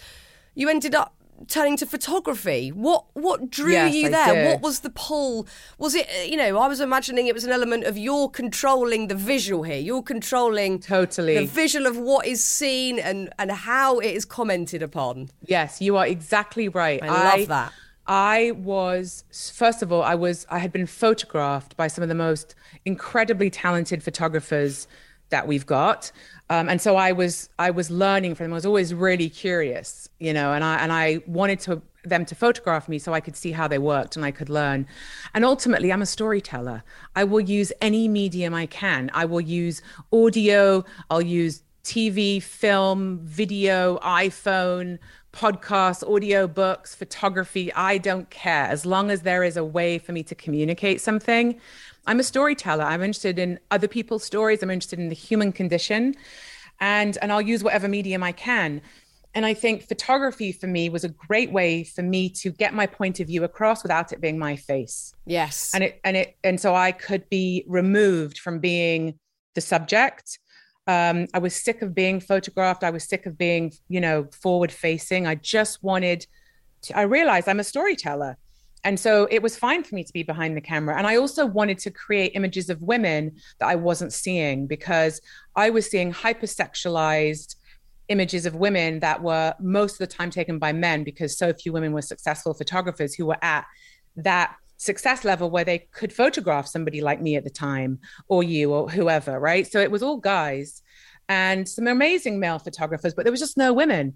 you 0.55 0.69
ended 0.69 0.95
up 0.95 1.15
turning 1.49 1.77
to 1.79 1.87
photography. 1.87 2.71
What 2.71 3.05
what 3.15 3.51
drew 3.51 3.73
Yes, 3.73 3.95
you 3.95 4.11
there? 4.11 4.51
What 4.51 4.63
was 4.63 4.81
the 4.81 4.91
pull? 4.91 5.47
Was 5.79 5.95
it 5.95 6.09
uh, 6.09 6.23
you 6.23 6.37
know? 6.37 6.59
I 6.59 6.69
was 6.69 6.81
imagining 6.81 7.27
it 7.27 7.35
was 7.35 7.45
an 7.45 7.53
element 7.53 7.85
of 7.85 7.97
you're 7.97 8.29
controlling 8.29 9.09
the 9.09 9.15
visual 9.15 9.63
here. 9.63 9.79
You're 9.79 10.03
controlling 10.03 10.81
Totally. 10.81 11.39
the 11.39 11.47
visual 11.47 11.87
of 11.87 11.97
what 11.97 12.27
is 12.27 12.43
seen 12.43 12.99
and 12.99 13.33
and 13.39 13.51
how 13.51 13.99
it 13.99 14.11
is 14.11 14.25
commented 14.25 14.83
upon. 14.83 15.31
Yes, 15.45 15.81
you 15.81 15.97
are 15.97 16.07
exactly 16.07 16.69
right. 16.69 17.03
I 17.03 17.37
love 17.37 17.49
that. 17.49 17.73
I 18.07 18.53
was 18.53 19.25
first 19.55 19.83
of 19.83 19.93
all, 19.93 20.03
I 20.03 20.15
was 20.15 20.47
I 20.51 20.59
had 20.59 20.73
been 20.73 20.87
photographed 20.87 21.77
by 21.77 21.89
some 21.89 22.03
of 22.03 22.09
the 22.09 22.15
most 22.15 22.55
incredibly 22.85 23.51
talented 23.51 24.03
photographers 24.03 24.87
that 25.31 25.47
we've 25.49 25.67
got. 25.67 26.13
Um, 26.51 26.69
and 26.69 26.81
so 26.81 26.97
I 26.97 27.13
was 27.13 27.49
I 27.59 27.71
was 27.71 27.91
learning 27.91 28.35
from 28.35 28.45
them. 28.45 28.53
I 28.53 28.57
was 28.57 28.67
always 28.67 28.93
really 28.93 29.29
curious, 29.29 30.09
you 30.19 30.33
know, 30.33 30.53
and 30.53 30.63
I 30.63 30.77
and 30.77 30.93
I 30.93 31.21
wanted 31.27 31.61
to 31.61 31.83
them 32.05 32.25
to 32.27 32.35
photograph 32.35 32.89
me 32.89 32.99
so 32.99 33.15
I 33.15 33.21
could 33.21 33.37
see 33.37 33.53
how 33.53 33.67
they 33.67 33.79
worked 33.79 34.17
and 34.17 34.25
I 34.25 34.31
could 34.31 34.51
learn. 34.51 34.87
And 35.33 35.45
ultimately, 35.45 35.93
I'm 35.93 36.03
a 36.03 36.07
storyteller. 36.07 36.83
I 37.17 37.25
will 37.25 37.41
use 37.41 37.73
any 37.81 38.09
medium 38.09 38.55
I 38.55 38.67
can. 38.67 39.11
I 39.15 39.25
will 39.25 39.41
use 39.41 39.83
audio, 40.13 40.85
I'll 41.11 41.23
use 41.23 41.63
TV, 41.83 42.43
film, 42.43 43.21
video, 43.23 43.99
iPhone, 43.99 44.99
podcasts, 45.33 46.09
audio 46.09 46.47
books, 46.47 46.95
photography. 46.95 47.73
I 47.75 47.99
don't 47.99 48.31
care. 48.31 48.65
As 48.65 48.87
long 48.87 49.11
as 49.11 49.23
there 49.23 49.43
is 49.43 49.57
a 49.57 49.65
way 49.65 49.99
for 49.99 50.13
me 50.13 50.23
to 50.25 50.35
communicate 50.35 51.01
something, 51.01 51.61
I'm 52.07 52.21
a 52.21 52.25
storyteller. 52.25 52.85
I'm 52.85 53.03
interested 53.03 53.39
in 53.39 53.59
other 53.71 53.89
people's 53.89 54.25
stories. 54.25 54.63
I'm 54.63 54.71
interested 54.71 54.99
in 54.99 55.09
the 55.09 55.15
human 55.15 55.53
condition. 55.53 56.15
And, 56.81 57.17
and 57.23 57.33
I'll 57.33 57.41
use 57.41 57.63
whatever 57.63 57.89
medium 57.89 58.23
I 58.23 58.33
can. 58.33 58.83
And 59.37 59.45
I 59.45 59.55
think 59.55 59.83
photography 59.89 60.53
for 60.53 60.67
me 60.67 60.89
was 60.89 61.03
a 61.03 61.09
great 61.09 61.51
way 61.51 61.83
for 61.85 62.03
me 62.03 62.29
to 62.31 62.51
get 62.51 62.73
my 62.75 62.87
point 62.87 63.19
of 63.21 63.27
view 63.27 63.43
across 63.43 63.83
without 63.83 64.13
it 64.13 64.21
being 64.21 64.39
my 64.39 64.55
face 64.57 65.13
Yes. 65.27 65.71
and 65.75 65.83
it 65.83 66.01
and 66.05 66.17
it 66.17 66.37
and 66.45 66.61
so 66.61 66.75
i 66.75 66.93
could 66.93 67.29
be 67.31 67.65
removed 67.67 68.39
from 68.39 68.61
being 68.61 69.19
the 69.55 69.61
subject 69.61 70.39
um, 70.87 71.27
i 71.35 71.39
was 71.41 71.57
sick 71.57 71.83
of 71.83 71.95
being 71.97 72.21
photographed 72.21 72.85
i 72.85 72.91
was 72.91 73.03
sick 73.05 73.27
of 73.27 73.37
being 73.37 73.73
you 73.89 74.01
know 74.01 74.29
forward 74.43 74.71
facing 74.71 75.27
i 75.27 75.35
just 75.35 75.83
wanted 75.83 76.27
to 76.83 76.97
i 76.97 77.03
realized 77.03 77.49
i'm 77.49 77.59
a 77.61 77.65
storyteller 77.65 78.37
and 78.85 79.01
so 79.01 79.27
it 79.31 79.43
was 79.43 79.57
fine 79.57 79.83
for 79.83 79.95
me 79.95 80.05
to 80.05 80.13
be 80.13 80.23
behind 80.23 80.57
the 80.57 80.61
camera. 80.61 80.97
And 80.97 81.07
i 81.07 81.17
also 81.17 81.47
wanted 81.47 81.79
to 81.79 81.91
create 81.91 82.33
images 82.35 82.71
of 82.71 82.81
women 82.83 83.33
that 83.59 83.69
i 83.69 83.75
wasn't 83.75 84.13
seeing 84.13 84.67
because 84.67 85.21
i 85.57 85.71
was 85.71 85.91
seeing 85.91 86.13
hypersexualized 86.13 87.57
images 88.09 88.45
of 88.47 88.55
women 88.55 89.01
that 89.01 89.23
were 89.23 89.55
most 89.61 89.95
of 89.95 89.99
the 89.99 90.15
time 90.15 90.31
taken 90.31 90.59
by 90.59 90.73
men 90.73 91.05
because 91.05 91.37
so 91.39 91.53
few 91.53 91.73
women 91.73 91.93
were 91.93 92.03
successful 92.03 92.53
photographers 92.53 93.15
who 93.15 93.27
were 93.27 93.43
at 93.43 93.65
that 94.17 94.57
success 94.77 95.25
level 95.25 95.51
where 95.51 95.65
they 95.65 95.79
could 95.79 96.13
photograph 96.13 96.67
somebody 96.67 97.01
like 97.01 97.23
me 97.23 97.37
at 97.37 97.45
the 97.45 97.51
time 97.51 97.99
or 98.29 98.43
you 98.43 98.73
or 98.73 98.91
whoever 98.91 99.41
right? 99.41 99.67
So 99.71 99.81
it 99.81 99.91
was 99.91 100.03
all 100.03 100.19
guys 100.19 100.83
and 101.29 101.67
some 101.67 101.87
amazing 101.87 102.39
male 102.39 102.59
photographers 102.59 103.15
but 103.15 103.25
there 103.25 103.33
was 103.33 103.41
just 103.41 103.57
no 103.57 103.73
women. 103.73 104.15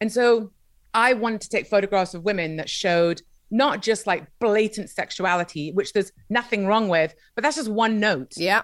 And 0.00 0.10
so 0.10 0.50
i 0.94 1.14
wanted 1.14 1.40
to 1.40 1.48
take 1.48 1.66
photographs 1.68 2.12
of 2.12 2.24
women 2.24 2.56
that 2.56 2.68
showed 2.68 3.22
not 3.52 3.82
just 3.82 4.06
like 4.06 4.26
blatant 4.40 4.90
sexuality 4.90 5.70
which 5.72 5.92
there's 5.92 6.10
nothing 6.30 6.66
wrong 6.66 6.88
with 6.88 7.14
but 7.36 7.42
that's 7.42 7.56
just 7.56 7.68
one 7.68 8.00
note 8.00 8.32
yeah. 8.36 8.62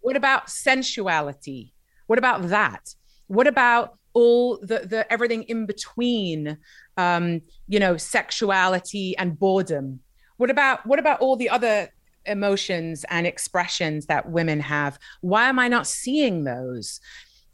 what 0.00 0.16
about 0.16 0.48
sensuality? 0.48 1.72
What 2.08 2.18
about 2.18 2.48
that? 2.48 2.94
What 3.28 3.46
about 3.46 3.98
all 4.14 4.58
the 4.58 4.80
the 4.80 5.06
everything 5.12 5.44
in 5.44 5.66
between? 5.66 6.58
Um, 6.96 7.42
you 7.68 7.78
know, 7.78 7.96
sexuality 7.96 9.16
and 9.16 9.38
boredom. 9.38 10.00
What 10.38 10.50
about 10.50 10.86
what 10.86 10.98
about 10.98 11.20
all 11.20 11.36
the 11.36 11.50
other 11.50 11.90
emotions 12.24 13.04
and 13.10 13.26
expressions 13.26 14.06
that 14.06 14.30
women 14.30 14.60
have? 14.60 14.98
Why 15.20 15.48
am 15.48 15.58
I 15.58 15.68
not 15.68 15.86
seeing 15.86 16.44
those? 16.44 17.00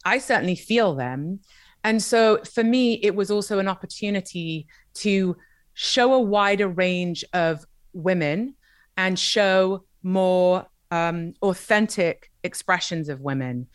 I 0.05 0.19
certainly 0.19 0.57
feel 0.57 0.95
them. 0.95 1.41
And 1.83 2.03
so 2.03 2.39
for 2.45 2.65
me, 2.65 2.95
it 2.95 3.15
was 3.15 3.31
also 3.31 3.59
an 3.59 3.69
opportunity 3.69 4.67
to 4.95 5.37
show 5.75 6.15
a 6.15 6.21
wider 6.21 6.69
range 6.69 7.25
of 7.33 7.65
women 7.93 8.55
and 8.97 9.19
show 9.19 9.85
more 10.03 10.67
um, 10.91 11.35
authentic 11.43 12.31
expressions 12.43 13.09
of 13.09 13.21
women. 13.21 13.67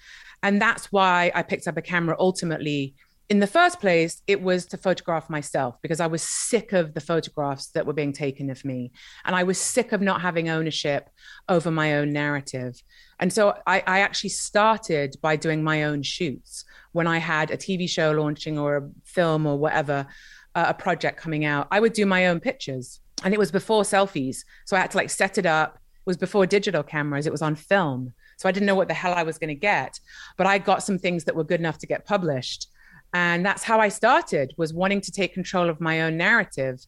And 0.41 0.61
that's 0.61 0.91
why 0.91 1.31
I 1.35 1.43
picked 1.43 1.67
up 1.67 1.77
a 1.77 1.81
camera 1.81 2.15
ultimately. 2.17 2.95
In 3.27 3.39
the 3.39 3.47
first 3.47 3.79
place, 3.79 4.23
it 4.25 4.41
was 4.41 4.65
to 4.67 4.77
photograph 4.77 5.29
myself 5.29 5.75
because 5.83 5.99
I 5.99 6.07
was 6.07 6.23
sick 6.23 6.73
of 6.73 6.93
the 6.93 7.01
photographs 7.01 7.67
that 7.71 7.85
were 7.85 7.93
being 7.93 8.13
taken 8.13 8.49
of 8.49 8.65
me. 8.65 8.91
And 9.25 9.35
I 9.35 9.43
was 9.43 9.59
sick 9.59 9.91
of 9.91 10.01
not 10.01 10.21
having 10.21 10.49
ownership 10.49 11.09
over 11.47 11.69
my 11.69 11.95
own 11.95 12.11
narrative. 12.11 12.81
And 13.19 13.31
so 13.31 13.55
I, 13.67 13.83
I 13.85 13.99
actually 13.99 14.31
started 14.31 15.15
by 15.21 15.35
doing 15.35 15.63
my 15.63 15.83
own 15.83 16.01
shoots 16.01 16.63
when 16.91 17.05
I 17.05 17.19
had 17.19 17.51
a 17.51 17.57
TV 17.57 17.87
show 17.87 18.11
launching 18.11 18.57
or 18.57 18.77
a 18.77 18.89
film 19.03 19.45
or 19.45 19.59
whatever, 19.59 20.07
a 20.55 20.73
project 20.73 21.19
coming 21.19 21.45
out. 21.45 21.67
I 21.71 21.79
would 21.79 21.93
do 21.93 22.05
my 22.05 22.27
own 22.27 22.39
pictures. 22.39 22.99
And 23.23 23.33
it 23.33 23.39
was 23.39 23.51
before 23.51 23.83
selfies. 23.83 24.43
So 24.65 24.77
I 24.77 24.79
had 24.79 24.91
to 24.91 24.97
like 24.97 25.09
set 25.09 25.37
it 25.37 25.45
up. 25.45 25.75
It 25.75 26.05
was 26.05 26.17
before 26.17 26.45
digital 26.45 26.83
cameras, 26.83 27.27
it 27.27 27.31
was 27.31 27.41
on 27.41 27.55
film. 27.55 28.13
So 28.37 28.47
I 28.47 28.51
didn't 28.51 28.65
know 28.65 28.75
what 28.75 28.87
the 28.87 28.93
hell 28.93 29.13
I 29.13 29.23
was 29.23 29.37
going 29.37 29.49
to 29.49 29.55
get. 29.55 29.99
But 30.37 30.47
I 30.47 30.57
got 30.57 30.83
some 30.83 30.97
things 30.97 31.25
that 31.25 31.35
were 31.35 31.43
good 31.43 31.59
enough 31.59 31.77
to 31.79 31.87
get 31.87 32.05
published. 32.05 32.67
And 33.13 33.45
that's 33.45 33.63
how 33.63 33.79
I 33.79 33.89
started 33.89 34.53
was 34.57 34.73
wanting 34.73 35.01
to 35.01 35.11
take 35.11 35.33
control 35.33 35.69
of 35.69 35.81
my 35.81 36.01
own 36.01 36.15
narrative. 36.15 36.79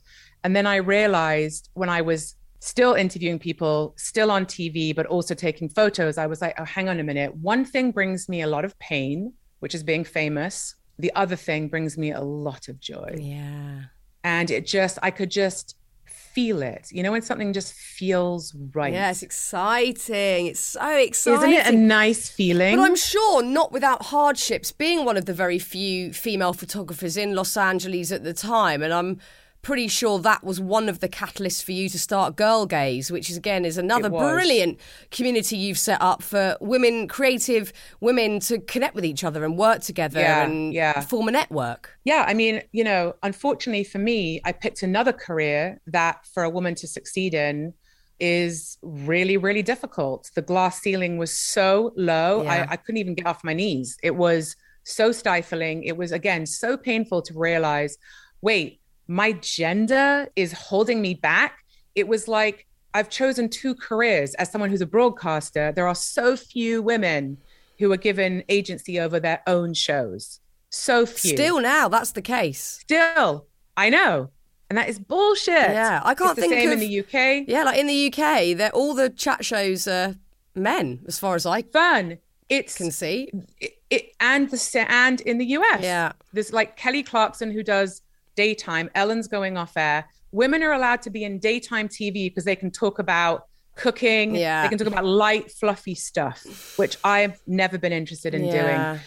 And 0.43 0.55
then 0.55 0.65
I 0.67 0.77
realized 0.77 1.69
when 1.73 1.89
I 1.89 2.01
was 2.01 2.35
still 2.59 2.93
interviewing 2.93 3.39
people, 3.39 3.93
still 3.97 4.31
on 4.31 4.45
TV, 4.45 4.95
but 4.95 5.07
also 5.07 5.33
taking 5.33 5.67
photos, 5.67 6.17
I 6.17 6.27
was 6.27 6.41
like, 6.41 6.59
oh, 6.59 6.63
hang 6.63 6.89
on 6.89 6.99
a 6.99 7.03
minute. 7.03 7.35
One 7.35 7.65
thing 7.65 7.91
brings 7.91 8.29
me 8.29 8.41
a 8.41 8.47
lot 8.47 8.65
of 8.65 8.77
pain, 8.79 9.33
which 9.59 9.73
is 9.73 9.83
being 9.83 10.03
famous. 10.03 10.75
The 11.01 11.11
other 11.15 11.35
thing 11.35 11.67
brings 11.67 11.97
me 11.97 12.11
a 12.11 12.21
lot 12.21 12.67
of 12.67 12.79
joy. 12.79 13.17
Yeah. 13.19 13.81
And 14.23 14.51
it 14.51 14.67
just, 14.67 14.99
I 15.01 15.09
could 15.11 15.31
just 15.31 15.75
feel 16.05 16.61
it. 16.61 16.89
You 16.91 17.01
know, 17.03 17.11
when 17.11 17.23
something 17.23 17.53
just 17.53 17.73
feels 17.73 18.55
right. 18.73 18.93
Yeah, 18.93 19.09
it's 19.09 19.23
exciting. 19.23 20.45
It's 20.45 20.59
so 20.59 20.95
exciting. 20.95 21.53
Isn't 21.53 21.65
it 21.65 21.73
a 21.73 21.77
nice 21.77 22.29
feeling? 22.29 22.77
But 22.77 22.83
I'm 22.83 22.95
sure 22.95 23.41
not 23.41 23.71
without 23.71 24.05
hardships, 24.05 24.71
being 24.71 25.03
one 25.03 25.17
of 25.17 25.25
the 25.25 25.33
very 25.33 25.59
few 25.59 26.13
female 26.13 26.53
photographers 26.53 27.17
in 27.17 27.35
Los 27.35 27.57
Angeles 27.57 28.11
at 28.11 28.23
the 28.23 28.33
time. 28.33 28.83
And 28.83 28.93
I'm 28.93 29.19
pretty 29.61 29.87
sure 29.87 30.17
that 30.19 30.43
was 30.43 30.59
one 30.59 30.89
of 30.89 30.99
the 30.99 31.09
catalysts 31.09 31.63
for 31.63 31.71
you 31.71 31.87
to 31.89 31.99
start 31.99 32.35
Girlgaze, 32.35 33.11
which 33.11 33.29
is 33.29 33.37
again 33.37 33.63
is 33.65 33.77
another 33.77 34.09
brilliant 34.09 34.79
community 35.11 35.57
you've 35.57 35.77
set 35.77 36.01
up 36.01 36.23
for 36.23 36.57
women, 36.61 37.07
creative 37.07 37.71
women 37.99 38.39
to 38.41 38.59
connect 38.59 38.95
with 38.95 39.05
each 39.05 39.23
other 39.23 39.45
and 39.45 39.57
work 39.57 39.81
together 39.81 40.19
Yeah, 40.19 40.43
and 40.43 40.73
yeah. 40.73 41.01
form 41.01 41.27
a 41.27 41.31
network. 41.31 41.97
Yeah, 42.03 42.25
I 42.27 42.33
mean, 42.33 42.61
you 42.71 42.83
know, 42.83 43.13
unfortunately 43.23 43.83
for 43.83 43.99
me, 43.99 44.41
I 44.43 44.51
picked 44.51 44.83
another 44.83 45.13
career 45.13 45.79
that 45.87 46.25
for 46.33 46.43
a 46.43 46.49
woman 46.49 46.75
to 46.75 46.87
succeed 46.87 47.33
in 47.33 47.73
is 48.19 48.77
really, 48.81 49.37
really 49.37 49.63
difficult. 49.63 50.29
The 50.35 50.41
glass 50.43 50.79
ceiling 50.81 51.17
was 51.17 51.35
so 51.35 51.91
low, 51.95 52.43
Yeah. 52.43 52.67
I, 52.69 52.73
I 52.73 52.75
couldn't 52.77 52.97
even 52.97 53.15
get 53.15 53.25
off 53.25 53.43
my 53.43 53.53
knees. 53.53 53.97
It 54.03 54.15
was 54.15 54.55
so 54.83 55.11
stifling. 55.11 55.83
It 55.83 55.97
was, 55.97 56.11
again, 56.11 56.45
so 56.45 56.77
painful 56.77 57.21
to 57.23 57.33
realize 57.37 57.97
wait, 58.43 58.80
my 59.11 59.33
gender 59.33 60.29
is 60.37 60.53
holding 60.53 61.01
me 61.01 61.13
back. 61.13 61.65
It 61.95 62.07
was 62.07 62.29
like 62.29 62.65
I've 62.93 63.09
chosen 63.09 63.49
two 63.49 63.75
careers 63.75 64.33
as 64.35 64.49
someone 64.49 64.69
who's 64.69 64.81
a 64.81 64.85
broadcaster. 64.85 65.73
There 65.73 65.85
are 65.87 65.95
so 65.95 66.37
few 66.37 66.81
women 66.81 67.37
who 67.77 67.91
are 67.91 67.97
given 67.97 68.43
agency 68.47 69.01
over 69.01 69.19
their 69.19 69.41
own 69.47 69.73
shows. 69.73 70.39
So 70.69 71.05
few. 71.05 71.31
Still 71.31 71.59
now, 71.59 71.89
that's 71.89 72.11
the 72.11 72.21
case. 72.21 72.79
Still, 72.81 73.47
I 73.75 73.89
know. 73.89 74.29
And 74.69 74.77
that 74.77 74.87
is 74.87 74.97
bullshit. 74.97 75.55
Yeah, 75.55 75.99
I 76.05 76.13
can't 76.13 76.31
it's 76.31 76.35
the 76.35 76.41
think 76.47 76.53
same 76.53 76.67
of- 76.67 76.73
in 76.73 76.79
the 76.79 76.99
UK. 76.99 77.45
Yeah, 77.49 77.63
like 77.63 77.77
in 77.77 77.87
the 77.87 78.07
UK, 78.07 78.55
they're, 78.57 78.71
all 78.71 78.93
the 78.93 79.09
chat 79.09 79.43
shows 79.43 79.87
are 79.87 80.15
men, 80.55 81.01
as 81.05 81.19
far 81.19 81.35
as 81.35 81.45
I 81.45 81.63
Fun. 81.63 82.17
It's 82.47 82.75
can 82.77 82.91
see. 82.91 83.29
it, 83.59 83.73
it 83.89 84.11
and 84.21 84.49
the 84.49 84.85
and 84.89 85.19
in 85.21 85.37
the 85.37 85.45
US. 85.57 85.83
Yeah. 85.83 86.13
There's 86.31 86.53
like 86.53 86.77
Kelly 86.77 87.03
Clarkson 87.03 87.51
who 87.51 87.63
does 87.63 88.01
daytime. 88.35 88.89
Ellen's 88.95 89.27
going 89.27 89.57
off 89.57 89.77
air. 89.77 90.05
Women 90.31 90.63
are 90.63 90.71
allowed 90.73 91.01
to 91.03 91.09
be 91.09 91.23
in 91.23 91.39
daytime 91.39 91.87
TV 91.89 92.25
because 92.29 92.45
they 92.45 92.55
can 92.55 92.71
talk 92.71 92.99
about 92.99 93.47
cooking. 93.75 94.35
Yeah. 94.35 94.63
They 94.63 94.69
can 94.69 94.77
talk 94.77 94.87
about 94.87 95.05
light, 95.05 95.51
fluffy 95.51 95.95
stuff, 95.95 96.77
which 96.77 96.97
I've 97.03 97.39
never 97.47 97.77
been 97.77 97.93
interested 97.93 98.33
in 98.33 98.45
Yeah. 98.45 98.61
doing. 98.93 98.99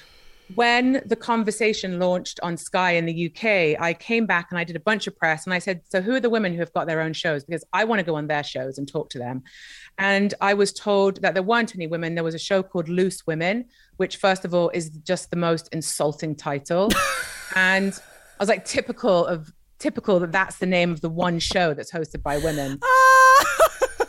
when 0.55 1.03
the 1.07 1.17
conversation 1.17 1.99
launched 1.99 2.39
on 2.43 2.55
Sky 2.55 2.91
in 2.93 3.07
the 3.07 3.15
UK, 3.29 3.77
I 3.81 3.95
came 3.95 4.27
back 4.27 4.49
and 4.51 4.59
I 4.59 4.65
did 4.65 4.77
a 4.77 4.81
bunch 4.81 5.07
of 5.07 5.17
press 5.17 5.47
and 5.47 5.55
I 5.55 5.59
said, 5.59 5.81
So, 5.89 6.03
who 6.03 6.13
are 6.15 6.21
the 6.21 6.29
women 6.29 6.53
who 6.53 6.59
have 6.61 6.73
got 6.75 6.87
their 6.87 7.01
own 7.01 7.15
shows? 7.15 7.45
Because 7.45 7.65
I 7.73 7.85
want 7.85 8.01
to 8.01 8.05
go 8.05 8.15
on 8.15 8.27
their 8.27 8.45
shows 8.45 8.77
and 8.77 8.87
talk 8.87 9.09
to 9.11 9.19
them. 9.19 9.43
And 9.97 10.35
I 10.43 10.53
was 10.53 10.71
told 10.75 11.23
that 11.23 11.33
there 11.33 11.43
weren't 11.43 11.75
any 11.75 11.87
women. 11.87 12.15
There 12.15 12.25
was 12.25 12.35
a 12.35 12.39
show 12.39 12.63
called 12.63 12.91
Loose 12.91 13.27
Women, 13.27 13.65
which, 13.97 14.19
first 14.19 14.45
of 14.45 14.53
all, 14.53 14.69
is 14.75 14.91
just 14.91 15.31
the 15.31 15.37
most 15.37 15.71
insulting 15.73 16.35
title. 16.37 16.91
and 17.57 17.99
I 18.39 18.43
was 18.43 18.49
like, 18.49 18.65
typical 18.65 19.27
of 19.27 19.53
typical 19.79 20.21
that 20.21 20.33
that's 20.33 20.59
the 20.59 20.67
name 20.67 20.91
of 20.93 21.01
the 21.01 21.09
one 21.11 21.39
show 21.39 21.75
that's 21.75 21.93
hosted 21.93 22.23
by 22.23 22.39
women. 22.39 22.81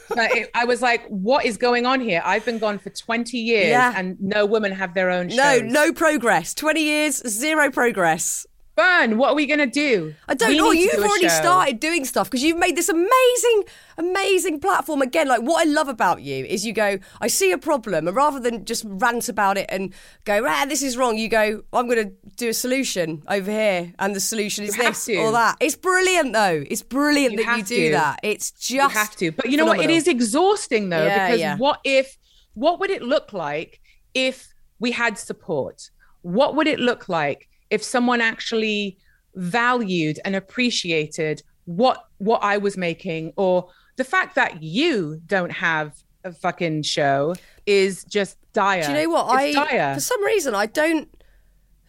Ah. 0.08 0.16
but 0.16 0.32
it, 0.32 0.52
I 0.54 0.64
was 0.66 0.82
like, 0.82 1.06
what 1.08 1.44
is 1.46 1.58
going 1.58 1.86
on 1.86 2.00
here? 2.00 2.22
I've 2.24 2.46
been 2.46 2.60
gone 2.60 2.78
for 2.80 2.90
20 2.90 3.38
years 3.38 3.70
Yeah. 3.70 3.92
and 3.96 4.16
no 4.22 4.46
women 4.46 4.72
have 4.72 4.94
their 4.94 5.10
own 5.10 5.28
shows. 5.30 5.62
no, 5.64 5.86
no 5.88 5.92
progress. 5.94 6.54
20 6.54 6.82
years, 6.82 7.28
zero 7.28 7.70
progress. 7.72 8.46
Burn, 8.76 9.18
what 9.18 9.30
are 9.30 9.36
we 9.36 9.46
going 9.46 9.60
to 9.60 9.66
do? 9.68 10.16
I 10.28 10.34
don't 10.34 10.50
We 10.50 10.58
know. 10.58 10.72
You've 10.72 10.92
do 10.92 11.04
already 11.04 11.30
started 11.30 11.80
doing 11.80 12.04
stuff 12.04 12.30
because 12.30 12.44
you've 12.44 12.58
made 12.58 12.76
this 12.76 12.90
amazing, 12.90 13.64
amazing 13.98 14.60
platform. 14.60 15.02
Again, 15.02 15.30
like 15.30 15.42
what 15.42 15.66
I 15.66 15.70
love 15.70 15.88
about 15.88 16.22
you 16.24 16.44
is 16.46 16.66
you 16.66 16.74
go, 16.74 17.00
I 17.22 17.28
see 17.28 17.54
a 17.54 17.58
problem, 17.58 18.06
and 18.06 18.16
rather 18.18 18.38
than 18.38 18.66
just 18.66 18.84
rant 18.86 19.30
about 19.30 19.58
it 19.58 19.66
and 19.70 19.94
go, 20.26 20.46
ah, 20.46 20.66
this 20.68 20.84
is 20.84 20.98
wrong, 20.98 21.18
you 21.18 21.30
go, 21.30 21.64
I'm 21.72 21.88
going 21.88 22.10
to 22.10 22.14
do 22.36 22.50
a 22.50 22.54
solution 22.54 23.24
over 23.30 23.50
here, 23.50 23.94
and 23.98 24.14
the 24.14 24.20
solution 24.20 24.66
is 24.66 24.76
You 24.76 24.84
this 24.84 25.08
or 25.10 25.32
that. 25.32 25.56
It's 25.62 25.78
brilliant, 25.78 26.34
though. 26.34 26.66
It's 26.70 26.84
brilliant 26.84 27.36
You 27.36 27.46
that 27.46 27.58
you 27.58 27.64
do 27.64 27.86
to. 27.88 27.92
that. 27.94 28.20
It's 28.24 28.52
just 28.52 28.72
You 28.72 28.90
have 28.90 29.16
to. 29.18 29.32
But 29.32 29.50
you 29.52 29.56
know 29.58 29.66
what? 29.66 29.80
It 29.80 29.90
is 29.90 30.06
exhausting 30.08 30.90
though, 30.90 31.06
Yeah, 31.06 31.28
because 31.28 31.40
yeah. 31.40 31.58
what 31.58 31.80
if, 31.86 32.18
what 32.56 32.82
would 32.82 32.90
it 32.90 33.02
look 33.02 33.32
like 33.32 33.80
if 34.14 34.54
we 34.80 34.92
had 34.92 35.18
support? 35.18 35.92
What 36.24 36.56
would 36.56 36.68
it 36.68 36.80
look 36.80 37.08
like 37.08 37.48
if 37.76 37.84
someone 37.84 38.22
actually 38.22 38.98
valued 39.36 40.20
and 40.26 40.36
appreciated 40.36 41.44
what 41.66 42.08
what 42.18 42.42
I 42.42 42.58
was 42.58 42.78
making 42.78 43.34
or 43.36 43.70
the 43.98 44.04
fact 44.04 44.36
that 44.36 44.64
you 44.64 45.22
don't 45.26 45.52
have 45.52 45.94
a 46.24 46.32
fucking 46.32 46.84
show 46.84 47.36
is 47.66 48.04
just 48.06 48.38
dire. 48.54 48.84
Do 48.84 48.90
you 48.90 48.98
know 49.04 49.10
what? 49.10 49.44
It's 49.44 49.58
I 49.58 49.66
dire. 49.66 49.94
for 49.96 50.00
some 50.00 50.24
reason 50.24 50.56
I 50.56 50.66
don't 50.66 51.10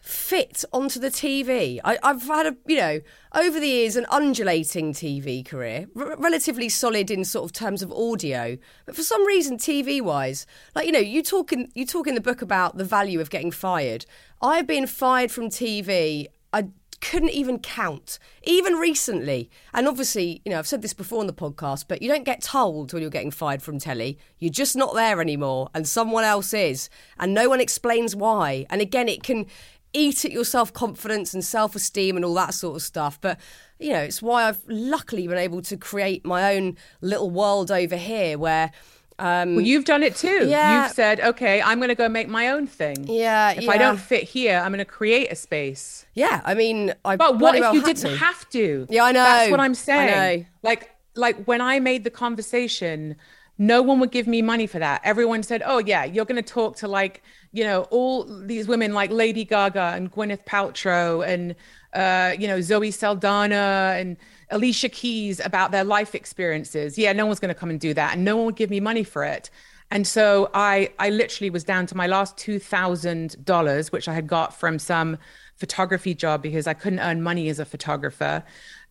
fit 0.07 0.63
onto 0.71 0.99
the 0.99 1.09
TV. 1.09 1.79
I, 1.83 1.97
I've 2.01 2.23
had 2.23 2.45
a 2.47 2.55
you 2.65 2.77
know 2.77 2.99
over 3.33 3.59
the 3.59 3.67
years 3.67 3.95
an 3.95 4.05
undulating 4.09 4.93
TV 4.93 5.45
career, 5.45 5.87
r- 5.95 6.15
relatively 6.17 6.69
solid 6.69 7.11
in 7.11 7.25
sort 7.25 7.45
of 7.45 7.51
terms 7.53 7.81
of 7.81 7.91
audio, 7.91 8.57
but 8.85 8.95
for 8.95 9.03
some 9.03 9.25
reason 9.25 9.57
TV 9.57 10.01
wise, 10.01 10.45
like 10.75 10.85
you 10.85 10.91
know 10.91 10.99
you 10.99 11.21
talk 11.21 11.51
in 11.51 11.69
you 11.75 11.85
talk 11.85 12.07
in 12.07 12.15
the 12.15 12.21
book 12.21 12.41
about 12.41 12.77
the 12.77 12.85
value 12.85 13.19
of 13.19 13.29
getting 13.29 13.51
fired. 13.51 14.05
I've 14.41 14.67
been 14.67 14.87
fired 14.87 15.31
from 15.31 15.49
TV. 15.49 16.27
I 16.53 16.67
couldn't 17.01 17.31
even 17.31 17.59
count, 17.59 18.19
even 18.43 18.75
recently. 18.75 19.49
And 19.73 19.87
obviously, 19.87 20.41
you 20.45 20.51
know, 20.51 20.59
I've 20.59 20.67
said 20.67 20.81
this 20.81 20.93
before 20.93 21.19
on 21.19 21.27
the 21.27 21.33
podcast, 21.33 21.85
but 21.87 22.01
you 22.01 22.09
don't 22.09 22.23
get 22.23 22.41
told 22.41 22.93
when 22.93 23.01
you're 23.01 23.11
getting 23.11 23.31
fired 23.31 23.61
from 23.61 23.79
telly. 23.79 24.17
You're 24.39 24.51
just 24.51 24.75
not 24.75 24.93
there 24.93 25.21
anymore, 25.21 25.69
and 25.73 25.87
someone 25.87 26.23
else 26.23 26.53
is, 26.53 26.89
and 27.19 27.33
no 27.33 27.49
one 27.49 27.61
explains 27.61 28.15
why. 28.15 28.65
And 28.69 28.81
again, 28.81 29.09
it 29.09 29.23
can 29.23 29.45
eat 29.93 30.25
at 30.25 30.31
your 30.31 30.45
self 30.45 30.73
confidence 30.73 31.33
and 31.33 31.43
self 31.43 31.75
esteem 31.75 32.15
and 32.15 32.25
all 32.25 32.33
that 32.35 32.53
sort 32.53 32.75
of 32.75 32.81
stuff. 32.81 33.19
But 33.19 33.39
you 33.79 33.93
know, 33.93 34.01
it's 34.01 34.21
why 34.21 34.47
I've 34.47 34.61
luckily 34.67 35.27
been 35.27 35.37
able 35.37 35.61
to 35.63 35.77
create 35.77 36.25
my 36.25 36.55
own 36.55 36.77
little 37.01 37.29
world 37.29 37.71
over 37.71 37.97
here 37.97 38.37
where. 38.37 38.71
Um, 39.19 39.55
Well, 39.55 39.65
you've 39.65 39.85
done 39.85 40.03
it 40.03 40.15
too. 40.15 40.47
Yeah. 40.47 40.83
You've 40.83 40.91
said, 40.93 41.19
okay, 41.21 41.61
I'm 41.61 41.79
going 41.79 41.89
to 41.89 41.95
go 41.95 42.07
make 42.07 42.27
my 42.27 42.49
own 42.49 42.67
thing. 42.67 43.07
Yeah, 43.09 43.51
If 43.51 43.67
I 43.67 43.77
don't 43.77 43.97
fit 43.99 44.23
here, 44.23 44.57
I'm 44.59 44.71
going 44.71 44.79
to 44.79 44.85
create 44.85 45.31
a 45.31 45.35
space. 45.35 46.05
yeah, 46.13 46.41
I 46.45 46.53
mean, 46.53 46.93
I 47.03 47.15
But 47.15 47.39
what 47.39 47.55
if 47.55 47.61
well 47.61 47.73
you 47.73 47.81
didn't 47.83 48.03
to. 48.11 48.17
have 48.17 48.47
to? 48.49 48.85
Yeah, 48.89 49.03
I 49.05 49.11
know. 49.11 49.23
That's 49.23 49.51
what 49.51 49.59
I'm 49.59 49.71
I 49.71 49.73
saying. 49.73 50.39
know. 50.39 50.45
Like, 50.61 50.91
like 51.15 51.45
when 51.45 51.61
I 51.61 51.79
made 51.79 52.03
the 52.03 52.11
conversation, 52.11 53.15
no 53.57 53.81
one 53.81 53.99
would 53.99 54.11
give 54.11 54.27
me 54.27 54.41
money 54.43 54.67
for 54.67 54.77
that. 54.77 55.01
Everyone 55.03 55.41
said, 55.41 55.63
"Oh 55.65 55.79
yeah, 55.79 56.03
you're 56.05 56.25
going 56.25 56.41
to 56.43 56.47
talk 56.47 56.75
to 56.77 56.87
like 56.87 57.23
you 57.51 57.63
know 57.63 57.83
all 57.89 58.23
these 58.23 58.67
women 58.67 58.93
like 58.93 59.09
Lady 59.09 59.43
Gaga 59.43 59.93
and 59.95 60.11
Gwyneth 60.11 60.45
Paltrow 60.45 61.27
and 61.27 61.55
uh, 61.93 62.33
you 62.37 62.47
know 62.47 62.61
Zoe 62.61 62.91
Saldana 62.91 63.95
and 63.97 64.17
Alicia 64.49 64.89
Keys 64.89 65.39
about 65.43 65.71
their 65.71 65.83
life 65.83 66.15
experiences." 66.15 66.97
Yeah, 66.97 67.13
no 67.13 67.25
one's 67.25 67.39
going 67.39 67.53
to 67.53 67.59
come 67.59 67.69
and 67.69 67.79
do 67.79 67.93
that, 67.93 68.15
and 68.15 68.23
no 68.25 68.37
one 68.37 68.45
would 68.47 68.55
give 68.55 68.69
me 68.69 68.79
money 68.79 69.03
for 69.03 69.23
it. 69.23 69.49
And 69.89 70.05
so 70.05 70.49
I, 70.53 70.91
I 70.99 71.09
literally 71.09 71.49
was 71.49 71.63
down 71.63 71.85
to 71.87 71.95
my 71.95 72.07
last 72.07 72.37
two 72.37 72.59
thousand 72.59 73.43
dollars, 73.45 73.91
which 73.91 74.07
I 74.07 74.13
had 74.13 74.27
got 74.27 74.53
from 74.53 74.79
some 74.79 75.17
photography 75.55 76.13
job 76.13 76.41
because 76.41 76.67
I 76.67 76.73
couldn't 76.73 76.99
earn 76.99 77.21
money 77.21 77.49
as 77.49 77.59
a 77.59 77.65
photographer, 77.65 78.43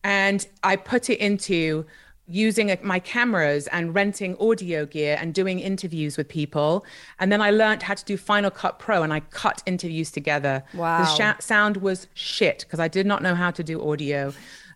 and 0.03 0.47
I 0.63 0.77
put 0.77 1.11
it 1.11 1.19
into 1.19 1.85
using 2.29 2.71
a- 2.71 2.79
my 2.83 2.99
cameras 2.99 3.69
and 3.69 3.95
renting 3.95 4.37
audio 4.41 4.85
gear 4.85 5.17
and 5.21 5.33
doing 5.33 5.61
interviews 5.61 6.17
with 6.17 6.29
people. 6.29 6.85
And 7.21 7.31
then 7.31 7.41
I 7.41 7.51
learned 7.51 7.85
how 7.85 7.95
to 7.95 8.05
do 8.05 8.17
Final 8.17 8.51
Cut 8.51 8.79
Pro, 8.79 9.03
and 9.03 9.13
I 9.13 9.21
cut 9.21 9.63
interviews 9.67 10.11
together. 10.11 10.65
Wow. 10.75 10.99
The 11.05 11.07
sha- 11.17 11.39
sound 11.41 11.77
was 11.79 12.09
shit 12.15 12.61
because 12.61 12.81
I 12.81 12.89
did 12.89 13.07
not 13.07 13.23
know 13.23 13.35
how 13.35 13.51
to 13.53 13.63
do 13.63 13.89
audio. 13.91 14.33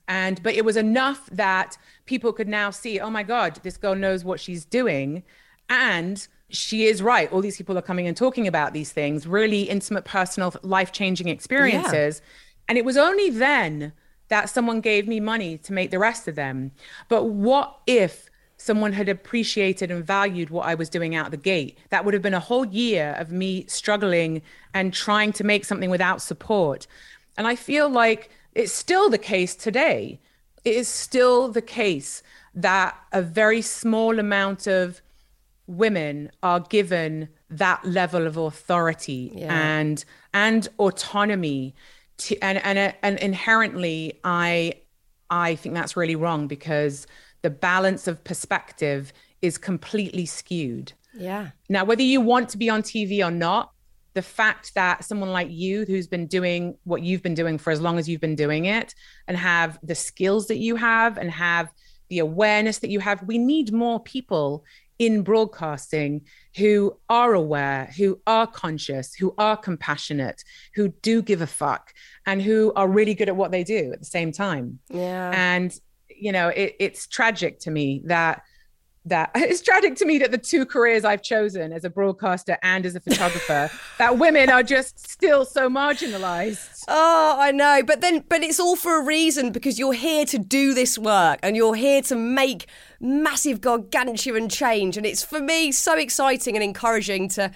And 0.07 0.42
but 0.42 0.55
it 0.55 0.64
was 0.64 0.76
enough 0.76 1.28
that 1.30 1.76
people 2.07 2.32
could 2.32 2.48
now 2.48 2.70
see, 2.70 2.98
oh 3.01 3.11
my 3.11 3.22
God, 3.22 3.61
this 3.62 3.76
girl 3.76 3.94
knows 3.94 4.24
what 4.24 4.40
she's 4.40 4.64
doing. 4.64 5.22
And 5.68 6.26
she 6.48 6.84
is 6.86 7.01
right. 7.01 7.30
All 7.32 7.40
these 7.40 7.57
people 7.57 7.78
are 7.78 7.82
coming 7.82 8.09
and 8.09 8.16
talking 8.16 8.46
about 8.48 8.72
these 8.72 8.90
things, 8.90 9.26
really 9.26 9.62
intimate, 9.62 10.05
personal, 10.05 10.53
life 10.62 10.90
changing 10.90 11.28
experiences. 11.28 12.22
And 12.68 12.76
it 12.76 12.84
was 12.84 12.96
only 12.96 13.30
then 13.30 13.92
that 14.31 14.49
someone 14.49 14.81
gave 14.81 15.07
me 15.07 15.20
money 15.20 15.59
to 15.59 15.72
make 15.72 15.91
the 15.91 15.99
rest 15.99 16.26
of 16.26 16.37
them. 16.37 16.72
But 17.09 17.24
what 17.24 17.78
if 17.87 18.31
someone 18.57 18.93
had 18.93 19.09
appreciated 19.09 19.91
and 19.91 20.05
valued 20.05 20.51
what 20.51 20.66
I 20.66 20.74
was 20.74 20.89
doing 20.89 21.14
out 21.14 21.31
the 21.31 21.37
gate? 21.37 21.78
That 21.91 22.05
would 22.05 22.14
have 22.14 22.22
been 22.22 22.35
a 22.35 22.41
whole 22.41 22.64
year 22.64 23.14
of 23.18 23.31
me 23.31 23.66
struggling 23.66 24.43
and 24.72 24.95
trying 24.95 25.33
to 25.35 25.45
make 25.45 25.64
something 25.64 25.91
without 25.91 26.22
support. 26.22 26.87
And 27.37 27.47
I 27.47 27.57
feel 27.57 27.89
like 27.89 28.31
it's 28.55 28.72
still 28.72 29.11
the 29.11 29.18
case 29.18 29.55
today. 29.55 30.20
It 30.64 30.76
is 30.76 30.89
still 30.89 31.49
the 31.49 31.62
case 31.62 32.22
that 32.55 32.97
a 33.12 33.22
very 33.22 33.62
small 33.62 34.18
amount 34.18 34.66
of 34.66 35.01
women 35.66 36.31
are 36.43 36.61
given 36.61 37.28
that 37.49 37.85
level 37.85 38.26
of 38.26 38.37
authority 38.37 39.33
and 39.43 40.05
and 40.33 40.68
autonomy 40.78 41.74
to, 42.20 42.38
and 42.40 42.58
and 42.64 42.78
uh, 42.78 42.92
and 43.02 43.18
inherently 43.18 44.18
i 44.24 44.72
i 45.30 45.54
think 45.54 45.74
that's 45.74 45.96
really 45.96 46.16
wrong 46.16 46.46
because 46.46 47.06
the 47.42 47.50
balance 47.50 48.06
of 48.06 48.22
perspective 48.24 49.12
is 49.42 49.58
completely 49.58 50.26
skewed 50.26 50.92
Yeah. 51.14 51.48
now, 51.68 51.84
whether 51.84 52.02
you 52.02 52.20
want 52.20 52.50
to 52.50 52.58
be 52.58 52.68
on 52.70 52.82
TV 52.82 53.24
or 53.26 53.30
not, 53.30 53.70
the 54.14 54.22
fact 54.22 54.74
that 54.74 55.04
someone 55.04 55.32
like 55.32 55.48
you, 55.50 55.84
who's 55.86 56.06
been 56.06 56.26
doing 56.26 56.76
what 56.84 57.02
you've 57.02 57.22
been 57.22 57.34
doing 57.34 57.56
for 57.58 57.70
as 57.70 57.80
long 57.80 57.98
as 57.98 58.08
you've 58.08 58.20
been 58.20 58.36
doing 58.36 58.66
it, 58.66 58.94
and 59.26 59.36
have 59.36 59.78
the 59.82 59.94
skills 59.94 60.48
that 60.48 60.58
you 60.58 60.76
have, 60.76 61.16
and 61.16 61.30
have 61.30 61.68
the 62.10 62.18
awareness 62.18 62.80
that 62.80 62.90
you 62.90 63.00
have, 63.00 63.22
we 63.22 63.38
need 63.38 63.72
more 63.72 64.00
people 64.00 64.64
in 65.01 65.22
broadcasting 65.22 66.20
who 66.59 66.94
are 67.09 67.32
aware, 67.32 67.86
who 67.96 68.20
are 68.26 68.46
conscious, 68.46 69.14
who 69.14 69.34
are 69.38 69.57
compassionate, 69.57 70.44
who 70.74 70.88
do 71.03 71.22
give 71.22 71.40
a 71.40 71.46
fuck, 71.46 71.92
and 72.26 72.42
who 72.42 72.70
are 72.76 72.86
really 72.86 73.14
good 73.14 73.30
at 73.30 73.34
what 73.34 73.51
they 73.51 73.64
do 73.64 73.90
at 73.94 73.98
the 73.98 74.05
same 74.05 74.30
time 74.30 74.78
Yeah. 74.90 75.32
and 75.34 75.74
you 76.24 76.32
know 76.32 76.48
it, 76.48 76.76
it's 76.78 77.07
tragic 77.07 77.61
to 77.61 77.70
me 77.70 78.03
that 78.05 78.42
that 79.07 79.30
it's 79.34 79.61
tragic 79.62 79.96
to 79.96 80.05
me 80.05 80.18
that 80.18 80.30
the 80.30 80.38
two 80.38 80.66
careers 80.66 81.05
I've 81.05 81.22
chosen 81.22 81.72
as 81.72 81.84
a 81.84 81.90
broadcaster 81.90 82.59
and 82.62 82.84
as 82.84 82.94
a 82.94 83.01
photographer 83.01 83.70
that 83.98 84.18
women 84.18 84.51
are 84.51 84.62
just 84.62 85.09
still 85.09 85.44
so 85.44 85.68
marginalized. 85.68 86.84
Oh, 86.88 87.36
I 87.38 87.53
know. 87.53 87.82
But 87.84 88.01
then, 88.01 88.24
but 88.28 88.42
it's 88.42 88.61
all 88.61 88.76
for 88.76 89.01
a 89.01 89.05
reason 89.05 89.53
because 89.53 89.78
you're 89.78 89.92
here 89.92 90.24
to 90.26 90.38
do 90.38 90.74
this 90.74 90.98
work 90.98 91.38
and 91.42 91.57
you're 91.57 91.74
here 91.74 92.03
to 92.03 92.16
make 92.16 92.66
massive 93.01 93.61
gargantuan 93.61 94.48
change. 94.48 94.96
And 94.96 95.07
it's 95.07 95.22
for 95.22 95.40
me 95.40 95.72
so 95.72 95.96
exciting 95.96 96.57
and 96.57 96.62
encouraging 96.62 97.28
to 97.30 97.51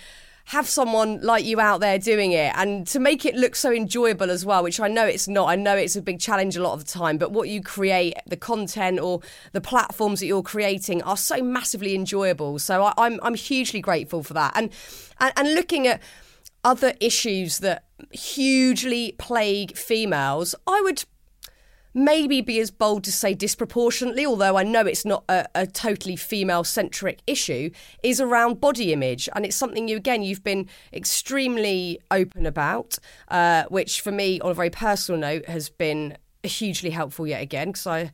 have 0.47 0.69
someone 0.69 1.21
like 1.23 1.45
you 1.45 1.59
out 1.59 1.81
there 1.81 1.99
doing 1.99 2.33
it 2.33 2.53
and 2.55 2.87
to 2.87 2.99
make 2.99 3.25
it 3.25 3.35
look 3.35 3.57
so 3.57 3.73
enjoyable 3.73 4.31
as 4.31 4.45
well, 4.45 4.63
which 4.63 4.79
I 4.79 4.89
know 4.89 5.07
it's 5.07 5.27
not. 5.27 5.49
I 5.49 5.57
know 5.57 5.75
it's 5.75 5.97
a 5.97 6.03
big 6.03 6.21
challenge 6.21 6.55
a 6.57 6.63
lot 6.63 6.75
of 6.75 6.85
the 6.85 6.91
time, 6.91 7.17
but 7.17 7.33
what 7.33 7.49
you 7.49 7.63
create, 7.63 8.15
the 8.27 8.37
content 8.37 9.01
or 9.01 9.21
the 9.53 9.63
platforms 9.63 10.21
that 10.21 10.27
you're 10.27 10.43
creating 10.43 11.03
are 11.03 11.17
so 11.17 11.43
massively 11.43 11.95
enjoyable. 11.95 12.59
So 12.59 12.85
I, 12.85 12.93
I'm 12.99 13.19
I'm 13.23 13.35
hugely 13.35 13.81
grateful 13.81 14.23
for 14.23 14.35
that. 14.35 14.53
And 14.55 14.71
and, 15.19 15.33
and 15.37 15.55
looking 15.55 15.87
at 15.87 16.03
other 16.63 16.95
issues 17.01 17.59
that 17.59 17.85
hugely 18.11 19.15
plague 19.19 19.77
females, 19.77 20.55
I 20.67 20.81
would 20.83 21.05
maybe 21.95 22.41
be 22.41 22.59
as 22.59 22.73
bold 22.73 23.05
to 23.05 23.13
say 23.13 23.35
disproportionately, 23.35 24.27
although 24.27 24.59
I 24.59 24.65
know 24.65 24.81
it's 24.81 25.05
not 25.05 25.25
a, 25.29 25.47
a 25.55 25.67
totally 25.67 26.17
female 26.17 26.65
centric 26.65 27.21
issue, 27.27 27.71
is 28.03 28.21
around 28.21 28.61
body 28.61 28.93
image. 28.93 29.29
And 29.35 29.47
it's 29.47 29.57
something 29.57 29.87
you, 29.87 29.97
again, 29.97 30.23
you've 30.23 30.43
been 30.43 30.69
extremely 30.93 32.01
open 32.11 32.47
about, 32.47 32.99
uh, 33.29 33.65
which 33.69 34.01
for 34.01 34.11
me, 34.11 34.41
on 34.41 34.51
a 34.51 34.55
very 34.55 34.71
personal 34.71 35.21
note, 35.21 35.47
has 35.47 35.71
been 35.71 36.19
hugely 36.43 36.91
helpful 36.91 37.27
yet 37.27 37.41
again, 37.41 37.69
because 37.69 37.87
I 37.87 38.11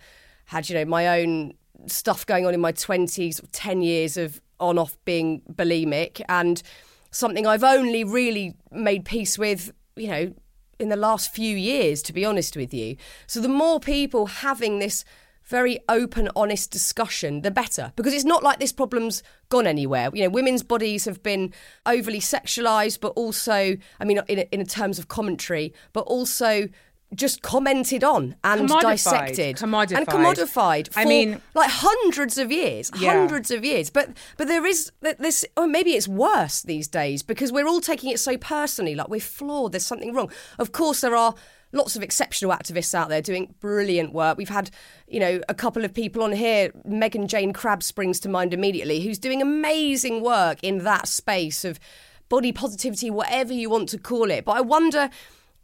had, 0.47 0.68
you 0.68 0.74
know, 0.74 0.85
my 0.85 1.20
own 1.20 1.55
stuff 1.87 2.26
going 2.26 2.45
on 2.47 2.53
in 2.53 2.61
my 2.61 2.72
20s, 2.72 3.41
10 3.51 3.83
years 3.83 4.16
of 4.18 4.41
on 4.61 4.78
off 4.78 4.99
being 5.07 5.41
bulimic, 5.51 6.20
and 6.28 6.62
something 7.11 7.47
I've 7.47 7.64
only 7.64 8.05
really 8.05 8.55
made 8.70 9.07
peace 9.07 9.39
with, 9.39 9.72
you 9.97 10.09
know, 10.09 10.35
in 10.81 10.89
the 10.89 10.97
last 10.97 11.33
few 11.33 11.57
years, 11.57 12.03
to 12.03 12.12
be 12.12 12.24
honest 12.24 12.57
with 12.57 12.72
you. 12.72 12.97
So 13.26 13.41
the 13.41 13.49
more 13.49 13.81
people 13.81 14.26
having 14.26 14.78
this 14.78 15.05
very 15.51 15.81
open, 15.89 16.31
honest 16.37 16.70
discussion, 16.70 17.43
the 17.43 17.51
better. 17.51 17.93
Because 17.97 18.14
it's 18.14 18.24
not 18.24 18.45
like 18.45 18.61
this 18.61 18.72
problem's 18.72 19.22
gone 19.49 19.66
anywhere. 19.66 20.09
You 20.14 20.22
know, 20.22 20.31
women's 20.31 20.62
bodies 20.62 21.05
have 21.07 21.22
been 21.24 21.53
overly 21.85 22.20
sexualized, 22.20 23.01
but 23.01 23.09
also, 23.16 23.76
I 23.99 24.05
mean, 24.05 24.20
in, 24.28 24.39
in 24.53 24.64
terms 24.64 24.99
of 24.99 25.09
commentary, 25.09 25.74
but 25.93 26.03
also 26.03 26.68
just 27.15 27.43
commented 27.43 28.05
on 28.05 28.37
and 28.45 28.69
Commodified. 28.69 28.81
dissected 28.83 29.57
Commodified. 29.57 29.97
and 29.97 30.07
commodified 30.07 30.93
for 30.93 31.01
I 31.01 31.05
mean- 31.05 31.41
like 31.55 31.69
hundreds 31.71 32.39
of 32.39 32.53
years 32.53 32.91
Yeah. 32.99 33.11
hundreds 33.13 33.51
of 33.51 33.65
years 33.65 33.91
but 33.91 34.11
but 34.37 34.47
there 34.47 34.65
is 34.65 34.93
this 35.01 35.45
or 35.57 35.67
maybe 35.67 35.91
it's 35.95 36.07
worse 36.07 36.63
these 36.63 36.87
days 36.87 37.23
because 37.25 37.51
we're 37.51 37.67
all 37.67 37.81
taking 37.81 38.11
it 38.11 38.21
so 38.21 38.37
personally 38.37 38.95
like 38.95 39.09
we're 39.09 39.21
flawed 39.21 39.73
there's 39.73 39.85
something 39.87 40.15
wrong 40.15 40.31
of 40.59 40.71
course 40.71 41.01
there 41.01 41.17
are 41.17 41.35
lots 41.73 41.97
of 41.97 42.03
exceptional 42.03 42.53
activists 42.53 42.95
out 42.95 43.09
there 43.09 43.21
doing 43.23 43.55
brilliant 43.61 44.13
work 44.13 44.39
we've 44.39 44.49
had 44.49 44.71
you 45.09 45.19
know 45.19 45.41
a 45.49 45.55
couple 45.55 45.85
of 45.85 45.93
people 45.93 46.23
on 46.23 46.31
here 46.33 46.71
Megan 46.85 47.27
Jayne 47.27 47.53
Crabbe 47.53 47.83
springs 47.83 48.21
to 48.21 48.29
mind 48.29 48.55
immediately 48.55 49.01
who's 49.01 49.19
doing 49.19 49.43
amazing 49.43 50.21
work 50.23 50.59
in 50.63 50.79
that 50.85 51.09
space 51.09 51.65
of 51.65 51.81
body 52.29 52.53
positivity 52.53 53.11
whatever 53.11 53.53
you 53.53 53.69
want 53.69 53.89
to 53.89 53.99
call 53.99 54.31
it 54.31 54.45
but 54.45 54.53
i 54.53 54.61
wonder 54.61 55.11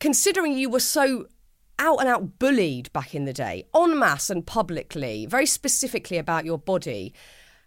considering 0.00 0.52
you 0.58 0.68
were 0.68 0.80
so 0.80 1.26
out 1.78 1.98
and 1.98 2.08
out 2.08 2.38
bullied 2.38 2.92
back 2.92 3.14
in 3.14 3.24
the 3.24 3.32
day, 3.32 3.64
en 3.74 3.98
masse 3.98 4.30
and 4.30 4.46
publicly, 4.46 5.26
very 5.26 5.46
specifically 5.46 6.18
about 6.18 6.44
your 6.44 6.58
body. 6.58 7.12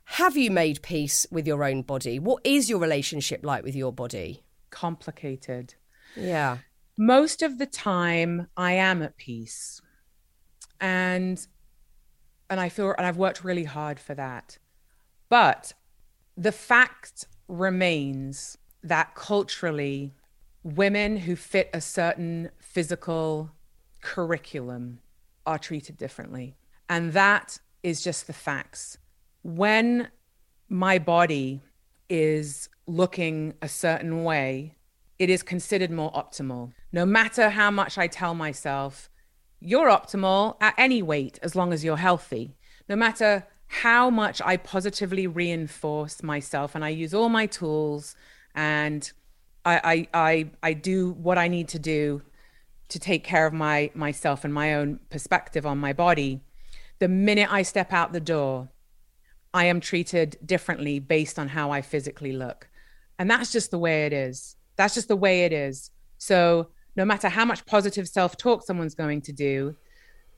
Have 0.05 0.35
you 0.35 0.49
made 0.51 0.81
peace 0.81 1.27
with 1.29 1.45
your 1.45 1.63
own 1.63 1.83
body? 1.83 2.17
What 2.17 2.41
is 2.43 2.69
your 2.69 2.79
relationship 2.79 3.41
like 3.43 3.63
with 3.63 3.75
your 3.75 3.93
body? 3.93 4.43
Complicated. 4.71 5.75
Yeah. 6.15 6.57
most 6.97 7.41
of 7.41 7.57
the 7.59 7.65
time 7.65 8.47
I 8.57 8.73
am 8.73 9.01
at 9.01 9.15
peace. 9.17 9.81
And 10.81 11.45
and 12.49 12.59
I 12.59 12.69
feel 12.69 12.93
and 12.97 13.05
I've 13.05 13.17
worked 13.17 13.43
really 13.43 13.63
hard 13.65 13.99
for 13.99 14.15
that. 14.15 14.57
But 15.29 15.73
the 16.35 16.51
fact 16.51 17.25
remains 17.47 18.57
that 18.83 19.13
culturally 19.15 20.13
women 20.63 21.17
who 21.17 21.35
fit 21.35 21.69
a 21.73 21.81
certain 21.81 22.49
physical 22.59 23.51
curriculum 24.01 24.99
are 25.45 25.59
treated 25.59 25.97
differently. 25.97 26.55
And 26.87 27.13
that 27.13 27.59
is 27.83 28.01
just 28.01 28.27
the 28.27 28.33
facts. 28.33 28.97
When 29.43 30.09
my 30.67 30.99
body 30.99 31.61
is 32.09 32.69
looking 32.87 33.53
a 33.61 33.67
certain 33.67 34.23
way, 34.23 34.75
it 35.17 35.29
is 35.29 35.43
considered 35.43 35.91
more 35.91 36.11
optimal. 36.13 36.71
No 36.91 37.05
matter 37.05 37.49
how 37.49 37.69
much 37.71 37.97
I 37.97 38.07
tell 38.07 38.33
myself, 38.33 39.09
you're 39.59 39.89
optimal 39.89 40.55
at 40.61 40.73
any 40.77 41.01
weight 41.01 41.39
as 41.43 41.55
long 41.55 41.73
as 41.73 41.83
you're 41.83 41.97
healthy. 41.97 42.55
No 42.87 42.95
matter 42.95 43.45
how 43.67 44.09
much 44.09 44.41
I 44.43 44.57
positively 44.57 45.27
reinforce 45.27 46.23
myself 46.23 46.73
and 46.73 46.83
I 46.83 46.89
use 46.89 47.13
all 47.13 47.29
my 47.29 47.45
tools 47.45 48.15
and 48.55 49.11
I, 49.63 50.07
I, 50.13 50.31
I, 50.31 50.51
I 50.63 50.73
do 50.73 51.11
what 51.11 51.37
I 51.37 51.47
need 51.47 51.67
to 51.69 51.79
do 51.79 52.23
to 52.89 52.99
take 52.99 53.23
care 53.23 53.45
of 53.45 53.53
my 53.53 53.91
myself 53.93 54.43
and 54.43 54.53
my 54.53 54.75
own 54.75 54.99
perspective 55.09 55.65
on 55.65 55.77
my 55.77 55.93
body. 55.93 56.41
The 56.99 57.07
minute 57.07 57.51
I 57.51 57.61
step 57.61 57.93
out 57.93 58.11
the 58.11 58.19
door, 58.19 58.69
I 59.53 59.65
am 59.65 59.79
treated 59.79 60.37
differently 60.45 60.99
based 60.99 61.39
on 61.39 61.47
how 61.47 61.71
I 61.71 61.81
physically 61.81 62.33
look. 62.33 62.69
And 63.17 63.29
that's 63.29 63.51
just 63.51 63.71
the 63.71 63.79
way 63.79 64.05
it 64.05 64.13
is. 64.13 64.55
That's 64.75 64.93
just 64.93 65.07
the 65.07 65.15
way 65.15 65.45
it 65.45 65.53
is. 65.53 65.91
So, 66.17 66.69
no 66.95 67.05
matter 67.05 67.29
how 67.29 67.45
much 67.45 67.65
positive 67.65 68.07
self 68.07 68.37
talk 68.37 68.63
someone's 68.63 68.95
going 68.95 69.21
to 69.21 69.31
do, 69.31 69.75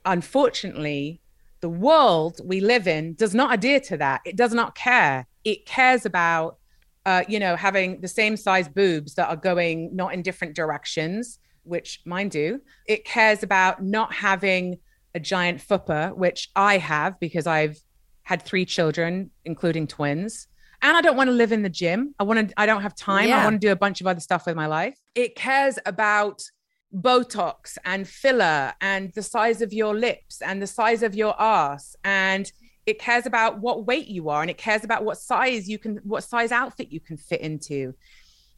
unfortunately, 0.04 1.20
the 1.60 1.68
world 1.68 2.40
we 2.44 2.60
live 2.60 2.86
in 2.86 3.14
does 3.14 3.34
not 3.34 3.54
adhere 3.54 3.80
to 3.80 3.96
that. 3.96 4.20
It 4.24 4.36
does 4.36 4.52
not 4.52 4.74
care. 4.74 5.26
It 5.44 5.64
cares 5.64 6.04
about, 6.04 6.58
uh, 7.06 7.22
you 7.28 7.38
know, 7.38 7.56
having 7.56 8.00
the 8.00 8.08
same 8.08 8.36
size 8.36 8.68
boobs 8.68 9.14
that 9.14 9.28
are 9.28 9.36
going 9.36 9.94
not 9.94 10.12
in 10.12 10.22
different 10.22 10.54
directions, 10.54 11.38
which 11.64 12.00
mine 12.04 12.28
do. 12.28 12.60
It 12.86 13.04
cares 13.04 13.42
about 13.42 13.82
not 13.82 14.12
having 14.12 14.78
a 15.14 15.20
giant 15.20 15.60
fupa, 15.60 16.16
which 16.16 16.48
I 16.56 16.78
have 16.78 17.18
because 17.20 17.46
I've 17.46 17.78
had 18.22 18.42
three 18.42 18.64
children, 18.64 19.30
including 19.44 19.86
twins. 19.86 20.48
And 20.80 20.96
I 20.96 21.00
don't 21.00 21.16
want 21.16 21.28
to 21.28 21.32
live 21.32 21.52
in 21.52 21.62
the 21.62 21.68
gym. 21.68 22.14
I 22.18 22.24
want 22.24 22.48
to, 22.48 22.60
I 22.60 22.66
don't 22.66 22.82
have 22.82 22.96
time. 22.96 23.30
I 23.30 23.44
want 23.44 23.54
to 23.60 23.66
do 23.66 23.72
a 23.72 23.76
bunch 23.76 24.00
of 24.00 24.06
other 24.06 24.20
stuff 24.20 24.46
with 24.46 24.56
my 24.56 24.66
life. 24.66 24.98
It 25.14 25.36
cares 25.36 25.78
about 25.86 26.42
Botox 26.94 27.78
and 27.84 28.06
filler 28.06 28.72
and 28.80 29.12
the 29.14 29.22
size 29.22 29.62
of 29.62 29.72
your 29.72 29.94
lips 29.94 30.42
and 30.42 30.60
the 30.60 30.66
size 30.66 31.02
of 31.02 31.14
your 31.14 31.40
ass. 31.40 31.94
And 32.04 32.50
it 32.84 32.98
cares 32.98 33.26
about 33.26 33.60
what 33.60 33.86
weight 33.86 34.08
you 34.08 34.28
are 34.28 34.42
and 34.42 34.50
it 34.50 34.58
cares 34.58 34.82
about 34.82 35.04
what 35.04 35.18
size 35.18 35.68
you 35.68 35.78
can, 35.78 36.00
what 36.02 36.24
size 36.24 36.50
outfit 36.50 36.90
you 36.90 36.98
can 36.98 37.16
fit 37.16 37.40
into. 37.40 37.94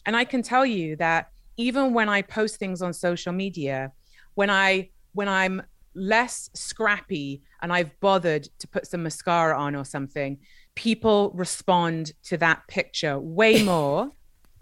And 0.07 0.16
I 0.16 0.24
can 0.24 0.42
tell 0.42 0.64
you 0.64 0.96
that 0.96 1.28
even 1.57 1.92
when 1.94 2.09
I 2.09 2.22
post 2.22 2.57
things 2.59 2.82
on 2.82 2.92
social 2.92 3.32
media, 3.32 3.92
when 4.34 4.50
I, 4.50 4.90
when 5.12 5.28
I'm 5.28 5.62
less 5.94 6.50
scrappy 6.55 7.42
and 7.62 7.72
I've 7.72 7.98
bothered 8.00 8.48
to 8.59 8.68
put 8.68 8.86
some 8.86 9.02
mascara 9.05 9.57
on 9.59 9.76
or 9.76 9.84
something, 9.84 10.38
people 10.74 11.30
respond 11.34 12.12
to 12.24 12.36
that 12.38 12.66
picture 12.68 13.18
way 13.18 13.62
more. 13.72 14.11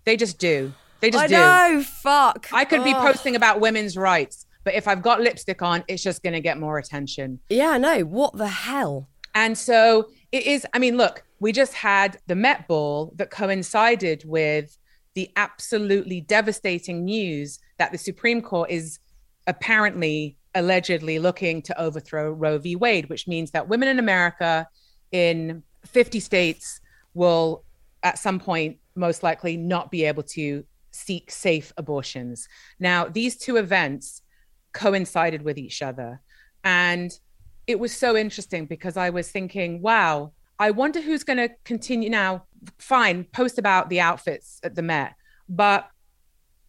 they 0.04 0.16
just 0.16 0.38
do. 0.38 0.72
They 1.00 1.10
just 1.10 1.24
I 1.24 1.26
do. 1.26 1.34
know, 1.34 1.82
fuck. 1.82 2.48
I 2.52 2.64
could 2.64 2.84
be 2.84 2.92
Oh. 2.94 3.00
posting 3.00 3.34
about 3.34 3.60
women's 3.60 3.96
rights, 3.96 4.46
but 4.62 4.74
if 4.74 4.86
I've 4.86 5.02
got 5.02 5.20
lipstick 5.20 5.60
on, 5.62 5.82
it's 5.88 6.02
just 6.02 6.22
going 6.22 6.34
to 6.34 6.40
get 6.40 6.58
more 6.60 6.78
attention. 6.78 7.40
Yeah, 7.48 7.70
I 7.70 7.78
know. 7.78 8.00
What 8.02 8.34
the 8.34 8.46
hell? 8.48 9.08
And 9.34 9.56
so 9.58 10.10
it 10.30 10.46
is. 10.46 10.66
I 10.74 10.78
mean, 10.78 10.96
look, 10.96 11.24
we 11.40 11.50
just 11.52 11.72
had 11.74 12.18
the 12.28 12.34
Met 12.36 12.68
Ball 12.68 13.12
that 13.16 13.30
coincided 13.30 14.22
with 14.26 14.76
the 15.14 15.30
absolutely 15.36 16.20
devastating 16.20 17.04
news 17.04 17.58
that 17.78 17.92
the 17.92 17.98
Supreme 17.98 18.42
Court 18.42 18.70
is 18.70 18.98
apparently, 19.46 20.36
allegedly 20.54 21.18
looking 21.18 21.62
to 21.62 21.80
overthrow 21.80 22.30
Roe 22.30 22.58
v. 22.58 22.76
Wade, 22.76 23.08
which 23.08 23.26
means 23.26 23.50
that 23.50 23.68
women 23.68 23.88
in 23.88 23.98
America 23.98 24.66
in 25.10 25.62
50 25.86 26.20
states 26.20 26.80
will, 27.14 27.64
at 28.02 28.18
some 28.18 28.38
point, 28.38 28.78
most 28.94 29.22
likely 29.22 29.56
not 29.56 29.90
be 29.90 30.04
able 30.04 30.22
to 30.22 30.64
seek 30.90 31.30
safe 31.30 31.72
abortions. 31.76 32.48
Now, 32.78 33.06
these 33.06 33.36
two 33.36 33.56
events 33.56 34.22
coincided 34.72 35.42
with 35.42 35.58
each 35.58 35.82
other. 35.82 36.20
And 36.64 37.16
it 37.66 37.78
was 37.78 37.96
so 37.96 38.16
interesting 38.16 38.66
because 38.66 38.96
I 38.96 39.10
was 39.10 39.30
thinking, 39.30 39.82
wow, 39.82 40.32
I 40.62 40.70
wonder 40.70 41.00
who's 41.00 41.24
going 41.24 41.38
to 41.38 41.50
continue 41.64 42.08
now. 42.08 42.44
Fine, 42.78 43.24
post 43.32 43.58
about 43.58 43.90
the 43.90 43.98
outfits 43.98 44.60
at 44.62 44.76
the 44.76 44.82
Met, 44.82 45.14
but 45.48 45.88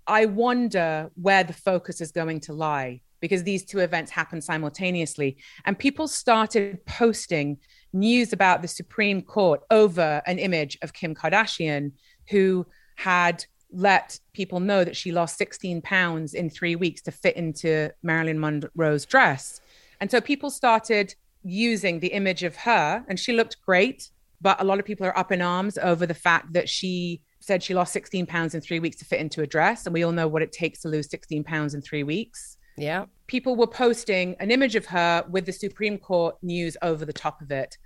I 0.08 0.26
wonder 0.26 1.12
where 1.14 1.44
the 1.44 1.54
focus 1.54 2.02
is 2.02 2.12
going 2.12 2.40
to 2.42 2.54
lie 2.54 3.02
because 3.20 3.44
these 3.44 3.64
two 3.64 3.78
events 3.78 4.10
happened 4.10 4.44
simultaneously. 4.44 5.38
And 5.66 5.78
people 5.78 6.08
started 6.08 6.84
posting 6.88 7.60
news 7.94 8.34
about 8.34 8.64
the 8.64 8.68
Supreme 8.68 9.22
Court 9.22 9.62
over 9.70 10.24
an 10.26 10.40
image 10.40 10.76
of 10.82 10.94
Kim 10.94 11.14
Kardashian, 11.14 11.92
who 12.32 12.66
had 12.96 13.46
let 13.72 14.20
people 14.34 14.60
know 14.60 14.84
that 14.84 14.98
she 14.98 15.12
lost 15.12 15.38
16 15.38 15.84
pounds 15.84 16.34
in 16.34 16.50
three 16.50 16.76
weeks 16.76 17.04
to 17.04 17.12
fit 17.12 17.38
into 17.38 17.92
Marilyn 18.02 18.40
Monroe's 18.40 19.06
dress. 19.06 19.62
And 20.02 20.10
so 20.10 20.20
people 20.20 20.50
started 20.50 21.14
using 21.44 22.00
the 22.00 22.08
image 22.08 22.44
of 22.44 22.56
her, 22.58 23.04
and 23.08 23.20
she 23.20 23.34
looked 23.34 23.58
great. 23.66 24.10
But 24.42 24.60
a 24.60 24.66
lot 24.66 24.80
of 24.80 24.86
people 24.86 25.06
are 25.06 25.18
up 25.18 25.32
in 25.32 25.42
arms 25.42 25.78
over 25.78 26.06
the 26.06 26.14
fact 26.14 26.52
that 26.54 26.68
she 26.68 27.22
said 27.40 27.62
she 27.62 27.74
lost 27.74 27.94
16 27.94 28.26
pounds 28.26 28.56
in 28.56 28.62
three 28.62 28.80
weeks 28.80 28.98
to 28.98 29.06
fit 29.06 29.20
into 29.20 29.42
a 29.42 29.48
dress. 29.48 29.86
And 29.86 29.94
we 29.94 30.04
all 30.04 30.12
know 30.12 30.28
what 30.28 30.42
it 30.42 30.52
takes 30.52 30.82
to 30.82 30.88
lose 30.88 31.10
16 31.10 31.44
pounds 31.44 31.74
in 31.74 31.82
three 31.82 32.04
weeks. 32.04 32.58
Yeah. 32.78 33.06
People 33.28 33.56
were 33.56 33.68
posting 33.68 34.36
an 34.40 34.52
image 34.52 34.76
of 34.76 34.86
her 34.88 35.26
with 35.30 35.46
the 35.46 35.52
Supreme 35.52 35.98
Court 35.98 36.36
news 36.42 36.78
over 36.82 37.06
the 37.06 37.14
top 37.14 37.42
of 37.42 37.52
it, 37.52 37.78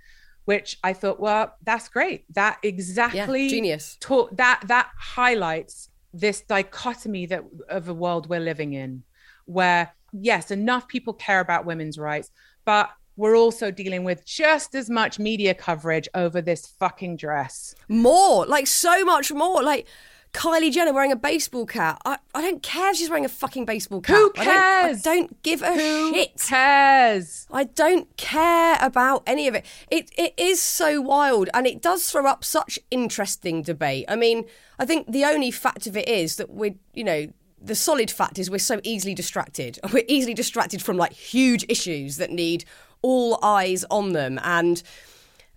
which 0.44 0.78
I 0.82 0.92
thought, 0.92 1.20
well, 1.20 1.54
that's 1.64 1.88
great. 1.88 2.24
That 2.34 2.58
exactly 2.62 3.48
genius. 3.48 3.96
ta- 4.00 4.28
that 4.32 4.62
that 4.66 4.90
highlights 4.98 5.90
this 6.14 6.40
dichotomy 6.40 7.26
that 7.26 7.44
of 7.68 7.88
a 7.88 7.94
world 7.94 8.28
we're 8.28 8.40
living 8.40 8.72
in, 8.72 9.02
where 9.44 9.92
yes, 10.12 10.50
enough 10.50 10.88
people 10.88 11.12
care 11.12 11.40
about 11.40 11.66
women's 11.66 11.98
rights, 11.98 12.30
but 12.64 12.90
we're 13.18 13.36
also 13.36 13.70
dealing 13.72 14.04
with 14.04 14.24
just 14.24 14.74
as 14.76 14.88
much 14.88 15.18
media 15.18 15.52
coverage 15.52 16.08
over 16.14 16.40
this 16.40 16.66
fucking 16.68 17.16
dress. 17.16 17.74
More, 17.88 18.46
like 18.46 18.68
so 18.68 19.04
much 19.04 19.32
more. 19.32 19.60
Like 19.60 19.86
Kylie 20.32 20.70
Jenner 20.70 20.92
wearing 20.92 21.10
a 21.10 21.16
baseball 21.16 21.66
cap. 21.66 22.00
I, 22.04 22.18
I 22.32 22.42
don't 22.42 22.62
care 22.62 22.90
if 22.92 22.96
she's 22.96 23.10
wearing 23.10 23.24
a 23.24 23.28
fucking 23.28 23.64
baseball 23.64 24.00
cap. 24.00 24.16
Who 24.16 24.32
I 24.36 24.44
don't, 24.44 24.54
I 24.54 24.92
don't 25.02 25.42
give 25.42 25.62
a 25.62 25.74
Who 25.74 26.14
shit. 26.14 26.40
cares? 26.40 27.48
I 27.50 27.64
don't 27.64 28.16
care 28.16 28.78
about 28.80 29.24
any 29.26 29.48
of 29.48 29.54
it. 29.56 29.66
It 29.90 30.12
it 30.16 30.34
is 30.36 30.62
so 30.62 31.00
wild 31.00 31.50
and 31.52 31.66
it 31.66 31.82
does 31.82 32.08
throw 32.08 32.24
up 32.24 32.44
such 32.44 32.78
interesting 32.92 33.62
debate. 33.62 34.04
I 34.08 34.14
mean, 34.14 34.44
I 34.78 34.84
think 34.86 35.10
the 35.10 35.24
only 35.24 35.50
fact 35.50 35.88
of 35.88 35.96
it 35.96 36.08
is 36.08 36.36
that 36.36 36.50
we're, 36.50 36.76
you 36.94 37.02
know, 37.02 37.32
the 37.60 37.74
solid 37.74 38.10
fact 38.10 38.38
is 38.38 38.48
we're 38.48 38.58
so 38.58 38.80
easily 38.84 39.14
distracted. 39.14 39.80
We're 39.92 40.04
easily 40.06 40.34
distracted 40.34 40.80
from 40.80 40.96
like 40.96 41.12
huge 41.12 41.64
issues 41.68 42.18
that 42.18 42.30
need 42.30 42.64
all 43.02 43.38
eyes 43.42 43.84
on 43.90 44.12
them 44.12 44.38
and 44.42 44.82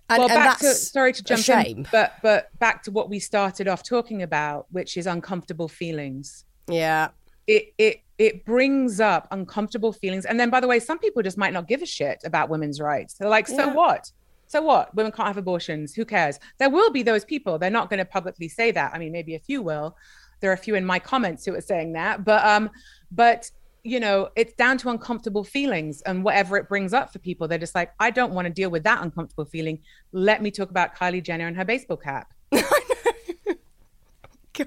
and, 0.10 0.20
well, 0.20 0.30
and 0.30 0.36
back 0.36 0.60
to 0.60 0.74
sorry 0.74 1.14
to 1.14 1.24
jump 1.24 1.42
shame. 1.42 1.78
in, 1.78 1.88
but 1.92 2.16
but 2.22 2.58
back 2.60 2.84
to 2.84 2.92
what 2.92 3.10
we 3.10 3.20
started 3.20 3.68
off 3.68 3.82
talking 3.82 4.22
about, 4.24 4.66
which 4.72 4.98
is 4.98 5.08
uncomfortable 5.08 5.70
feelings. 5.70 6.44
Yeah. 6.68 7.10
It 7.48 7.74
it 7.78 8.02
it 8.18 8.46
brings 8.46 9.00
up 9.00 9.28
uncomfortable 9.32 9.94
feelings, 9.94 10.26
and 10.26 10.40
then 10.40 10.50
by 10.50 10.60
the 10.60 10.68
way, 10.68 10.80
some 10.80 11.00
people 11.00 11.22
just 11.24 11.38
might 11.38 11.54
not 11.54 11.68
give 11.68 11.82
a 11.82 11.86
shit 11.86 12.22
about 12.26 12.50
women's 12.50 12.82
rights. 12.82 13.14
They're 13.16 13.30
like, 13.30 13.48
so 13.48 13.68
Yeah. 13.68 13.74
what? 13.74 14.12
So 14.48 14.62
what? 14.62 14.94
Women 14.96 15.14
can't 15.14 15.28
have 15.28 15.38
abortions. 15.38 15.94
Who 15.94 16.04
cares? 16.04 16.38
There 16.58 16.70
will 16.70 16.92
be 16.92 17.04
those 17.04 17.24
people. 17.24 17.58
They're 17.58 17.70
not 17.70 17.90
going 17.90 18.00
to 18.00 18.06
publicly 18.06 18.50
say 18.50 18.72
that. 18.72 18.94
I 18.94 19.00
mean, 19.00 19.14
maybe 19.14 19.36
a 19.36 19.40
few 19.40 19.62
will. 19.62 19.96
There 20.42 20.50
are 20.50 20.54
a 20.54 20.58
few 20.58 20.76
in 20.76 20.86
my 20.86 21.00
comments 21.00 21.46
who 21.46 21.56
are 21.56 21.62
saying 21.62 21.94
that, 21.94 22.26
but 22.26 22.46
um, 22.46 22.70
but 23.12 23.50
you 23.84 24.00
know, 24.00 24.30
it's 24.36 24.54
down 24.54 24.78
to 24.80 24.90
uncomfortable 24.90 25.44
feelings 25.44 26.02
and 26.04 26.24
whatever 26.24 26.58
it 26.58 26.70
brings 26.70 26.94
up 26.94 27.12
for 27.12 27.20
people. 27.20 27.48
They're 27.48 27.58
just 27.58 27.76
like, 27.76 27.92
I 28.00 28.12
don't 28.12 28.34
want 28.34 28.46
to 28.46 28.54
deal 28.54 28.70
with 28.70 28.84
that 28.84 29.02
uncomfortable 29.02 29.46
feeling. 29.46 29.80
Let 30.12 30.42
me 30.42 30.52
talk 30.52 30.70
about 30.70 30.96
Kylie 30.96 31.24
Jenner 31.24 31.48
and 31.48 31.58
her 31.58 31.66
baseball 31.66 31.98
cap. 31.98 32.32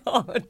God. 0.04 0.46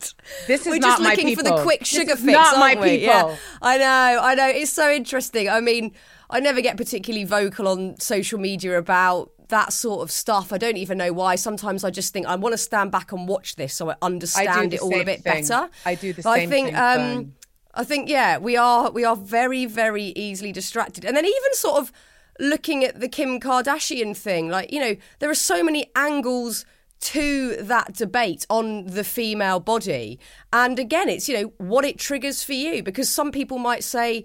This 0.47 0.63
is 0.63 0.67
We're 0.69 0.79
just 0.79 1.03
looking 1.03 1.35
for 1.37 1.43
the 1.43 1.63
quick 1.63 1.85
sugar 1.85 2.17
fix, 2.17 2.33
not 2.33 2.57
aren't 2.57 2.79
my 2.79 2.87
we? 2.87 2.97
Yeah. 2.99 3.23
people. 3.23 3.39
I 3.61 3.79
know, 3.79 4.21
I 4.23 4.35
know. 4.35 4.47
It's 4.49 4.73
so 4.73 4.91
interesting. 4.91 5.49
I 5.49 5.61
mean, 5.61 5.93
I 6.31 6.41
never 6.41 6.61
get 6.61 6.77
particularly 6.77 7.25
vocal 7.25 7.69
on 7.69 7.99
social 7.99 8.39
media 8.39 8.79
about 8.79 9.33
that 9.49 9.73
sort 9.73 10.03
of 10.03 10.11
stuff. 10.11 10.53
I 10.53 10.59
don't 10.59 10.77
even 10.77 10.99
know 10.99 11.13
why. 11.13 11.35
Sometimes 11.35 11.85
I 11.85 11.91
just 11.91 12.13
think 12.13 12.27
I 12.27 12.37
want 12.37 12.53
to 12.55 12.59
stand 12.59 12.93
back 12.93 13.13
and 13.13 13.29
watch 13.29 13.57
this 13.57 13.75
so 13.75 13.91
I 13.91 13.97
understand 14.01 14.71
the 14.71 14.77
it 14.77 14.83
all 14.83 14.95
a 15.01 15.05
bit 15.05 15.23
thing. 15.23 15.43
better. 15.43 15.69
I 15.85 15.95
do 15.97 16.13
the 16.13 16.23
But 16.23 16.35
same 16.35 16.49
I 16.49 16.51
think, 16.53 16.67
thing, 16.69 16.77
um. 16.77 17.35
I 17.75 17.85
think, 17.85 18.09
yeah, 18.09 18.39
we 18.39 18.57
are 18.57 18.91
we 18.91 19.05
are 19.05 19.17
very, 19.17 19.67
very 19.67 20.13
easily 20.17 20.53
distracted, 20.53 21.05
and 21.05 21.17
then 21.17 21.25
even 21.25 21.55
sort 21.55 21.79
of 21.79 21.93
looking 22.39 22.85
at 22.85 23.01
the 23.01 23.09
Kim 23.09 23.41
Kardashian 23.41 24.17
thing, 24.17 24.49
like 24.49 24.73
you 24.73 24.81
know, 24.81 24.97
there 25.19 25.31
are 25.31 25.35
so 25.35 25.63
many 25.63 25.91
angles 25.97 26.65
to 27.01 27.57
that 27.61 27.93
debate 27.95 28.47
on 28.49 28.87
the 28.87 29.05
female 29.05 29.61
body, 29.61 30.19
and 30.53 30.79
again, 30.79 31.09
it's 31.09 31.29
you 31.29 31.37
know 31.37 31.53
what 31.59 31.85
it 31.85 31.99
triggers 31.99 32.43
for 32.43 32.53
you 32.55 32.83
because 32.83 33.09
some 33.09 33.33
people 33.33 33.59
might 33.59 33.85
say. 33.85 34.25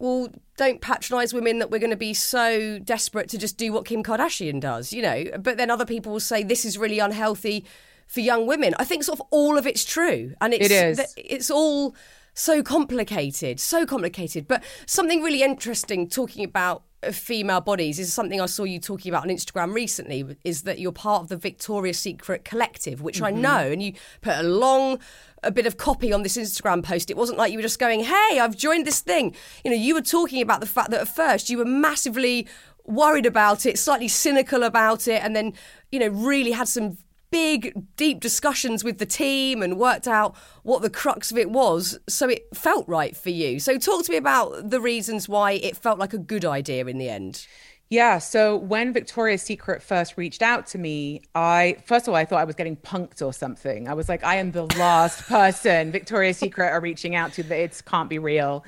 Well, 0.00 0.28
don't 0.56 0.80
patronise 0.80 1.34
women 1.34 1.58
that 1.58 1.72
we're 1.72 1.80
going 1.80 1.90
to 1.90 1.96
be 1.96 2.14
so 2.14 2.78
desperate 2.78 3.28
to 3.30 3.36
just 3.36 3.56
do 3.56 3.72
what 3.72 3.84
Kim 3.84 4.04
Kardashian 4.04 4.60
does, 4.60 4.92
you 4.92 5.02
know. 5.02 5.24
But 5.40 5.56
then 5.56 5.72
other 5.72 5.84
people 5.84 6.12
will 6.12 6.20
say 6.20 6.44
this 6.44 6.64
is 6.64 6.78
really 6.78 7.00
unhealthy 7.00 7.64
for 8.06 8.20
young 8.20 8.46
women. 8.46 8.76
I 8.78 8.84
think 8.84 9.02
sort 9.02 9.18
of 9.18 9.26
all 9.32 9.58
of 9.58 9.66
it's 9.66 9.84
true, 9.84 10.34
and 10.40 10.54
it's 10.54 10.66
It 10.66 10.70
is. 10.70 11.14
it's 11.16 11.50
all 11.50 11.96
so 12.38 12.62
complicated, 12.62 13.60
so 13.60 13.84
complicated. 13.84 14.46
But 14.46 14.62
something 14.86 15.22
really 15.22 15.42
interesting 15.42 16.08
talking 16.08 16.44
about 16.44 16.84
uh, 17.02 17.12
female 17.12 17.60
bodies 17.60 17.98
is 17.98 18.12
something 18.12 18.40
I 18.40 18.46
saw 18.46 18.64
you 18.64 18.78
talking 18.78 19.10
about 19.10 19.24
on 19.24 19.28
Instagram 19.28 19.74
recently. 19.74 20.24
Is 20.44 20.62
that 20.62 20.78
you're 20.78 20.92
part 20.92 21.22
of 21.22 21.28
the 21.28 21.36
Victoria's 21.36 21.98
Secret 21.98 22.44
Collective, 22.44 23.02
which 23.02 23.20
I 23.20 23.30
know, 23.30 23.70
and 23.70 23.82
you 23.82 23.94
put 24.20 24.36
a 24.36 24.42
long 24.42 24.98
a 25.42 25.50
bit 25.50 25.66
of 25.66 25.76
copy 25.76 26.12
on 26.12 26.22
this 26.22 26.36
Instagram 26.36 26.82
post. 26.82 27.10
It 27.10 27.16
wasn't 27.16 27.38
like 27.38 27.52
you 27.52 27.58
were 27.58 27.62
just 27.62 27.78
going, 27.78 28.04
"Hey, 28.04 28.38
I've 28.40 28.56
joined 28.56 28.86
this 28.86 29.00
thing." 29.00 29.34
You 29.64 29.70
know, 29.70 29.76
you 29.76 29.94
were 29.94 30.02
talking 30.02 30.40
about 30.40 30.60
the 30.60 30.66
fact 30.66 30.90
that 30.90 31.00
at 31.00 31.08
first 31.08 31.50
you 31.50 31.58
were 31.58 31.64
massively 31.64 32.46
worried 32.84 33.26
about 33.26 33.66
it, 33.66 33.78
slightly 33.78 34.08
cynical 34.08 34.62
about 34.62 35.06
it, 35.06 35.22
and 35.22 35.36
then 35.36 35.52
you 35.92 35.98
know 35.98 36.08
really 36.08 36.52
had 36.52 36.68
some 36.68 36.98
big, 37.30 37.86
deep 37.96 38.20
discussions 38.20 38.84
with 38.84 38.98
the 38.98 39.06
team 39.06 39.62
and 39.62 39.78
worked 39.78 40.08
out 40.08 40.36
what 40.62 40.82
the 40.82 40.90
crux 40.90 41.30
of 41.30 41.38
it 41.38 41.50
was. 41.50 41.98
So 42.08 42.28
it 42.28 42.46
felt 42.54 42.88
right 42.88 43.16
for 43.16 43.30
you. 43.30 43.60
So 43.60 43.78
talk 43.78 44.04
to 44.04 44.12
me 44.12 44.16
about 44.16 44.70
the 44.70 44.80
reasons 44.80 45.28
why 45.28 45.52
it 45.52 45.76
felt 45.76 45.98
like 45.98 46.12
a 46.12 46.18
good 46.18 46.44
idea 46.44 46.86
in 46.86 46.98
the 46.98 47.08
end. 47.08 47.46
Yeah. 47.90 48.18
So 48.18 48.54
when 48.54 48.92
Victoria's 48.92 49.40
Secret 49.40 49.82
first 49.82 50.18
reached 50.18 50.42
out 50.42 50.66
to 50.68 50.78
me, 50.78 51.22
I 51.34 51.78
first 51.86 52.06
of 52.06 52.12
all 52.12 52.16
I 52.16 52.26
thought 52.26 52.40
I 52.40 52.44
was 52.44 52.54
getting 52.54 52.76
punked 52.76 53.24
or 53.24 53.32
something. 53.32 53.88
I 53.88 53.94
was 53.94 54.10
like, 54.10 54.22
I 54.22 54.36
am 54.36 54.52
the 54.52 54.64
last 54.76 55.22
person 55.28 55.90
Victoria's 55.90 56.36
Secret 56.36 56.68
are 56.68 56.80
reaching 56.80 57.14
out 57.14 57.32
to. 57.34 57.42
That 57.42 57.58
it 57.58 57.82
can't 57.86 58.10
be 58.10 58.18
real. 58.18 58.64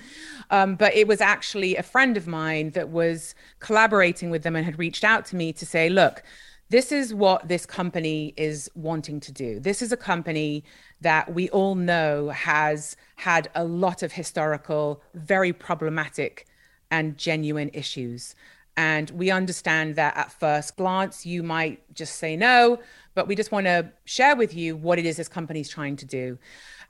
Um, 0.50 0.74
but 0.74 0.94
it 0.94 1.06
was 1.06 1.20
actually 1.20 1.76
a 1.76 1.82
friend 1.82 2.16
of 2.16 2.26
mine 2.26 2.70
that 2.70 2.88
was 2.88 3.34
collaborating 3.58 4.30
with 4.30 4.42
them 4.42 4.56
and 4.56 4.64
had 4.64 4.78
reached 4.78 5.04
out 5.04 5.26
to 5.26 5.36
me 5.36 5.52
to 5.52 5.66
say, 5.66 5.90
look. 5.90 6.22
This 6.70 6.92
is 6.92 7.12
what 7.12 7.48
this 7.48 7.66
company 7.66 8.32
is 8.36 8.70
wanting 8.76 9.18
to 9.20 9.32
do. 9.32 9.58
This 9.58 9.82
is 9.82 9.90
a 9.90 9.96
company 9.96 10.62
that 11.00 11.34
we 11.34 11.50
all 11.50 11.74
know 11.74 12.28
has 12.28 12.96
had 13.16 13.50
a 13.56 13.64
lot 13.64 14.04
of 14.04 14.12
historical, 14.12 15.02
very 15.14 15.52
problematic 15.52 16.46
and 16.88 17.18
genuine 17.18 17.70
issues. 17.74 18.36
And 18.76 19.10
we 19.10 19.32
understand 19.32 19.96
that 19.96 20.16
at 20.16 20.30
first 20.30 20.76
glance, 20.76 21.26
you 21.26 21.42
might 21.42 21.82
just 21.92 22.16
say 22.16 22.36
no, 22.36 22.78
but 23.16 23.26
we 23.26 23.34
just 23.34 23.50
want 23.50 23.66
to 23.66 23.90
share 24.04 24.36
with 24.36 24.54
you 24.54 24.76
what 24.76 25.00
it 25.00 25.06
is 25.06 25.16
this 25.16 25.28
company's 25.28 25.68
trying 25.68 25.96
to 25.96 26.06
do. 26.06 26.38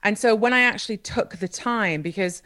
And 0.03 0.15
so 0.15 0.35
when 0.35 0.53
I 0.53 0.61
actually 0.61 0.97
took 0.97 1.37
the 1.37 1.47
time, 1.47 2.03
because 2.03 2.43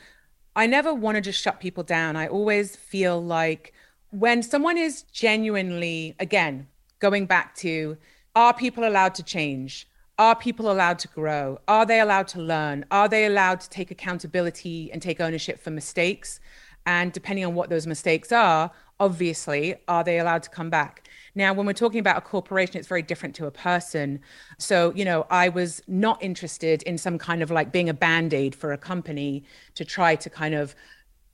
I 0.56 0.68
never 0.68 0.94
want 0.94 1.16
to 1.16 1.22
just 1.22 1.42
shut 1.42 1.60
people 1.60 1.84
down, 1.84 2.16
I 2.16 2.30
always 2.30 2.78
feel 2.78 3.22
like 3.22 3.74
when 4.12 4.42
someone 4.42 4.78
is 4.78 5.02
genuinely, 5.02 6.16
again, 6.18 6.68
going 7.10 7.28
back 7.28 7.54
to 7.54 7.96
are 8.36 8.52
people 8.52 8.84
allowed 8.84 9.14
to 9.14 9.22
change? 9.22 9.88
Are 10.18 10.36
people 10.36 10.72
allowed 10.72 10.98
to 11.00 11.08
grow? 11.10 11.60
Are 11.68 11.86
they 11.86 12.00
allowed 12.00 12.28
to 12.30 12.42
learn? 12.42 12.84
Are 12.90 13.08
they 13.08 13.28
allowed 13.28 13.60
to 13.62 13.70
take 13.70 13.92
accountability 13.92 14.92
and 14.92 15.00
take 15.04 15.22
ownership 15.22 15.60
for 15.60 15.70
mistakes? 15.70 16.40
And 16.88 17.12
depending 17.12 17.46
on 17.46 17.54
what 17.54 17.70
those 17.70 17.86
mistakes 17.86 18.32
are, 18.32 18.72
obviously, 19.00 19.76
are 19.88 20.04
they 20.04 20.18
allowed 20.18 20.42
to 20.48 20.50
come 20.50 20.72
back? 20.72 21.08
Now, 21.36 21.54
when 21.54 21.68
we're 21.68 21.74
talking 21.74 22.00
about 22.00 22.18
a 22.18 22.22
corporation, 22.22 22.78
it's 22.78 22.88
very 22.88 23.04
different 23.04 23.36
to 23.36 23.46
a 23.46 23.52
person. 23.52 24.20
So, 24.58 24.92
you 24.96 25.06
know, 25.06 25.28
I 25.30 25.50
was 25.50 25.84
not 25.88 26.24
interested 26.24 26.82
in 26.84 26.98
some 26.98 27.20
kind 27.20 27.44
of 27.44 27.52
like 27.52 27.72
being 27.72 27.90
a 27.90 27.94
band 27.94 28.34
aid 28.34 28.56
for 28.56 28.74
a 28.74 28.80
company 28.80 29.44
to 29.76 29.86
try 29.86 30.16
to 30.16 30.30
kind 30.30 30.56
of 30.56 30.74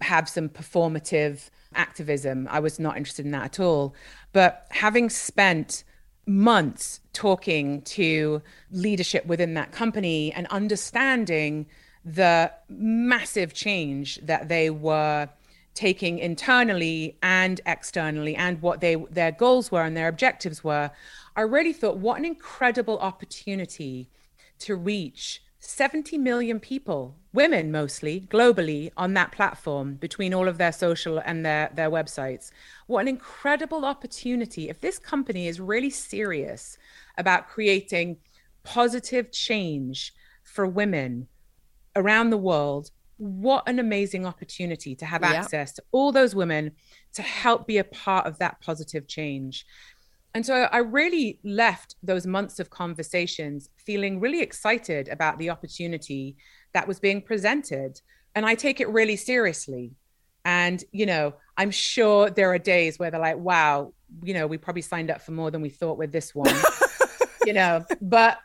have 0.02 0.28
some 0.28 0.50
performative 0.50 1.50
activism. 1.76 2.48
I 2.52 2.60
was 2.60 2.80
not 2.80 2.98
interested 2.98 3.26
in 3.26 3.32
that 3.32 3.44
at 3.44 3.60
all. 3.60 3.96
But 4.34 4.68
having 4.72 5.10
spent 5.10 5.84
months 6.26 7.00
talking 7.14 7.82
to 7.82 8.42
leadership 8.72 9.26
within 9.26 9.54
that 9.56 9.72
company 9.72 10.32
and 10.34 10.48
understanding 10.48 11.66
the 12.06 12.52
massive 12.70 13.54
change 13.54 14.20
that 14.24 14.48
they 14.48 14.70
were 14.70 15.30
taking 15.74 16.20
internally 16.20 17.18
and 17.22 17.62
externally 17.66 18.36
and 18.36 18.62
what 18.62 18.82
they 18.82 18.96
their 19.10 19.32
goals 19.32 19.72
were 19.72 19.84
and 19.84 19.96
their 19.96 20.10
objectives 20.10 20.64
were 20.64 20.92
i 21.36 21.42
really 21.42 21.72
thought 21.72 21.98
what 21.98 22.20
an 22.20 22.26
incredible 22.26 23.00
opportunity 23.00 24.10
to 24.60 24.76
reach 24.76 25.42
70 25.72 26.18
million 26.18 26.60
people 26.60 27.16
women 27.34 27.72
mostly 27.72 28.22
globally 28.30 28.92
on 28.98 29.14
that 29.14 29.32
platform 29.32 29.96
between 29.96 30.34
all 30.34 30.48
of 30.50 30.58
their 30.58 30.72
social 30.74 31.18
and 31.20 31.46
their 31.46 31.72
their 31.74 31.90
websites. 31.90 32.52
What 32.88 33.02
an 33.02 33.08
incredible 33.08 33.86
opportunity. 33.86 34.68
If 34.70 34.82
this 34.82 35.00
company 35.00 35.48
is 35.48 35.60
really 35.62 35.90
serious 35.90 36.78
about 37.18 37.48
creating 37.48 38.18
positive 38.64 39.32
change 39.32 40.14
for 40.44 40.68
women 40.68 41.28
around 41.96 42.30
the 42.32 42.38
world 42.38 42.92
what 43.18 43.70
an 43.70 43.78
amazing 43.78 44.26
opportunity 44.26 44.96
to 44.96 45.06
have 45.06 45.22
Yeah. 45.22 45.34
access 45.34 45.72
to 45.74 45.84
all 45.92 46.12
those 46.12 46.34
women 46.34 46.72
to 47.14 47.22
help 47.22 47.68
be 47.68 47.78
a 47.78 47.84
part 47.84 48.26
of 48.26 48.40
that 48.40 48.60
positive 48.62 49.08
change 49.08 49.64
and 50.34 50.46
so 50.46 50.68
I 50.72 50.78
really 50.78 51.40
left 51.44 51.96
those 52.02 52.26
months 52.26 52.60
of 52.60 52.70
conversations 52.70 53.70
feeling 53.78 54.20
really 54.20 54.42
excited 54.42 55.10
about 55.10 55.38
the 55.38 55.50
opportunity 55.50 56.38
that 56.74 56.88
was 56.88 57.00
being 57.00 57.22
presented. 57.22 58.00
And 58.34 58.46
I 58.46 58.56
take 58.56 58.80
it 58.80 58.88
really 58.90 59.18
seriously. 59.18 59.92
And, 60.46 60.84
you 60.92 61.06
know, 61.06 61.34
I'm 61.58 61.72
sure 61.72 62.30
there 62.30 62.52
are 62.54 62.58
days 62.58 62.98
where 62.98 63.12
they're 63.12 63.20
like, 63.20 63.38
wow, 63.38 63.94
you 64.24 64.34
know, 64.34 64.48
we 64.48 64.58
probably 64.58 64.82
signed 64.82 65.12
up 65.12 65.22
for 65.22 65.32
more 65.32 65.52
than 65.52 65.62
we 65.62 65.70
thought 65.70 65.98
with 65.98 66.12
this 66.12 66.34
one, 66.34 66.56
you 67.46 67.54
know, 67.54 67.86
but, 68.02 68.40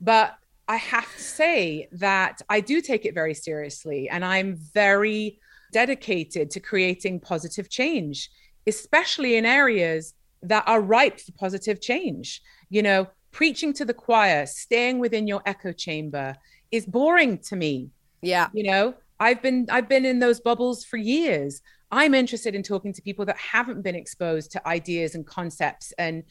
but 0.00 0.36
I 0.68 0.76
have 0.76 1.12
to 1.12 1.22
say 1.22 1.88
that 1.92 2.40
I 2.48 2.60
do 2.60 2.80
take 2.80 3.04
it 3.04 3.14
very 3.14 3.34
seriously. 3.34 4.08
And 4.08 4.24
I'm 4.24 4.56
very 4.56 5.40
dedicated 5.72 6.50
to 6.52 6.60
creating 6.60 7.18
positive 7.20 7.68
change, 7.68 8.30
especially 8.66 9.36
in 9.36 9.44
areas 9.44 10.14
that 10.42 10.64
are 10.66 10.80
ripe 10.80 11.20
for 11.20 11.32
positive 11.32 11.80
change. 11.80 12.42
You 12.68 12.82
know, 12.82 13.08
preaching 13.30 13.72
to 13.74 13.84
the 13.84 13.94
choir, 13.94 14.46
staying 14.46 14.98
within 14.98 15.26
your 15.26 15.42
echo 15.46 15.72
chamber 15.72 16.36
is 16.70 16.86
boring 16.86 17.38
to 17.38 17.56
me. 17.56 17.90
Yeah. 18.22 18.48
You 18.52 18.64
know, 18.64 18.94
I've 19.18 19.42
been 19.42 19.66
I've 19.70 19.88
been 19.88 20.04
in 20.04 20.18
those 20.18 20.40
bubbles 20.40 20.84
for 20.84 20.96
years. 20.96 21.62
I'm 21.90 22.14
interested 22.14 22.54
in 22.54 22.62
talking 22.62 22.92
to 22.92 23.02
people 23.02 23.24
that 23.26 23.36
haven't 23.36 23.82
been 23.82 23.94
exposed 23.94 24.52
to 24.52 24.68
ideas 24.68 25.14
and 25.14 25.26
concepts 25.26 25.92
and 25.98 26.24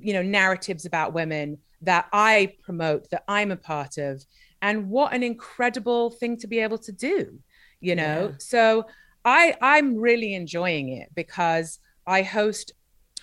you 0.00 0.12
know 0.12 0.22
narratives 0.22 0.84
about 0.84 1.12
women 1.12 1.58
that 1.82 2.06
I 2.12 2.54
promote 2.62 3.10
that 3.10 3.24
I'm 3.26 3.50
a 3.50 3.56
part 3.56 3.96
of 3.98 4.22
and 4.62 4.90
what 4.90 5.14
an 5.14 5.22
incredible 5.22 6.10
thing 6.10 6.36
to 6.38 6.46
be 6.46 6.58
able 6.58 6.78
to 6.78 6.92
do, 6.92 7.38
you 7.80 7.96
know? 7.96 8.28
Yeah. 8.30 8.36
So 8.38 8.86
I 9.24 9.56
I'm 9.60 9.96
really 9.96 10.34
enjoying 10.34 10.90
it 10.90 11.08
because 11.14 11.78
I 12.06 12.22
host 12.22 12.72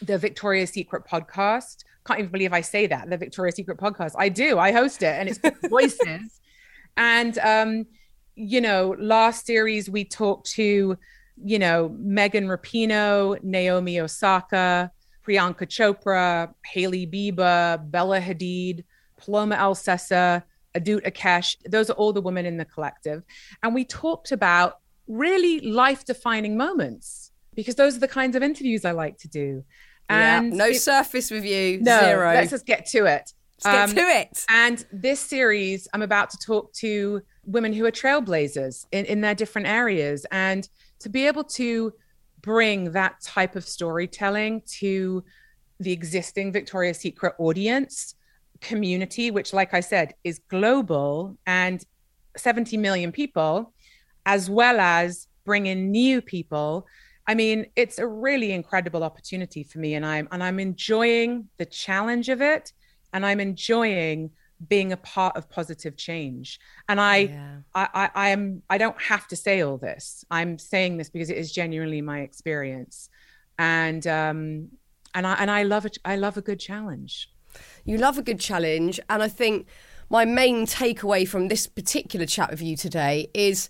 the 0.02 0.18
Victoria's 0.18 0.72
Secret 0.72 1.04
podcast. 1.06 1.84
Can't 2.06 2.20
even 2.20 2.32
believe 2.32 2.54
I 2.54 2.62
say 2.62 2.88
that, 2.88 3.10
the 3.10 3.18
Victoria's 3.18 3.56
Secret 3.56 3.78
podcast. 3.78 4.14
I 4.18 4.30
do. 4.30 4.58
I 4.60 4.72
host 4.72 5.04
it 5.04 5.16
and 5.20 5.30
it's 5.30 5.40
Voices. 5.70 6.40
and 6.96 7.38
um 7.40 7.86
you 8.38 8.62
know, 8.62 8.96
last 9.00 9.48
series 9.48 9.90
we 9.90 10.04
talked 10.06 10.52
to, 10.52 10.96
you 11.44 11.60
know, 11.60 11.96
Megan 11.98 12.48
Rapinoe, 12.48 13.44
Naomi 13.44 14.00
Osaka, 14.00 14.92
Priyanka 15.28 15.66
Chopra, 15.66 16.54
Hailey 16.64 17.08
Bieber, 17.08 17.80
Bella 17.90 18.22
Hadid, 18.22 18.84
Paloma 19.18 19.56
Elsesser, 19.56 20.44
Adut 20.76 21.04
Akech. 21.04 21.58
Those 21.68 21.90
are 21.90 21.94
all 21.94 22.14
the 22.14 22.22
women 22.22 22.46
in 22.46 22.58
the 22.58 22.66
collective. 22.66 23.24
And 23.64 23.74
we 23.74 23.84
talked 23.86 24.32
about 24.32 24.80
really 25.08 25.60
life 25.62 26.06
defining 26.06 26.56
moments 26.58 27.32
because 27.56 27.74
those 27.76 27.98
are 27.98 28.00
the 28.00 28.08
kinds 28.08 28.36
of 28.36 28.44
interviews 28.44 28.86
I 28.86 28.92
like 28.92 29.18
to 29.20 29.28
do. 29.28 29.64
And 30.10 30.52
yeah, 30.52 30.58
no 30.58 30.68
it, 30.68 30.82
surface 30.82 31.32
with 31.32 31.46
you. 31.46 31.82
No, 31.82 32.00
zero. 32.00 32.34
let's 32.34 32.52
just 32.52 32.66
get 32.66 32.86
to 32.88 33.06
it. 33.06 33.34
Let's 33.64 33.92
um, 33.92 33.96
get 33.96 34.02
to 34.02 34.20
it. 34.20 34.46
And 34.50 34.86
this 34.92 35.20
series, 35.20 35.88
I'm 35.94 36.02
about 36.02 36.30
to 36.32 36.38
talk 36.38 36.72
to 36.74 37.22
women 37.46 37.74
who 37.74 37.86
are 37.86 37.92
trailblazers 37.92 38.86
in, 38.92 39.06
in 39.06 39.22
their 39.22 39.36
different 39.36 39.68
areas. 39.68 40.26
And 40.32 40.68
to 41.00 41.10
be 41.10 41.28
able 41.28 41.44
to 41.44 41.94
bring 42.42 42.92
that 42.92 43.20
type 43.22 43.56
of 43.56 43.66
storytelling 43.66 44.62
to 44.80 45.24
the 45.80 45.92
existing 45.92 46.52
Victoria's 46.52 47.00
Secret 47.00 47.34
audience 47.38 48.16
community, 48.62 49.32
which, 49.32 49.54
like 49.54 49.74
I 49.74 49.80
said, 49.80 50.14
is 50.24 50.40
global 50.50 51.38
and 51.46 51.84
70 52.36 52.78
million 52.78 53.12
people, 53.12 53.74
as 54.26 54.50
well 54.50 54.80
as 54.80 55.28
bring 55.46 55.66
in 55.68 55.92
new 55.92 56.22
people. 56.22 56.86
I 57.28 57.36
mean, 57.36 57.68
it's 57.76 58.00
a 58.00 58.08
really 58.08 58.54
incredible 58.54 59.04
opportunity 59.04 59.64
for 59.64 59.80
me, 59.80 59.96
and 59.96 60.06
I'm 60.06 60.28
and 60.32 60.44
I'm 60.44 60.60
enjoying 60.60 61.50
the 61.58 61.66
challenge 61.66 62.30
of 62.30 62.42
it, 62.42 62.74
and 63.14 63.26
I'm 63.26 63.40
enjoying 63.40 64.32
being 64.68 64.92
a 64.92 64.98
part 64.98 65.38
of 65.38 65.50
positive 65.50 65.96
change. 65.98 66.60
And 66.90 67.00
I, 67.00 67.18
yeah. 67.18 67.58
I, 67.76 67.90
I 67.94 68.10
i 68.16 68.30
am 68.30 68.64
i 68.70 68.78
don't 68.78 69.00
have 69.02 69.28
to 69.28 69.36
say 69.36 69.62
all 69.62 69.78
this. 69.78 70.26
I'm 70.32 70.58
saying 70.58 70.98
this 70.98 71.10
because 71.10 71.30
it 71.30 71.38
is 71.38 71.52
genuinely 71.52 72.02
my 72.02 72.22
experience. 72.22 73.10
And 73.60 74.06
um 74.08 74.70
and 75.14 75.26
i 75.28 75.34
and 75.36 75.50
i 75.50 75.64
love 75.64 75.86
it 75.86 75.98
i 76.06 76.16
love 76.16 76.38
a 76.38 76.42
good 76.42 76.60
challenge. 76.60 77.32
You 77.86 77.98
love 77.98 78.18
a 78.18 78.24
good 78.24 78.40
challenge 78.40 79.00
and 79.10 79.22
i 79.22 79.28
think 79.28 79.68
my 80.10 80.26
main 80.26 80.66
takeaway 80.66 81.28
from 81.28 81.48
this 81.48 81.68
particular 81.68 82.26
chat 82.26 82.50
with 82.50 82.62
you 82.62 82.78
today 82.78 83.30
is 83.34 83.68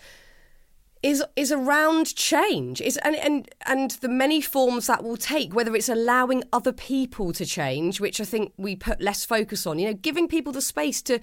is 1.04 1.24
is 1.36 1.52
around 1.52 2.16
change. 2.16 2.82
Is 2.82 2.98
and, 2.98 3.16
and 3.16 3.50
and 3.66 3.91
the 3.91 4.10
many 4.10 4.41
forms 4.41 4.88
that 4.88 5.04
will 5.04 5.18
take 5.18 5.54
whether 5.54 5.76
it's 5.76 5.89
allowing 5.89 6.43
other 6.52 6.74
people 6.74 7.34
to 7.34 7.45
change 7.45 8.00
which 8.00 8.20
i 8.20 8.26
think 8.26 8.54
we 8.58 8.76
put 8.76 9.02
less 9.02 9.26
focus 9.26 9.66
on 9.66 9.80
you 9.80 9.88
know 9.88 9.93
giving 9.93 10.28
people 10.28 10.54
the 10.54 10.62
space 10.62 11.02
to 11.04 11.20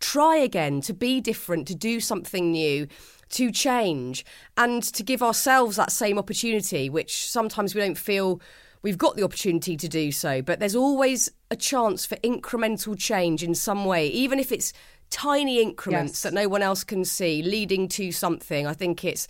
try 0.00 0.36
again 0.36 0.80
to 0.80 0.92
be 0.92 1.20
different 1.20 1.66
to 1.68 1.74
do 1.74 2.00
something 2.00 2.50
new 2.50 2.86
to 3.30 3.50
change 3.50 4.24
and 4.56 4.82
to 4.82 5.02
give 5.02 5.22
ourselves 5.22 5.76
that 5.76 5.90
same 5.90 6.18
opportunity 6.18 6.90
which 6.90 7.28
sometimes 7.28 7.74
we 7.74 7.80
don't 7.80 7.98
feel 7.98 8.40
we've 8.84 8.98
got 8.98 9.16
the 9.16 9.24
opportunity 9.24 9.76
to 9.78 9.88
do 9.88 10.12
so. 10.12 10.42
But 10.42 10.60
there's 10.60 10.76
always 10.76 11.30
a 11.50 11.56
chance 11.56 12.04
for 12.04 12.16
incremental 12.16 12.96
change 12.96 13.42
in 13.42 13.54
some 13.54 13.86
way 13.86 14.06
even 14.08 14.38
if 14.38 14.52
it's 14.52 14.72
tiny 15.14 15.62
increments 15.62 16.14
yes. 16.14 16.22
that 16.22 16.34
no 16.34 16.48
one 16.48 16.60
else 16.60 16.82
can 16.82 17.04
see 17.04 17.40
leading 17.40 17.86
to 17.86 18.10
something. 18.10 18.66
I 18.66 18.74
think 18.74 19.04
it's 19.04 19.28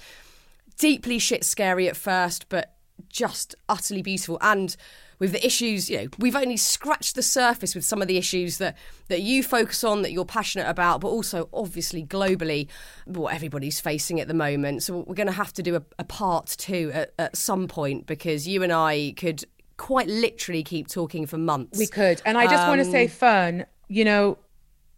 deeply 0.78 1.18
shit 1.18 1.44
scary 1.44 1.86
at 1.88 1.94
first, 1.94 2.48
but 2.48 2.74
just 3.10 3.54
utterly 3.68 4.00
beautiful. 4.00 4.38
And 4.40 4.74
with 5.18 5.32
the 5.32 5.44
issues, 5.44 5.90
you 5.90 5.98
know, 5.98 6.06
we've 6.18 6.34
only 6.34 6.56
scratched 6.56 7.16
the 7.16 7.22
surface 7.22 7.74
with 7.74 7.84
some 7.84 8.00
of 8.00 8.08
the 8.08 8.16
issues 8.16 8.56
that 8.58 8.78
that 9.08 9.20
you 9.20 9.42
focus 9.42 9.84
on, 9.84 10.00
that 10.00 10.10
you're 10.10 10.24
passionate 10.24 10.68
about, 10.70 11.02
but 11.02 11.08
also 11.08 11.50
obviously 11.52 12.02
globally, 12.02 12.66
what 13.04 13.34
everybody's 13.34 13.78
facing 13.78 14.20
at 14.20 14.26
the 14.26 14.34
moment. 14.34 14.84
So 14.84 15.04
we're 15.06 15.14
going 15.14 15.26
to 15.26 15.34
have 15.34 15.52
to 15.52 15.62
do 15.62 15.76
a, 15.76 15.82
a 15.98 16.04
part 16.04 16.54
two 16.58 16.90
at, 16.94 17.12
at 17.18 17.36
some 17.36 17.68
point 17.68 18.06
because 18.06 18.48
you 18.48 18.62
and 18.62 18.72
I 18.72 19.12
could 19.18 19.44
quite 19.76 20.08
literally 20.08 20.62
keep 20.62 20.88
talking 20.88 21.26
for 21.26 21.36
months. 21.36 21.78
We 21.78 21.88
could, 21.88 22.22
and 22.24 22.38
I 22.38 22.46
just 22.46 22.62
um, 22.62 22.70
want 22.70 22.80
to 22.80 22.90
say, 22.90 23.06
Fearne, 23.06 23.66
you 23.88 24.06
know, 24.06 24.38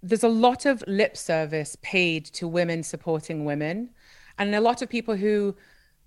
there's 0.03 0.25
a 0.25 0.29
lot 0.29 0.67
of 0.67 0.85
lip 0.87 1.17
service 1.17 1.77
paid 1.83 2.25
to 2.27 2.47
women 2.47 2.83
supporting 2.83 3.45
women. 3.45 3.91
And 4.39 4.55
a 4.55 4.61
lot 4.61 4.83
of 4.83 4.89
people 4.89 5.17
who 5.17 5.57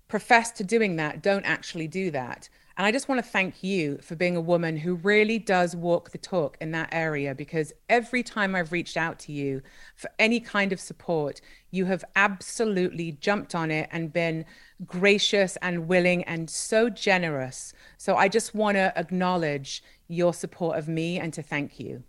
profess 0.08 0.50
to 0.52 0.64
doing 0.64 0.96
that 0.96 1.22
don't 1.22 1.44
actually 1.44 1.88
do 1.88 2.10
that. 2.10 2.48
And 2.76 2.86
I 2.86 2.92
just 2.92 3.08
want 3.08 3.22
to 3.22 3.30
thank 3.30 3.62
you 3.62 3.98
for 3.98 4.16
being 4.16 4.36
a 4.36 4.40
woman 4.40 4.78
who 4.78 4.94
really 4.94 5.38
does 5.38 5.76
walk 5.76 6.12
the 6.12 6.18
talk 6.18 6.56
in 6.62 6.70
that 6.70 6.88
area 6.92 7.34
because 7.34 7.74
every 7.90 8.22
time 8.22 8.54
I've 8.54 8.72
reached 8.72 8.96
out 8.96 9.18
to 9.20 9.32
you 9.32 9.60
for 9.96 10.10
any 10.18 10.40
kind 10.40 10.72
of 10.72 10.80
support, 10.80 11.42
you 11.70 11.84
have 11.84 12.04
absolutely 12.16 13.12
jumped 13.12 13.54
on 13.54 13.70
it 13.70 13.88
and 13.92 14.12
been 14.12 14.46
gracious 14.86 15.58
and 15.60 15.88
willing 15.88 16.24
and 16.24 16.48
so 16.48 16.88
generous. 16.88 17.74
So 17.98 18.16
I 18.16 18.28
just 18.28 18.54
want 18.54 18.76
to 18.76 18.96
acknowledge 18.96 19.82
your 20.08 20.32
support 20.32 20.78
of 20.78 20.88
me 20.88 21.18
and 21.18 21.34
to 21.34 21.42
thank 21.42 21.78
you. 21.78 22.02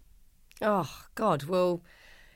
Oh, 0.61 0.89
God. 1.15 1.43
Well, 1.43 1.81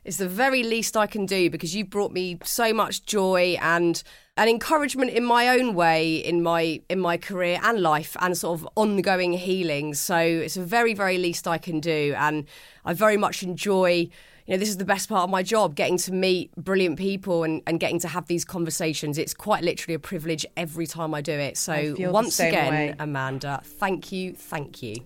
it's 0.06 0.18
the 0.18 0.30
very 0.30 0.64
least 0.64 0.96
I 0.96 1.08
can 1.08 1.26
do 1.26 1.50
because 1.50 1.76
you 1.76 1.84
brought 1.84 2.12
me 2.12 2.38
so 2.44 2.74
much 2.74 3.06
joy 3.06 3.58
and 3.60 4.02
an 4.38 4.48
encouragement 4.48 5.12
in 5.12 5.26
my 5.26 5.50
own 5.50 5.74
way 5.74 6.18
in 6.18 6.44
my 6.44 6.82
in 6.90 7.00
my 7.00 7.18
career 7.18 7.60
and 7.64 7.82
life 7.82 8.16
and 8.20 8.38
sort 8.38 8.60
of 8.60 8.68
ongoing 8.76 9.34
healing. 9.34 9.96
So 9.96 10.18
it's 10.18 10.56
the 10.56 10.64
very 10.64 10.94
very 10.94 11.18
least 11.18 11.48
I 11.48 11.58
can 11.58 11.80
do, 11.80 12.14
and 12.18 12.46
I 12.86 12.94
very 12.94 13.18
much 13.18 13.42
enjoy. 13.42 14.10
You 14.46 14.54
know, 14.54 14.58
this 14.58 14.70
is 14.70 14.78
the 14.78 14.86
best 14.86 15.10
part 15.10 15.24
of 15.24 15.32
my 15.32 15.42
job, 15.42 15.74
getting 15.74 15.98
to 15.98 16.14
meet 16.14 16.56
brilliant 16.56 17.00
people 17.00 17.44
and, 17.44 17.64
and 17.66 17.80
getting 17.80 17.98
to 18.02 18.08
have 18.08 18.28
these 18.28 18.46
conversations. 18.46 19.18
It's 19.18 19.34
quite 19.34 19.64
literally 19.64 19.96
a 19.96 20.00
privilege 20.00 20.46
every 20.56 20.86
time 20.86 21.16
I 21.16 21.22
do 21.22 21.32
it. 21.32 21.58
So 21.58 21.96
once 21.98 22.40
again, 22.40 22.72
way. 22.72 22.96
Amanda, 23.00 23.62
thank 23.64 24.12
you, 24.12 24.34
thank 24.36 24.84
you. 24.84 24.98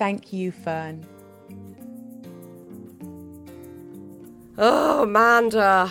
Thank 0.00 0.32
you, 0.32 0.50
Fearne. 0.50 1.06
Oh, 4.60 5.04
Amanda. 5.04 5.88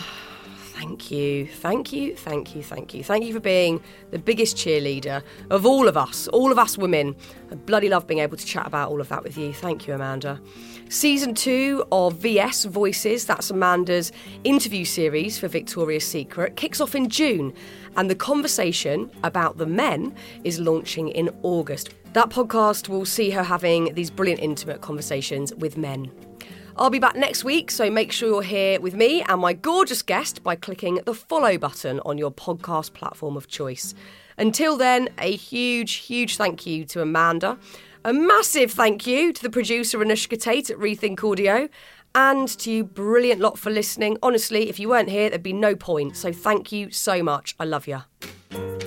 Thank 0.58 1.10
you, 1.10 1.48
thank 1.48 1.94
you, 1.94 2.18
thank 2.18 2.54
you, 2.54 2.62
thank 2.62 2.94
you. 2.94 3.02
Thank 3.02 3.24
you 3.24 3.32
for 3.32 3.40
being 3.40 3.82
the 4.12 4.20
biggest 4.20 4.58
cheerleader 4.58 5.24
of 5.50 5.66
all 5.66 5.88
of 5.88 5.96
us, 5.96 6.28
all 6.28 6.52
of 6.52 6.60
us 6.60 6.78
women. 6.78 7.16
I 7.50 7.56
bloody 7.56 7.88
love 7.88 8.08
being 8.08 8.20
able 8.20 8.36
to 8.36 8.46
chat 8.46 8.68
about 8.68 8.90
all 8.90 9.00
of 9.00 9.08
that 9.08 9.24
with 9.24 9.38
you. 9.38 9.54
Thank 9.54 9.88
you, 9.88 9.94
Amanda. 9.94 10.42
Season 10.90 11.34
two 11.34 11.86
of 11.94 12.16
VS 12.16 12.66
Voices, 12.66 13.26
that's 13.26 13.50
Amanda's 13.50 14.12
interview 14.44 14.84
series 14.84 15.40
for 15.40 15.48
Victoria's 15.48 16.06
Secret, 16.06 16.58
kicks 16.58 16.82
off 16.82 16.94
in 16.94 17.08
June, 17.08 17.54
and 17.96 18.10
the 18.10 18.16
conversation 18.16 19.10
about 19.24 19.58
the 19.58 19.66
men 19.66 20.14
is 20.44 20.60
launching 20.60 21.08
in 21.08 21.30
August. 21.42 21.92
That 22.12 22.30
podcast 22.30 22.90
will 22.90 23.06
see 23.06 23.30
her 23.30 23.44
having 23.44 23.94
these 23.94 24.12
brilliant, 24.12 24.42
intimate 24.42 24.82
conversations 24.82 25.54
with 25.56 25.78
men. 25.78 26.12
I'll 26.80 26.92
be 26.92 27.00
back 27.00 27.16
next 27.16 27.44
week, 27.44 27.72
so 27.72 27.90
make 27.90 28.12
sure 28.12 28.30
you're 28.30 28.42
here 28.44 28.80
with 28.80 28.94
me 28.94 29.24
and 29.24 29.42
my 29.42 29.54
gorgeous 29.54 30.04
guest 30.04 30.44
by 30.44 30.56
clicking 30.56 31.00
the 31.06 31.14
follow 31.16 31.58
button 31.58 32.00
on 32.02 32.20
your 32.20 32.32
podcast 32.32 32.94
platform 32.94 33.36
of 33.36 33.48
choice. 33.48 33.96
Until 34.38 34.78
then, 34.78 35.10
a 35.18 35.36
huge, 35.36 35.94
huge 35.96 36.38
thank 36.38 36.68
you 36.68 36.86
to 36.86 37.02
Amanda. 37.02 37.58
A 38.06 38.14
massive 38.14 38.72
thank 38.72 39.08
you 39.08 39.34
to 39.34 39.42
the 39.42 39.50
producer 39.50 39.98
Anushka 39.98 40.40
Tate 40.40 40.70
at 40.70 40.78
Rethink 40.78 41.24
Audio 41.24 41.68
and 42.14 42.48
to 42.60 42.72
you 42.72 42.84
brilliant 42.84 43.42
lot 43.42 43.58
for 43.58 43.72
listening. 43.72 44.20
Honestly, 44.22 44.70
if 44.70 44.80
you 44.80 44.90
weren't 44.90 45.10
here, 45.10 45.32
there'd 45.32 45.42
be 45.42 45.54
no 45.54 45.76
point. 45.76 46.16
So 46.16 46.32
thank 46.32 46.72
you 46.72 46.92
so 46.92 47.24
much. 47.24 47.56
I 47.60 47.66
love 47.66 47.88
you. 47.88 48.87